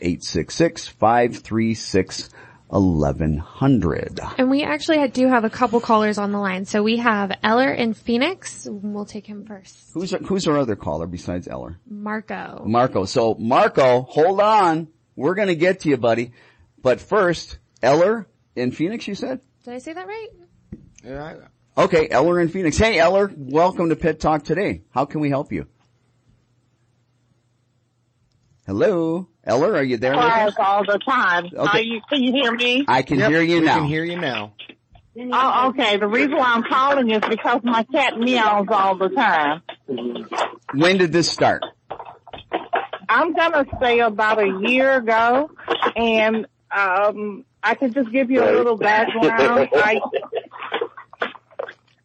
866-536-1100. 2.73 4.35
And 4.39 4.51
we 4.51 4.63
actually 4.63 5.07
do 5.09 5.29
have 5.29 5.45
a 5.45 5.51
couple 5.51 5.81
callers 5.81 6.19
on 6.19 6.33
the 6.33 6.39
line. 6.39 6.65
So 6.65 6.83
we 6.83 6.97
have 6.99 7.33
Eller 7.43 7.73
in 7.73 7.95
Phoenix. 7.95 8.67
We'll 8.71 9.05
take 9.05 9.27
him 9.27 9.45
first. 9.45 9.91
Who's, 9.95 10.11
who's 10.27 10.49
our 10.49 10.59
other 10.59 10.77
caller 10.77 11.07
besides 11.07 11.49
Eller? 11.49 11.79
Marco. 11.87 12.63
Marco. 12.67 13.05
So 13.05 13.35
Marco, 13.35 14.03
hold 14.03 14.41
on. 14.41 14.89
We're 15.15 15.35
gonna 15.35 15.55
get 15.55 15.81
to 15.81 15.89
you, 15.91 15.97
buddy. 15.99 16.33
But 16.81 17.01
first, 17.01 17.59
Eller 17.83 18.27
in 18.57 18.73
Phoenix, 18.73 19.07
you 19.07 19.15
said? 19.15 19.41
Did 19.65 19.75
I 19.75 19.79
say 19.79 19.93
that 19.93 20.07
right? 20.07 20.29
Yeah, 21.05 21.35
Okay, 21.77 22.09
Eller 22.09 22.41
in 22.41 22.49
Phoenix. 22.49 22.79
Hey 22.79 22.99
Eller, 22.99 23.31
welcome 23.37 23.91
to 23.91 23.97
Pet 23.97 24.21
Talk 24.21 24.45
today. 24.45 24.83
How 24.91 25.05
can 25.05 25.21
we 25.21 25.29
help 25.29 25.53
you? 25.53 25.67
Hello? 28.67 29.29
Eller, 29.45 29.75
are 29.75 29.83
you 29.83 29.97
there? 29.97 30.17
with 30.17 30.59
all 30.59 30.85
the 30.85 30.99
time. 30.99 31.47
Okay. 31.47 31.79
Are 31.79 31.83
you, 31.83 32.01
can 32.09 32.23
you 32.23 32.33
hear 32.33 32.53
me? 32.53 32.85
I 32.87 33.03
can 33.03 33.19
Yep, 33.19 33.31
hear 33.31 33.43
you 33.43 33.61
we 33.61 33.67
now. 33.67 33.75
can 33.79 33.87
hear 33.87 34.05
you 34.05 34.17
now. 34.17 34.55
Oh, 35.19 35.69
okay. 35.71 35.97
The 35.99 36.07
reason 36.07 36.37
why 36.37 36.53
I'm 36.55 36.63
calling 36.63 37.11
is 37.11 37.21
because 37.29 37.61
my 37.65 37.83
cat 37.85 38.19
meows 38.19 38.67
all 38.71 38.97
the 38.97 39.09
time. 39.11 39.63
when 40.75 40.97
did 40.99 41.13
this 41.13 41.31
start? 41.31 41.63
I'm 43.09 43.35
gonna 43.35 43.67
say 43.83 43.99
about 43.99 44.39
a 44.39 44.61
year 44.67 44.97
ago, 44.97 45.51
and 45.97 46.47
um, 46.75 47.45
I 47.63 47.75
can 47.75 47.93
just 47.93 48.11
give 48.11 48.31
you 48.31 48.43
a 48.43 48.49
little 48.53 48.77
background. 48.79 49.69
I 49.75 50.01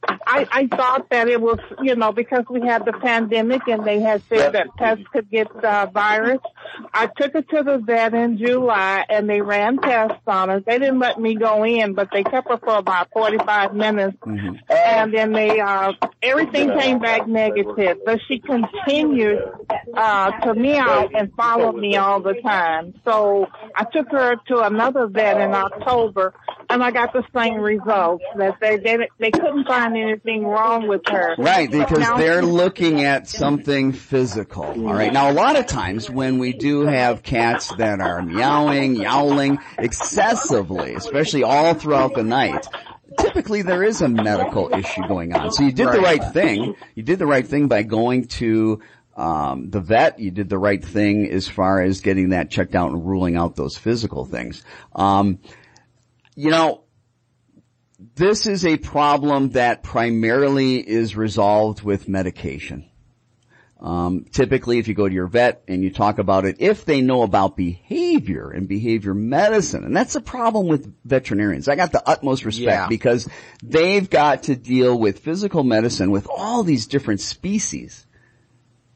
I, 0.07 0.47
I 0.51 0.67
thought 0.67 1.09
that 1.09 1.27
it 1.27 1.41
was, 1.41 1.59
you 1.81 1.95
know, 1.95 2.11
because 2.11 2.45
we 2.49 2.61
had 2.61 2.85
the 2.85 2.93
pandemic 2.93 3.67
and 3.67 3.85
they 3.85 3.99
had 3.99 4.21
said 4.29 4.53
that 4.53 4.75
pets 4.77 5.01
could 5.11 5.29
get 5.29 5.47
uh, 5.63 5.87
virus. 5.87 6.39
I 6.93 7.07
took 7.07 7.33
her 7.33 7.41
to 7.41 7.63
the 7.63 7.77
vet 7.79 8.13
in 8.13 8.37
July 8.37 9.05
and 9.09 9.29
they 9.29 9.41
ran 9.41 9.77
tests 9.77 10.21
on 10.27 10.49
her. 10.49 10.59
They 10.59 10.79
didn't 10.79 10.99
let 10.99 11.19
me 11.19 11.35
go 11.35 11.63
in, 11.65 11.93
but 11.93 12.09
they 12.13 12.23
kept 12.23 12.49
her 12.49 12.57
for 12.57 12.77
about 12.77 13.09
45 13.11 13.73
minutes. 13.73 14.17
And 14.69 15.13
then 15.13 15.31
they, 15.33 15.59
uh, 15.59 15.93
everything 16.21 16.77
came 16.79 16.99
back 16.99 17.27
negative, 17.27 17.99
but 18.05 18.19
she 18.27 18.39
continued, 18.39 19.39
uh, 19.93 20.31
to 20.41 20.53
meow 20.53 21.09
and 21.13 21.33
follow 21.35 21.71
me 21.71 21.95
all 21.97 22.21
the 22.21 22.35
time. 22.35 22.93
So 23.05 23.47
I 23.75 23.83
took 23.85 24.09
her 24.11 24.35
to 24.47 24.59
another 24.61 25.07
vet 25.07 25.39
in 25.41 25.53
October 25.53 26.33
and 26.69 26.83
I 26.83 26.91
got 26.91 27.13
the 27.13 27.23
same 27.35 27.55
results 27.61 28.23
that 28.35 28.59
they, 28.59 28.77
they, 28.77 29.07
they 29.19 29.31
couldn't 29.31 29.65
find 29.65 29.95
anything 29.95 30.45
wrong 30.45 30.87
with 30.87 31.01
her. 31.07 31.35
Right, 31.37 31.69
because 31.71 31.99
Now- 31.99 32.17
they're 32.17 32.41
looking 32.41 33.03
at 33.03 33.27
something 33.27 33.91
physical. 33.93 34.65
All 34.65 34.93
right. 34.93 35.11
Now, 35.13 35.31
a 35.31 35.33
lot 35.33 35.55
of 35.55 35.65
times 35.65 36.09
when 36.09 36.39
we 36.39 36.53
do 36.53 36.81
have 36.85 37.23
cats 37.23 37.73
that 37.77 37.99
are 38.01 38.21
meowing, 38.21 38.95
yowling 38.95 39.59
excessively, 39.77 40.95
especially 40.95 41.43
all 41.43 41.73
throughout 41.73 42.15
the 42.15 42.23
night, 42.23 42.67
typically 43.19 43.61
there 43.61 43.83
is 43.83 44.01
a 44.01 44.09
medical 44.09 44.73
issue 44.73 45.07
going 45.07 45.33
on. 45.33 45.51
So 45.51 45.63
you 45.63 45.71
did 45.71 45.91
the 45.91 46.01
right 46.01 46.23
thing. 46.33 46.75
You 46.95 47.03
did 47.03 47.19
the 47.19 47.27
right 47.27 47.47
thing 47.47 47.67
by 47.67 47.83
going 47.83 48.27
to 48.27 48.81
um, 49.15 49.69
the 49.69 49.79
vet. 49.79 50.19
You 50.19 50.31
did 50.31 50.49
the 50.49 50.59
right 50.59 50.83
thing 50.83 51.29
as 51.29 51.47
far 51.47 51.81
as 51.81 52.01
getting 52.01 52.29
that 52.29 52.51
checked 52.51 52.75
out 52.75 52.91
and 52.91 53.07
ruling 53.07 53.35
out 53.35 53.55
those 53.55 53.77
physical 53.77 54.25
things. 54.25 54.63
Um, 54.95 55.39
you 56.37 56.51
know, 56.51 56.83
this 58.15 58.45
is 58.45 58.63
a 58.63 58.77
problem 58.77 59.49
that 59.49 59.81
primarily 59.81 60.77
is 60.77 61.15
resolved 61.15 61.81
with 61.81 62.07
medication. 62.07 62.85
Um, 63.79 64.25
typically, 64.31 64.77
if 64.77 64.87
you 64.87 64.93
go 64.93 65.07
to 65.07 65.13
your 65.13 65.27
vet 65.27 65.63
and 65.67 65.83
you 65.83 65.91
talk 65.91 66.19
about 66.19 66.45
it, 66.45 66.57
if 66.59 66.85
they 66.85 67.01
know 67.01 67.23
about 67.23 67.57
behavior 67.57 68.51
and 68.51 68.67
behavior 68.67 69.15
medicine, 69.15 69.83
and 69.83 69.95
that's 69.95 70.15
a 70.15 70.21
problem 70.21 70.67
with 70.67 70.91
veterinarians. 71.05 71.67
I 71.67 71.75
got 71.75 71.91
the 71.91 72.07
utmost 72.07 72.45
respect 72.45 72.65
Yeah. 72.65 72.87
because 72.87 73.27
they've 73.63 74.07
got 74.07 74.43
to 74.43 74.55
deal 74.55 74.97
with 74.97 75.19
physical 75.19 75.63
medicine 75.63 76.11
with 76.11 76.27
all 76.27 76.63
these 76.63 76.85
different 76.87 77.19
species. 77.21 78.05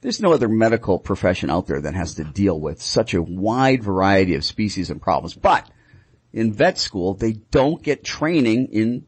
There's 0.01 0.21
no 0.21 0.33
other 0.33 0.47
medical 0.47 0.97
profession 0.99 1.49
out 1.51 1.67
there 1.67 1.81
that 1.81 1.93
has 1.95 2.15
to 2.15 2.23
deal 2.23 2.59
with 2.59 2.81
such 2.81 3.13
a 3.15 3.21
wide 3.21 3.83
variety 3.83 4.35
of 4.35 4.43
species 4.43 4.89
and 4.89 4.99
problems. 5.01 5.35
But 5.35 5.69
in 6.33 6.53
vet 6.53 6.77
school, 6.77 7.13
they 7.13 7.33
don't 7.33 7.81
get 7.81 8.03
training 8.03 8.67
in 8.71 9.05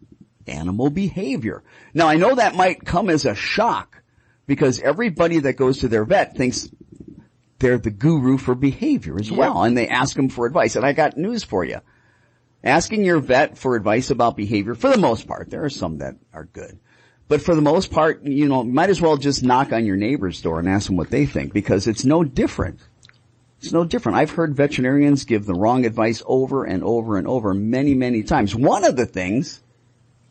animal 0.47 0.89
behavior. 0.89 1.63
Now 1.93 2.07
I 2.07 2.15
know 2.15 2.35
that 2.35 2.55
might 2.55 2.85
come 2.85 3.09
as 3.09 3.25
a 3.25 3.35
shock 3.35 4.03
because 4.45 4.79
everybody 4.81 5.39
that 5.39 5.53
goes 5.53 5.79
to 5.79 5.87
their 5.87 6.05
vet 6.05 6.35
thinks 6.35 6.69
they're 7.59 7.77
the 7.77 7.91
guru 7.91 8.37
for 8.37 8.55
behavior 8.55 9.17
as 9.17 9.31
well 9.31 9.63
and 9.63 9.77
they 9.77 9.87
ask 9.87 10.15
them 10.15 10.29
for 10.29 10.45
advice. 10.45 10.75
And 10.75 10.85
I 10.85 10.91
got 10.93 11.17
news 11.17 11.43
for 11.43 11.63
you. 11.63 11.79
Asking 12.63 13.03
your 13.03 13.19
vet 13.19 13.57
for 13.57 13.75
advice 13.75 14.09
about 14.09 14.37
behavior, 14.37 14.75
for 14.75 14.89
the 14.89 14.97
most 14.97 15.27
part, 15.27 15.49
there 15.49 15.65
are 15.65 15.69
some 15.69 15.97
that 15.97 16.15
are 16.33 16.45
good. 16.45 16.79
But 17.27 17.41
for 17.41 17.55
the 17.55 17.61
most 17.61 17.91
part, 17.91 18.23
you 18.23 18.47
know, 18.47 18.63
might 18.63 18.89
as 18.89 19.01
well 19.01 19.17
just 19.17 19.43
knock 19.43 19.73
on 19.73 19.85
your 19.85 19.95
neighbor's 19.95 20.41
door 20.41 20.59
and 20.59 20.69
ask 20.69 20.87
them 20.87 20.97
what 20.97 21.09
they 21.09 21.25
think 21.25 21.53
because 21.53 21.87
it's 21.87 22.05
no 22.05 22.23
different. 22.23 22.79
It's 23.63 23.71
no 23.71 23.85
different. 23.85 24.17
I've 24.17 24.31
heard 24.31 24.57
veterinarians 24.57 25.23
give 25.23 25.45
the 25.45 25.53
wrong 25.53 25.85
advice 25.85 26.21
over 26.25 26.65
and 26.65 26.83
over 26.83 27.17
and 27.17 27.25
over 27.25 27.53
many, 27.53 27.95
many 27.95 28.21
times. 28.23 28.53
One 28.53 28.83
of 28.83 28.97
the 28.97 29.05
things, 29.05 29.63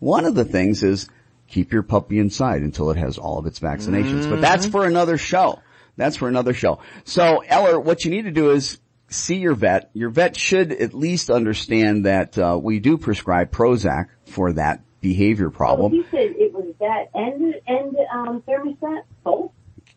one 0.01 0.27
of 0.27 0.35
the 0.35 0.45
things 0.45 0.83
is 0.83 1.09
keep 1.49 1.73
your 1.73 1.83
puppy 1.83 2.19
inside 2.19 2.61
until 2.61 2.91
it 2.91 2.99
has 2.99 3.17
all 3.17 3.39
of 3.39 3.47
its 3.47 3.59
vaccinations. 3.59 4.29
But 4.29 4.43
that's 4.43 4.67
for 4.67 4.85
another 4.85 5.17
show. 5.17 5.63
That's 5.97 6.19
for 6.19 6.29
another 6.29 6.53
show. 6.53 6.81
So 7.05 7.43
Eller, 7.49 7.81
what 7.81 8.05
you 8.05 8.11
need 8.11 8.27
to 8.27 8.33
do 8.33 8.51
is 8.51 8.79
see 9.09 9.37
your 9.37 9.55
vet. 9.55 9.91
Your 9.95 10.11
vet 10.11 10.37
should 10.37 10.71
at 10.71 10.93
least 10.93 11.31
understand 11.31 12.05
that 12.05 12.37
uh, 12.37 12.61
we 12.63 12.81
do 12.81 12.99
prescribe 12.99 13.51
Prozac 13.51 14.09
for 14.27 14.53
that 14.53 14.83
behavior 15.01 15.49
problem. 15.49 15.93
He 15.93 16.03
said 16.11 16.35
it 16.37 16.53
was 16.53 16.75
that 16.81 17.09
and 17.15 17.55
and 17.67 17.97
um, 18.13 18.43
thermostat 18.47 19.05
both. 19.25 19.53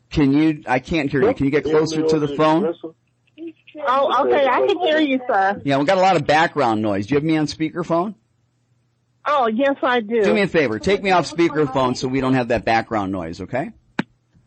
Can 0.10 0.32
you? 0.32 0.64
I 0.66 0.80
can't 0.80 1.12
hear 1.12 1.22
you. 1.22 1.34
Can 1.34 1.46
you 1.48 1.52
get 1.52 1.66
closer 1.66 2.02
to 2.02 2.20
the 2.20 2.30
phone? 2.30 2.74
Oh, 3.88 4.26
okay. 4.26 4.47
I 4.47 4.65
can 4.67 4.80
hear 4.80 4.99
you, 4.99 5.19
sir. 5.28 5.61
Yeah, 5.65 5.78
we 5.78 5.86
got 5.86 5.97
a 5.97 6.01
lot 6.01 6.15
of 6.15 6.26
background 6.26 6.82
noise. 6.82 7.07
Do 7.07 7.15
you 7.15 7.17
have 7.17 7.23
me 7.23 7.38
on 7.38 7.47
speakerphone? 7.47 8.15
Oh, 9.26 9.47
yes, 9.47 9.76
I 9.82 10.01
do. 10.01 10.23
Do 10.23 10.34
me 10.34 10.41
a 10.41 10.47
favor. 10.47 10.80
Take 10.80 11.01
me 11.01 11.11
off 11.11 11.30
speakerphone 11.30 11.97
so 11.97 12.07
we 12.07 12.21
don't 12.21 12.36
have 12.36 12.49
that 12.49 12.63
background 12.63 13.11
noise, 13.11 13.41
okay? 13.41 13.71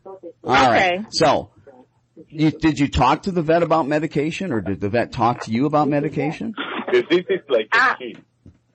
All 0.06 0.16
right. 0.44 1.00
Okay. 1.00 1.06
So, 1.10 1.50
you, 2.28 2.50
did 2.52 2.78
you 2.78 2.88
talk 2.88 3.24
to 3.24 3.32
the 3.32 3.42
vet 3.42 3.62
about 3.62 3.88
medication 3.88 4.52
or 4.52 4.60
did 4.60 4.80
the 4.80 4.88
vet 4.88 5.12
talk 5.12 5.42
to 5.42 5.50
you 5.50 5.66
about 5.66 5.88
medication? 5.88 6.54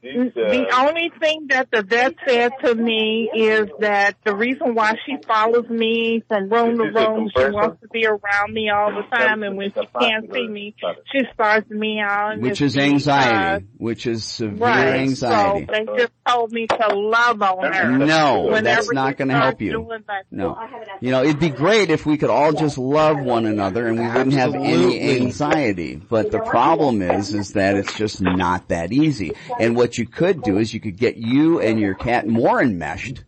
I, 0.06 0.32
The 0.36 0.68
only 0.78 1.12
thing 1.20 1.48
that 1.50 1.70
the 1.72 1.82
vet 1.84 2.14
said 2.28 2.52
to 2.66 2.76
me 2.76 3.30
is 3.34 3.68
that 3.80 4.16
the 4.26 4.36
reason 4.36 4.76
why 4.76 4.96
she 5.06 5.16
follows 5.26 5.70
me 5.70 6.24
from 6.28 6.50
room 6.50 6.78
to 6.78 6.84
room, 6.92 7.30
she 7.36 7.44
wants 7.52 7.80
to 7.82 7.88
be 7.90 8.06
around 8.06 8.54
me 8.54 8.70
all 8.70 8.92
the 8.92 9.04
time, 9.16 9.44
and 9.44 9.56
when 9.58 9.72
she 9.74 9.82
can't 10.00 10.32
see 10.34 10.48
me, 10.48 10.76
she 11.12 11.20
starts 11.34 11.68
meowing. 11.70 12.42
Which 12.42 12.62
is 12.62 12.74
she, 12.74 12.82
anxiety, 12.82 13.66
which 13.78 14.06
is 14.06 14.24
severe 14.26 14.58
uh, 14.66 14.70
Right. 14.74 14.96
anxiety. 15.02 15.66
So 15.68 15.72
they 15.74 15.86
just 16.02 16.12
told 16.28 16.52
me 16.52 16.68
to 16.68 16.88
love 16.96 17.42
on 17.42 17.72
her. 17.74 17.92
No, 17.98 18.44
Whenever 18.44 18.62
that's 18.64 18.92
not 18.94 19.18
going 19.18 19.30
to 19.30 19.36
help 19.38 19.62
you. 19.62 19.72
doing 19.72 20.04
that- 20.08 20.26
No. 20.32 20.58
You 21.00 21.12
know, 21.12 21.24
it'd 21.24 21.40
be 21.40 21.50
great 21.50 21.90
if 21.90 22.06
we 22.06 22.18
could 22.18 22.30
all 22.30 22.52
just 22.54 22.78
love 22.78 23.20
one 23.20 23.46
another 23.46 23.88
and 23.88 24.00
we 24.00 24.08
wouldn't 24.08 24.34
have 24.34 24.54
any 24.56 25.18
anxiety. 25.22 25.96
But 25.96 26.32
the 26.32 26.40
problem 26.40 27.02
is, 27.02 27.34
is 27.34 27.54
that 27.54 27.76
it's 27.76 27.96
just 27.98 28.22
not 28.22 28.68
that 28.70 28.92
easy. 28.92 29.34
And 29.60 29.76
what 29.76 29.93
you 29.98 30.06
could 30.08 30.42
do 30.44 30.58
is 30.58 30.74
you 30.74 30.80
could 30.80 30.98
get 30.98 31.18
you 31.18 31.60
and 31.60 31.80
your 31.80 31.94
cat 31.94 32.28
more 32.28 32.62
enmeshed. 32.62 33.24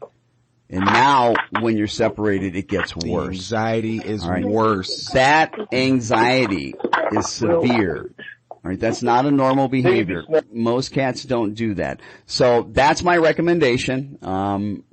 And 0.70 0.84
now 0.84 1.36
when 1.62 1.78
you're 1.78 1.88
separated, 1.88 2.56
it 2.56 2.68
gets 2.68 2.94
The 2.94 3.12
worse. 3.12 3.36
anxiety 3.36 4.00
is 4.00 4.26
right. 4.26 4.44
worse. 4.44 5.10
That 5.14 5.54
anxiety 5.72 6.74
is 7.12 7.30
severe. 7.30 8.10
All 8.50 8.60
right, 8.72 8.80
that's 8.80 9.04
not 9.04 9.28
a 9.28 9.32
normal 9.32 9.68
behavior. 9.68 10.24
Most 10.52 10.92
cats 10.92 11.24
don't 11.24 11.54
do 11.54 11.76
that. 11.76 12.00
So 12.26 12.68
that's 12.72 13.04
my 13.04 13.16
recommendation. 13.18 14.18
Um, 14.24 14.84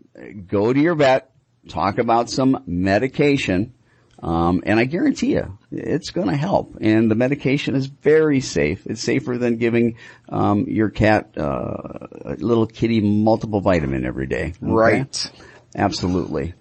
go 0.47 0.75
to 0.75 0.79
your 0.79 0.95
vet, 0.95 1.31
talk 1.69 1.97
about 1.97 2.29
some 2.29 2.63
medication, 2.67 3.73
um, 4.23 4.63
and 4.65 4.79
I 4.79 4.85
guarantee 4.85 5.33
you, 5.33 5.59
it's 5.73 6.11
going 6.11 6.29
to 6.29 6.37
help. 6.37 6.77
And 6.81 7.11
the 7.11 7.17
medication 7.17 7.75
is 7.75 7.87
very 7.87 8.41
safe. 8.41 8.87
It's 8.87 9.03
safer 9.03 9.37
than 9.37 9.57
giving 9.57 9.97
um, 10.29 10.67
your 10.69 10.91
cat 10.91 11.33
uh, 11.37 12.07
a 12.25 12.37
little 12.39 12.67
kitty 12.67 13.01
multiple 13.01 13.61
vitamin 13.61 14.05
every 14.05 14.27
day. 14.27 14.55
okay? 14.63 14.73
Right. 14.73 15.33
Absolutely. 15.75 16.55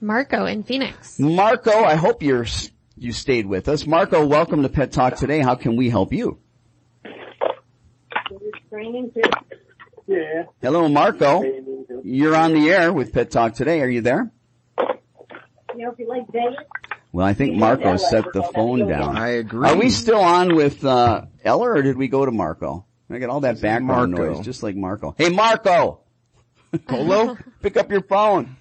Marco 0.00 0.46
in 0.46 0.64
Phoenix. 0.64 1.18
Marco, 1.18 1.84
I 1.84 1.94
hope 1.94 2.22
you're 2.22 2.46
you 2.96 3.12
stayed 3.12 3.46
with 3.46 3.68
us. 3.68 3.86
Marco, 3.86 4.26
welcome 4.26 4.62
to 4.62 4.68
Pet 4.68 4.92
Talk 4.92 5.16
today. 5.16 5.40
How 5.40 5.54
can 5.54 5.76
we 5.76 5.90
help 5.90 6.12
you? 6.12 6.38
Yeah. 10.06 10.44
Hello, 10.60 10.88
Marco. 10.88 11.42
You're 12.02 12.34
on 12.34 12.52
the 12.52 12.70
air 12.70 12.92
with 12.92 13.12
Pet 13.12 13.30
Talk 13.30 13.54
today. 13.54 13.80
Are 13.80 13.88
you 13.88 14.00
there? 14.00 14.32
You 14.78 15.86
know, 15.86 15.92
if 15.92 15.98
you 15.98 16.08
like 16.08 16.26
Vegas, 16.32 16.64
Well, 17.12 17.26
I 17.26 17.34
think 17.34 17.56
Marco 17.56 17.96
set 17.96 18.24
the 18.32 18.42
phone 18.42 18.86
down. 18.88 19.16
I 19.16 19.28
agree. 19.30 19.68
Are 19.68 19.76
we 19.76 19.90
still 19.90 20.20
on 20.20 20.54
with 20.54 20.84
uh 20.84 21.22
Eller 21.44 21.72
or 21.74 21.82
did 21.82 21.96
we 21.96 22.08
go 22.08 22.24
to 22.24 22.30
Marco? 22.30 22.86
I 23.10 23.18
got 23.18 23.30
all 23.30 23.40
that 23.40 23.60
background 23.60 24.12
Marco. 24.12 24.34
noise, 24.34 24.44
just 24.44 24.62
like 24.62 24.76
Marco. 24.76 25.14
Hey, 25.18 25.30
Marco. 25.30 26.00
Colo, 26.86 27.36
pick 27.60 27.76
up 27.76 27.90
your 27.90 28.02
phone. 28.02 28.56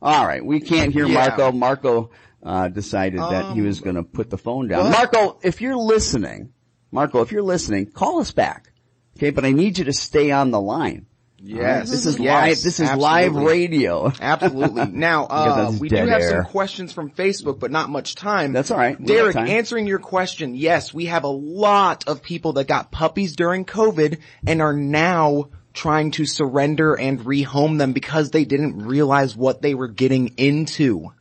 All 0.00 0.26
right, 0.26 0.44
we 0.44 0.60
can't 0.60 0.92
hear 0.92 1.06
Yeah. 1.06 1.14
Marco. 1.28 1.52
Marco 1.52 2.10
uh, 2.42 2.68
decided 2.68 3.20
that 3.20 3.52
he 3.52 3.60
Um, 3.60 3.66
was 3.66 3.80
going 3.80 3.96
to 3.96 4.02
put 4.02 4.30
the 4.30 4.38
phone 4.38 4.68
down. 4.68 4.84
what? 4.84 4.92
Marco, 4.92 5.38
if 5.42 5.60
you're 5.60 5.76
listening, 5.76 6.52
Marco, 6.90 7.20
if 7.20 7.32
you're 7.32 7.42
listening, 7.42 7.86
call 7.86 8.20
us 8.20 8.30
back. 8.30 8.72
Okay, 9.18 9.30
but 9.30 9.44
I 9.44 9.52
need 9.52 9.78
you 9.78 9.84
to 9.84 9.92
stay 9.92 10.30
on 10.30 10.50
the 10.50 10.60
line. 10.60 11.06
Yes. 11.46 11.90
This 11.90 12.06
is 12.06 12.18
Yes, 12.18 12.26
live. 12.26 12.62
This 12.62 12.80
is 12.80 12.94
live 12.94 13.34
radio. 13.34 14.10
Absolutely. 14.20 14.86
Now, 14.86 15.26
uh, 15.30 15.72
we 15.78 15.90
do 15.90 15.96
have 15.96 16.22
air. 16.22 16.30
some 16.30 16.44
questions 16.46 16.92
from 16.92 17.10
Facebook, 17.10 17.58
but 17.58 17.70
not 17.70 17.90
much 17.90 18.14
time. 18.14 18.52
That's 18.52 18.70
all 18.70 18.78
right. 18.78 19.02
Derek, 19.02 19.36
answering 19.36 19.86
your 19.86 19.98
question, 19.98 20.54
yes, 20.54 20.94
we 20.94 21.06
have 21.06 21.24
a 21.24 21.28
lot 21.28 22.08
of 22.08 22.22
people 22.22 22.54
that 22.54 22.66
got 22.66 22.90
puppies 22.90 23.36
during 23.36 23.66
COVID 23.66 24.20
and 24.46 24.62
are 24.62 24.72
now 24.72 25.50
trying 25.74 26.12
to 26.12 26.24
surrender 26.24 26.94
and 26.94 27.20
rehome 27.20 27.78
them 27.78 27.92
because 27.92 28.30
they 28.30 28.44
didn't 28.44 28.78
realize 28.86 29.36
what 29.36 29.60
they 29.60 29.74
were 29.74 29.88
getting 29.88 30.28
into. 30.38 31.12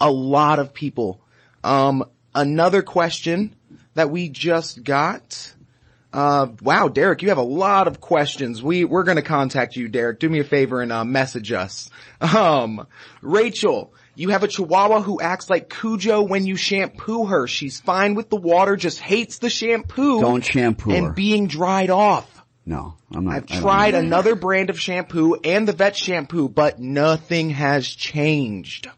A 0.00 0.10
lot 0.10 0.58
of 0.58 0.72
people. 0.72 1.20
Um, 1.64 2.04
another 2.34 2.82
question 2.82 3.56
that 3.94 4.10
we 4.10 4.28
just 4.28 4.84
got. 4.84 5.52
Uh, 6.14 6.46
wow, 6.62 6.86
Derek, 6.86 7.22
you 7.22 7.30
have 7.30 7.38
a 7.38 7.42
lot 7.42 7.88
of 7.88 8.00
questions. 8.00 8.62
We, 8.62 8.84
we're 8.84 9.02
gonna 9.02 9.20
contact 9.22 9.74
you, 9.74 9.88
Derek. 9.88 10.20
Do 10.20 10.28
me 10.28 10.38
a 10.38 10.44
favor 10.44 10.80
and, 10.80 10.92
uh, 10.92 11.04
message 11.04 11.50
us. 11.50 11.90
Um, 12.20 12.86
Rachel, 13.20 13.92
you 14.14 14.28
have 14.30 14.44
a 14.44 14.48
chihuahua 14.48 15.02
who 15.02 15.20
acts 15.20 15.50
like 15.50 15.68
Cujo 15.68 16.22
when 16.22 16.46
you 16.46 16.54
shampoo 16.56 17.26
her. 17.26 17.48
She's 17.48 17.80
fine 17.80 18.14
with 18.14 18.30
the 18.30 18.36
water, 18.36 18.76
just 18.76 19.00
hates 19.00 19.38
the 19.38 19.50
shampoo. 19.50 20.20
Don't 20.20 20.44
shampoo 20.44 20.92
And 20.92 21.06
her. 21.06 21.12
being 21.12 21.48
dried 21.48 21.90
off. 21.90 22.30
No, 22.64 22.94
I'm 23.12 23.24
not. 23.24 23.34
I've 23.34 23.46
tried 23.46 23.94
another 23.94 24.36
brand 24.36 24.70
of 24.70 24.80
shampoo 24.80 25.36
and 25.44 25.68
the 25.68 25.72
vet 25.72 25.96
shampoo, 25.96 26.48
but 26.48 26.78
nothing 26.78 27.50
has 27.50 27.86
changed. 27.88 28.88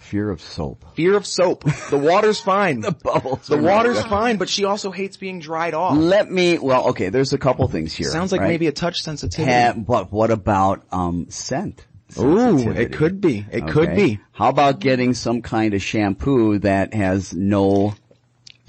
Fear 0.00 0.30
of 0.30 0.40
soap. 0.40 0.84
Fear 0.94 1.16
of 1.16 1.26
soap. 1.26 1.64
The 1.90 1.98
water's 1.98 2.40
fine. 2.40 2.80
the 2.82 2.92
bubbles. 2.92 3.46
The 3.46 3.58
water's 3.58 4.02
fine, 4.02 4.36
but 4.36 4.48
she 4.48 4.64
also 4.64 4.90
hates 4.90 5.16
being 5.16 5.40
dried 5.40 5.74
off. 5.74 5.96
Let 5.96 6.30
me, 6.30 6.58
well, 6.58 6.88
okay, 6.90 7.08
there's 7.08 7.32
a 7.32 7.38
couple 7.38 7.66
things 7.68 7.92
here. 7.92 8.08
Sounds 8.08 8.32
like 8.32 8.40
right? 8.40 8.48
maybe 8.48 8.66
a 8.66 8.72
touch 8.72 9.02
sensitivity. 9.02 9.52
Ha- 9.52 9.74
but 9.76 10.12
what 10.12 10.30
about, 10.30 10.84
um, 10.92 11.26
scent? 11.30 11.86
Ooh, 12.18 12.70
it 12.70 12.92
could 12.92 13.20
be. 13.20 13.46
It 13.50 13.68
could 13.68 13.94
be. 13.94 14.20
How 14.32 14.50
about 14.50 14.80
getting 14.80 15.14
some 15.14 15.40
kind 15.42 15.72
of 15.74 15.82
shampoo 15.82 16.58
that 16.58 16.92
has 16.94 17.32
no 17.32 17.94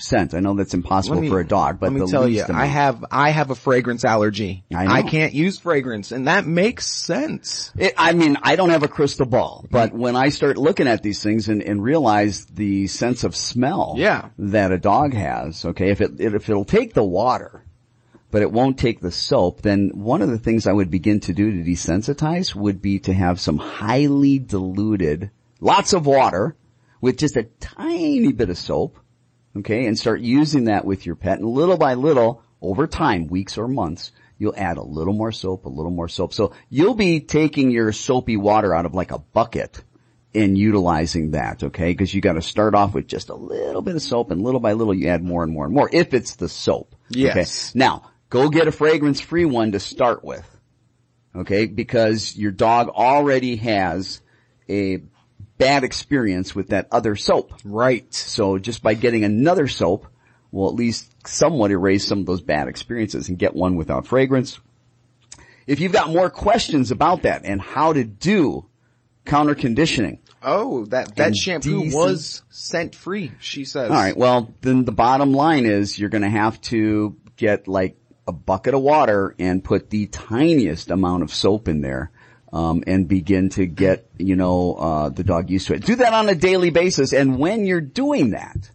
scent? 0.04 0.34
I 0.34 0.40
know 0.40 0.54
that's 0.54 0.74
impossible 0.74 1.22
me- 1.22 1.30
for 1.30 1.40
a 1.40 1.48
dog, 1.48 1.80
but 1.80 1.88
let 1.88 1.94
me 1.94 2.00
the 2.02 2.08
tell 2.08 2.28
you, 2.28 2.44
I 2.50 2.66
have 2.66 3.04
I 3.12 3.30
have 3.32 3.50
a 3.52 3.56
fragrance 3.56 4.04
allergy. 4.06 4.64
I 4.76 5.02
know. 5.02 5.10
can't 5.10 5.34
use 5.34 5.60
fragrance, 5.60 6.12
and 6.12 6.28
that 6.28 6.46
makes 6.46 6.86
sense. 6.88 7.72
It, 7.78 7.94
I 7.98 8.14
mean, 8.14 8.38
I 8.44 8.56
don't 8.56 8.70
have 8.70 8.84
a 8.84 8.88
crystal 8.88 9.26
ball, 9.26 9.66
but 9.72 9.94
when 9.94 10.16
I 10.16 10.30
start 10.30 10.58
looking 10.58 10.88
at 10.88 11.04
these 11.04 11.24
things 11.24 11.48
and, 11.50 11.62
and 11.64 11.82
realize 11.84 12.46
the 12.46 12.88
sense 12.88 13.24
of 13.24 13.36
smell 13.36 13.96
Yeah. 13.98 14.30
that 14.38 14.72
a 14.72 14.78
dog 14.78 15.14
has, 15.14 15.66
okay, 15.66 15.90
if 15.92 16.02
it, 16.02 16.20
if 16.20 16.50
it'll 16.50 16.66
take 16.66 16.94
the 16.94 17.04
water, 17.04 17.64
but 18.32 18.42
it 18.42 18.52
won't 18.52 18.78
take 18.80 19.00
the 19.00 19.12
soap, 19.12 19.62
then 19.62 19.92
one 19.94 20.22
of 20.22 20.30
the 20.30 20.40
things 20.40 20.66
I 20.68 20.72
would 20.74 20.90
begin 20.90 21.20
to 21.22 21.34
do 21.34 21.52
to 21.52 21.70
desensitize 21.70 22.56
would 22.56 22.82
be 22.82 23.00
to 23.00 23.14
have 23.14 23.40
some 23.40 23.58
highly 23.60 24.40
diluted, 24.40 25.30
lots 25.62 25.94
of 25.94 26.06
water 26.06 26.56
with 27.00 27.18
just 27.18 27.38
a 27.38 27.44
tiny 27.60 28.32
bit 28.32 28.50
of 28.50 28.58
soap, 28.58 28.98
okay, 29.58 29.86
and 29.86 29.98
start 29.98 30.22
using 30.22 30.66
that 30.66 30.86
with 30.86 31.06
your 31.06 31.16
pet 31.16 31.40
and 31.40 31.48
little 31.48 31.78
by 31.78 31.94
little, 31.94 32.44
over 32.62 32.88
time, 32.88 33.28
weeks 33.28 33.58
or 33.58 33.68
months, 33.68 34.12
you'll 34.38 34.56
add 34.56 34.78
a 34.78 34.84
little 34.84 35.14
more 35.14 35.32
soap, 35.32 35.66
a 35.66 35.70
little 35.70 35.92
more 35.92 36.08
soap. 36.08 36.34
So 36.34 36.54
you'll 36.70 36.96
be 36.96 37.20
taking 37.20 37.72
your 37.72 37.92
soapy 37.92 38.38
water 38.38 38.74
out 38.74 38.86
of 38.86 38.94
like 38.94 39.12
a 39.12 39.20
bucket 39.20 39.84
and 40.34 40.58
utilizing 40.58 41.32
that, 41.32 41.64
okay? 41.64 41.94
Cause 41.94 42.14
you 42.14 42.22
gotta 42.22 42.42
start 42.42 42.74
off 42.74 42.94
with 42.94 43.08
just 43.08 43.30
a 43.30 43.36
little 43.36 43.82
bit 43.82 43.96
of 43.96 44.02
soap 44.02 44.32
and 44.32 44.42
little 44.42 44.60
by 44.60 44.74
little 44.74 44.94
you 44.94 45.10
add 45.10 45.24
more 45.24 45.44
and 45.44 45.52
more 45.52 45.66
and 45.66 45.74
more 45.74 45.90
if 45.94 46.14
it's 46.14 46.36
the 46.36 46.50
soap. 46.50 46.96
Yes. 47.10 47.70
Okay? 47.70 47.80
Now, 47.80 48.12
go 48.30 48.50
get 48.50 48.68
a 48.68 48.72
fragrance 48.72 49.22
free 49.22 49.46
one 49.46 49.74
to 49.74 49.80
start 49.80 50.24
with. 50.24 50.50
Okay? 51.36 51.68
Because 51.68 52.36
your 52.36 52.52
dog 52.52 52.90
already 52.90 53.58
has 53.58 54.22
a 54.70 55.04
bad 55.58 55.84
experience 55.84 56.56
with 56.56 56.70
that 56.70 56.88
other 56.92 57.16
soap. 57.16 57.54
Right. 57.64 58.12
So 58.14 58.58
just 58.58 58.82
by 58.84 58.94
getting 58.96 59.24
another 59.24 59.68
soap 59.68 60.08
will 60.52 60.68
at 60.70 60.76
least 60.76 61.12
somewhat 61.28 61.72
erase 61.72 62.06
some 62.08 62.20
of 62.20 62.26
those 62.26 62.42
bad 62.42 62.68
experiences 62.68 63.30
and 63.30 63.38
get 63.40 63.56
one 63.56 63.76
without 63.76 64.06
fragrance. 64.08 64.60
If 65.66 65.80
you've 65.80 65.94
got 65.94 66.10
more 66.10 66.30
questions 66.30 66.92
about 66.92 67.24
that 67.24 67.44
and 67.46 67.62
how 67.62 67.94
to 67.94 68.04
do 68.04 68.66
counter 69.26 69.56
conditioning, 69.56 70.20
Oh, 70.46 70.86
that 70.88 71.16
that 71.16 71.38
shampoo 71.38 71.84
decent- 71.84 71.96
was 71.96 72.42
scent 72.50 72.96
free. 72.96 73.32
She 73.40 73.64
says. 73.64 73.90
all 73.90 73.96
right, 73.96 74.18
well 74.18 74.54
then 74.62 74.84
the 74.84 74.92
bottom 74.92 75.32
line 75.32 75.66
is 75.66 75.98
you're 75.98 76.10
going 76.10 76.24
to 76.24 76.30
have 76.30 76.60
to 76.64 77.16
get 77.38 77.68
like 77.70 77.98
a 78.28 78.34
bucket 78.34 78.74
of 78.74 78.82
water 78.82 79.34
and 79.40 79.64
put 79.64 79.90
the 79.90 80.08
tiniest 80.08 80.92
amount 80.92 81.24
of 81.24 81.34
soap 81.34 81.68
in 81.70 81.80
there. 81.82 82.12
Um, 82.54 82.84
and 82.86 83.08
begin 83.08 83.50
to 83.50 83.66
get, 83.66 84.08
you 84.20 84.36
know, 84.36 84.76
uh, 84.76 85.10
the 85.10 85.24
dog 85.24 85.50
used 85.50 85.66
to 85.68 85.74
it. 85.74 85.84
Do 85.84 85.96
that 85.96 86.14
on 86.14 86.30
a 86.30 86.36
daily 86.36 86.70
basis. 86.70 87.12
And 87.12 87.40
when 87.40 87.66
you're 87.66 87.82
doing 87.82 88.30
that, 88.30 88.70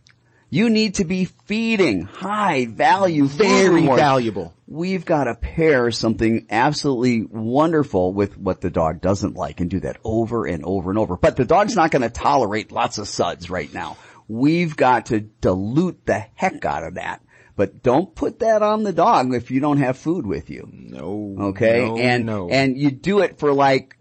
you 0.51 0.69
need 0.69 0.95
to 0.97 1.05
be 1.05 1.27
feeding 1.27 2.03
high 2.03 2.67
value, 2.67 3.29
food 3.29 3.47
Very 3.47 3.83
reward. 3.83 4.01
valuable. 4.01 4.55
We've 4.67 5.05
got 5.05 5.25
to 5.25 5.35
pair 5.37 5.91
something 5.93 6.47
absolutely 6.51 7.23
wonderful 7.23 8.13
with 8.13 8.37
what 8.37 8.61
the 8.61 8.71
dog 8.71 9.01
doesn't 9.01 9.37
like 9.37 9.61
and 9.61 9.71
do 9.71 9.81
that 9.81 9.99
over 10.03 10.47
and 10.47 10.65
over 10.65 10.91
and 10.91 10.99
over. 10.99 11.17
But 11.17 11.37
the 11.37 11.45
dog's 11.45 11.77
not 11.77 11.91
going 11.93 12.03
to 12.03 12.11
tolerate 12.11 12.73
lots 12.73 12.99
of 12.99 13.09
suds 13.09 13.49
right 13.49 13.73
now. 13.73 13.97
We've 14.27 14.77
got 14.77 15.07
to 15.07 15.21
dilute 15.21 16.05
the 16.05 16.19
heck 16.35 16.65
out 16.65 16.83
of 16.85 16.95
that. 16.95 17.23
But 17.59 17.83
don't 17.83 18.15
put 18.15 18.39
that 18.39 18.63
on 18.63 18.85
the 18.85 18.93
dog 18.93 19.35
if 19.35 19.51
you 19.51 19.59
don't 19.59 19.79
have 19.79 19.99
food 19.99 20.25
with 20.25 20.49
you. 20.49 20.69
No. 20.73 21.35
Okay? 21.41 21.85
no, 21.85 21.99
and, 21.99 22.25
no. 22.25 22.49
and 22.49 22.79
you 22.79 22.93
do 22.93 23.19
it 23.19 23.41
for 23.41 23.53
like 23.53 23.97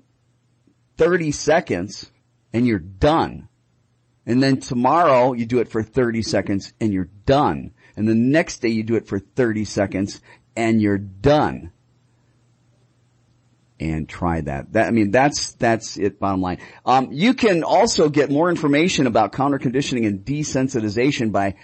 30 0.98 1.32
seconds 1.32 2.12
and 2.54 2.68
you're 2.68 2.78
done. 2.78 3.50
And 4.28 4.44
then 4.44 4.60
tomorrow 4.60 5.34
you 5.34 5.48
do 5.48 5.58
it 5.58 5.70
for 5.70 5.82
30 5.82 6.22
seconds 6.22 6.72
and 6.80 6.94
you're 6.94 7.10
done. 7.26 7.74
And 7.96 8.08
the 8.08 8.14
next 8.14 8.60
day 8.60 8.70
you 8.70 8.84
do 8.84 8.94
it 8.94 9.08
for 9.08 9.18
30 9.18 9.66
seconds 9.66 10.22
and 10.56 10.80
you're 10.80 11.00
done. 11.00 11.72
and 13.80 14.08
try 14.08 14.42
that. 14.42 14.74
That 14.74 14.88
I 14.88 14.92
mean, 14.92 15.12
that's 15.12 15.54
that's 15.54 15.98
it. 15.98 16.20
Bottom 16.20 16.42
line. 16.42 16.60
Um, 16.86 17.10
you 17.12 17.34
can 17.34 17.64
also 17.64 18.10
get 18.10 18.30
more 18.30 18.50
information 18.50 19.08
about 19.08 19.34
counter 19.34 19.60
conditioning 19.60 20.06
and 20.06 20.26
desensitization 20.26 21.32
by 21.32 21.56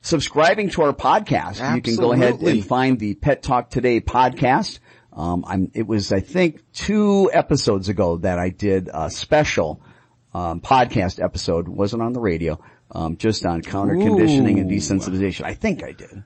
subscribing 0.00 0.70
to 0.70 0.82
our 0.82 0.92
podcast. 0.92 1.60
You 1.74 1.82
can 1.82 1.96
go 1.96 2.12
ahead 2.12 2.40
and 2.40 2.64
find 2.64 2.98
the 2.98 3.14
Pet 3.14 3.42
Talk 3.42 3.70
Today 3.70 4.00
podcast. 4.00 4.78
Um, 5.12 5.44
I'm, 5.46 5.70
it 5.74 5.86
was, 5.86 6.12
I 6.12 6.20
think, 6.20 6.62
two 6.72 7.30
episodes 7.32 7.88
ago 7.88 8.18
that 8.18 8.38
I 8.38 8.50
did 8.50 8.88
a 8.92 9.10
special 9.10 9.82
um, 10.32 10.60
podcast 10.60 11.22
episode. 11.22 11.66
wasn't 11.68 12.02
on 12.02 12.12
the 12.12 12.20
radio, 12.20 12.60
um, 12.92 13.16
just 13.16 13.44
on 13.44 13.62
counter 13.62 13.96
conditioning 13.96 14.60
and 14.60 14.70
desensitization. 14.70 15.44
I 15.44 15.54
think 15.54 15.82
I 15.82 15.92
did. 15.92 16.22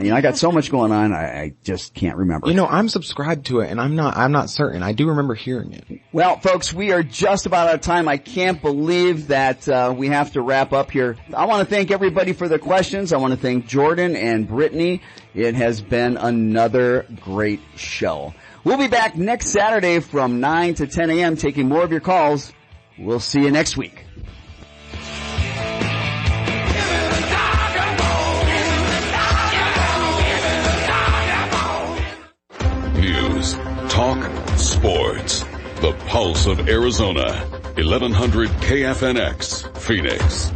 You 0.00 0.10
know, 0.10 0.16
I 0.16 0.20
got 0.20 0.36
so 0.36 0.52
much 0.52 0.70
going 0.70 0.92
on, 0.92 1.12
I, 1.12 1.42
I 1.42 1.52
just 1.64 1.94
can't 1.94 2.16
remember. 2.16 2.48
You 2.48 2.54
know, 2.54 2.66
I'm 2.66 2.88
subscribed 2.88 3.46
to 3.46 3.60
it 3.60 3.70
and 3.70 3.80
I'm 3.80 3.96
not, 3.96 4.16
I'm 4.16 4.32
not 4.32 4.50
certain. 4.50 4.82
I 4.82 4.92
do 4.92 5.08
remember 5.08 5.34
hearing 5.34 5.72
it. 5.72 6.00
Well, 6.12 6.38
folks, 6.38 6.72
we 6.72 6.92
are 6.92 7.02
just 7.02 7.46
about 7.46 7.68
out 7.68 7.74
of 7.74 7.80
time. 7.80 8.08
I 8.08 8.18
can't 8.18 8.60
believe 8.60 9.28
that 9.28 9.68
uh, 9.68 9.94
we 9.96 10.08
have 10.08 10.32
to 10.32 10.42
wrap 10.42 10.72
up 10.72 10.90
here. 10.90 11.16
I 11.34 11.46
want 11.46 11.68
to 11.68 11.74
thank 11.74 11.90
everybody 11.90 12.32
for 12.32 12.48
the 12.48 12.58
questions. 12.58 13.12
I 13.12 13.16
want 13.16 13.32
to 13.32 13.40
thank 13.40 13.66
Jordan 13.66 14.16
and 14.16 14.46
Brittany. 14.46 15.02
It 15.34 15.54
has 15.54 15.80
been 15.80 16.16
another 16.16 17.06
great 17.20 17.60
show. 17.76 18.34
We'll 18.62 18.78
be 18.78 18.88
back 18.88 19.16
next 19.16 19.48
Saturday 19.48 20.00
from 20.00 20.40
9 20.40 20.74
to 20.74 20.86
10 20.86 21.10
a.m. 21.10 21.36
taking 21.36 21.68
more 21.68 21.82
of 21.82 21.90
your 21.90 22.00
calls. 22.00 22.52
We'll 22.98 23.20
see 23.20 23.42
you 23.42 23.50
next 23.50 23.76
week. 23.76 24.03
Talk, 33.94 34.28
sports. 34.58 35.44
The 35.80 35.92
pulse 36.08 36.46
of 36.46 36.68
Arizona. 36.68 37.32
1100 37.76 38.48
KFNX, 38.48 39.78
Phoenix. 39.78 40.50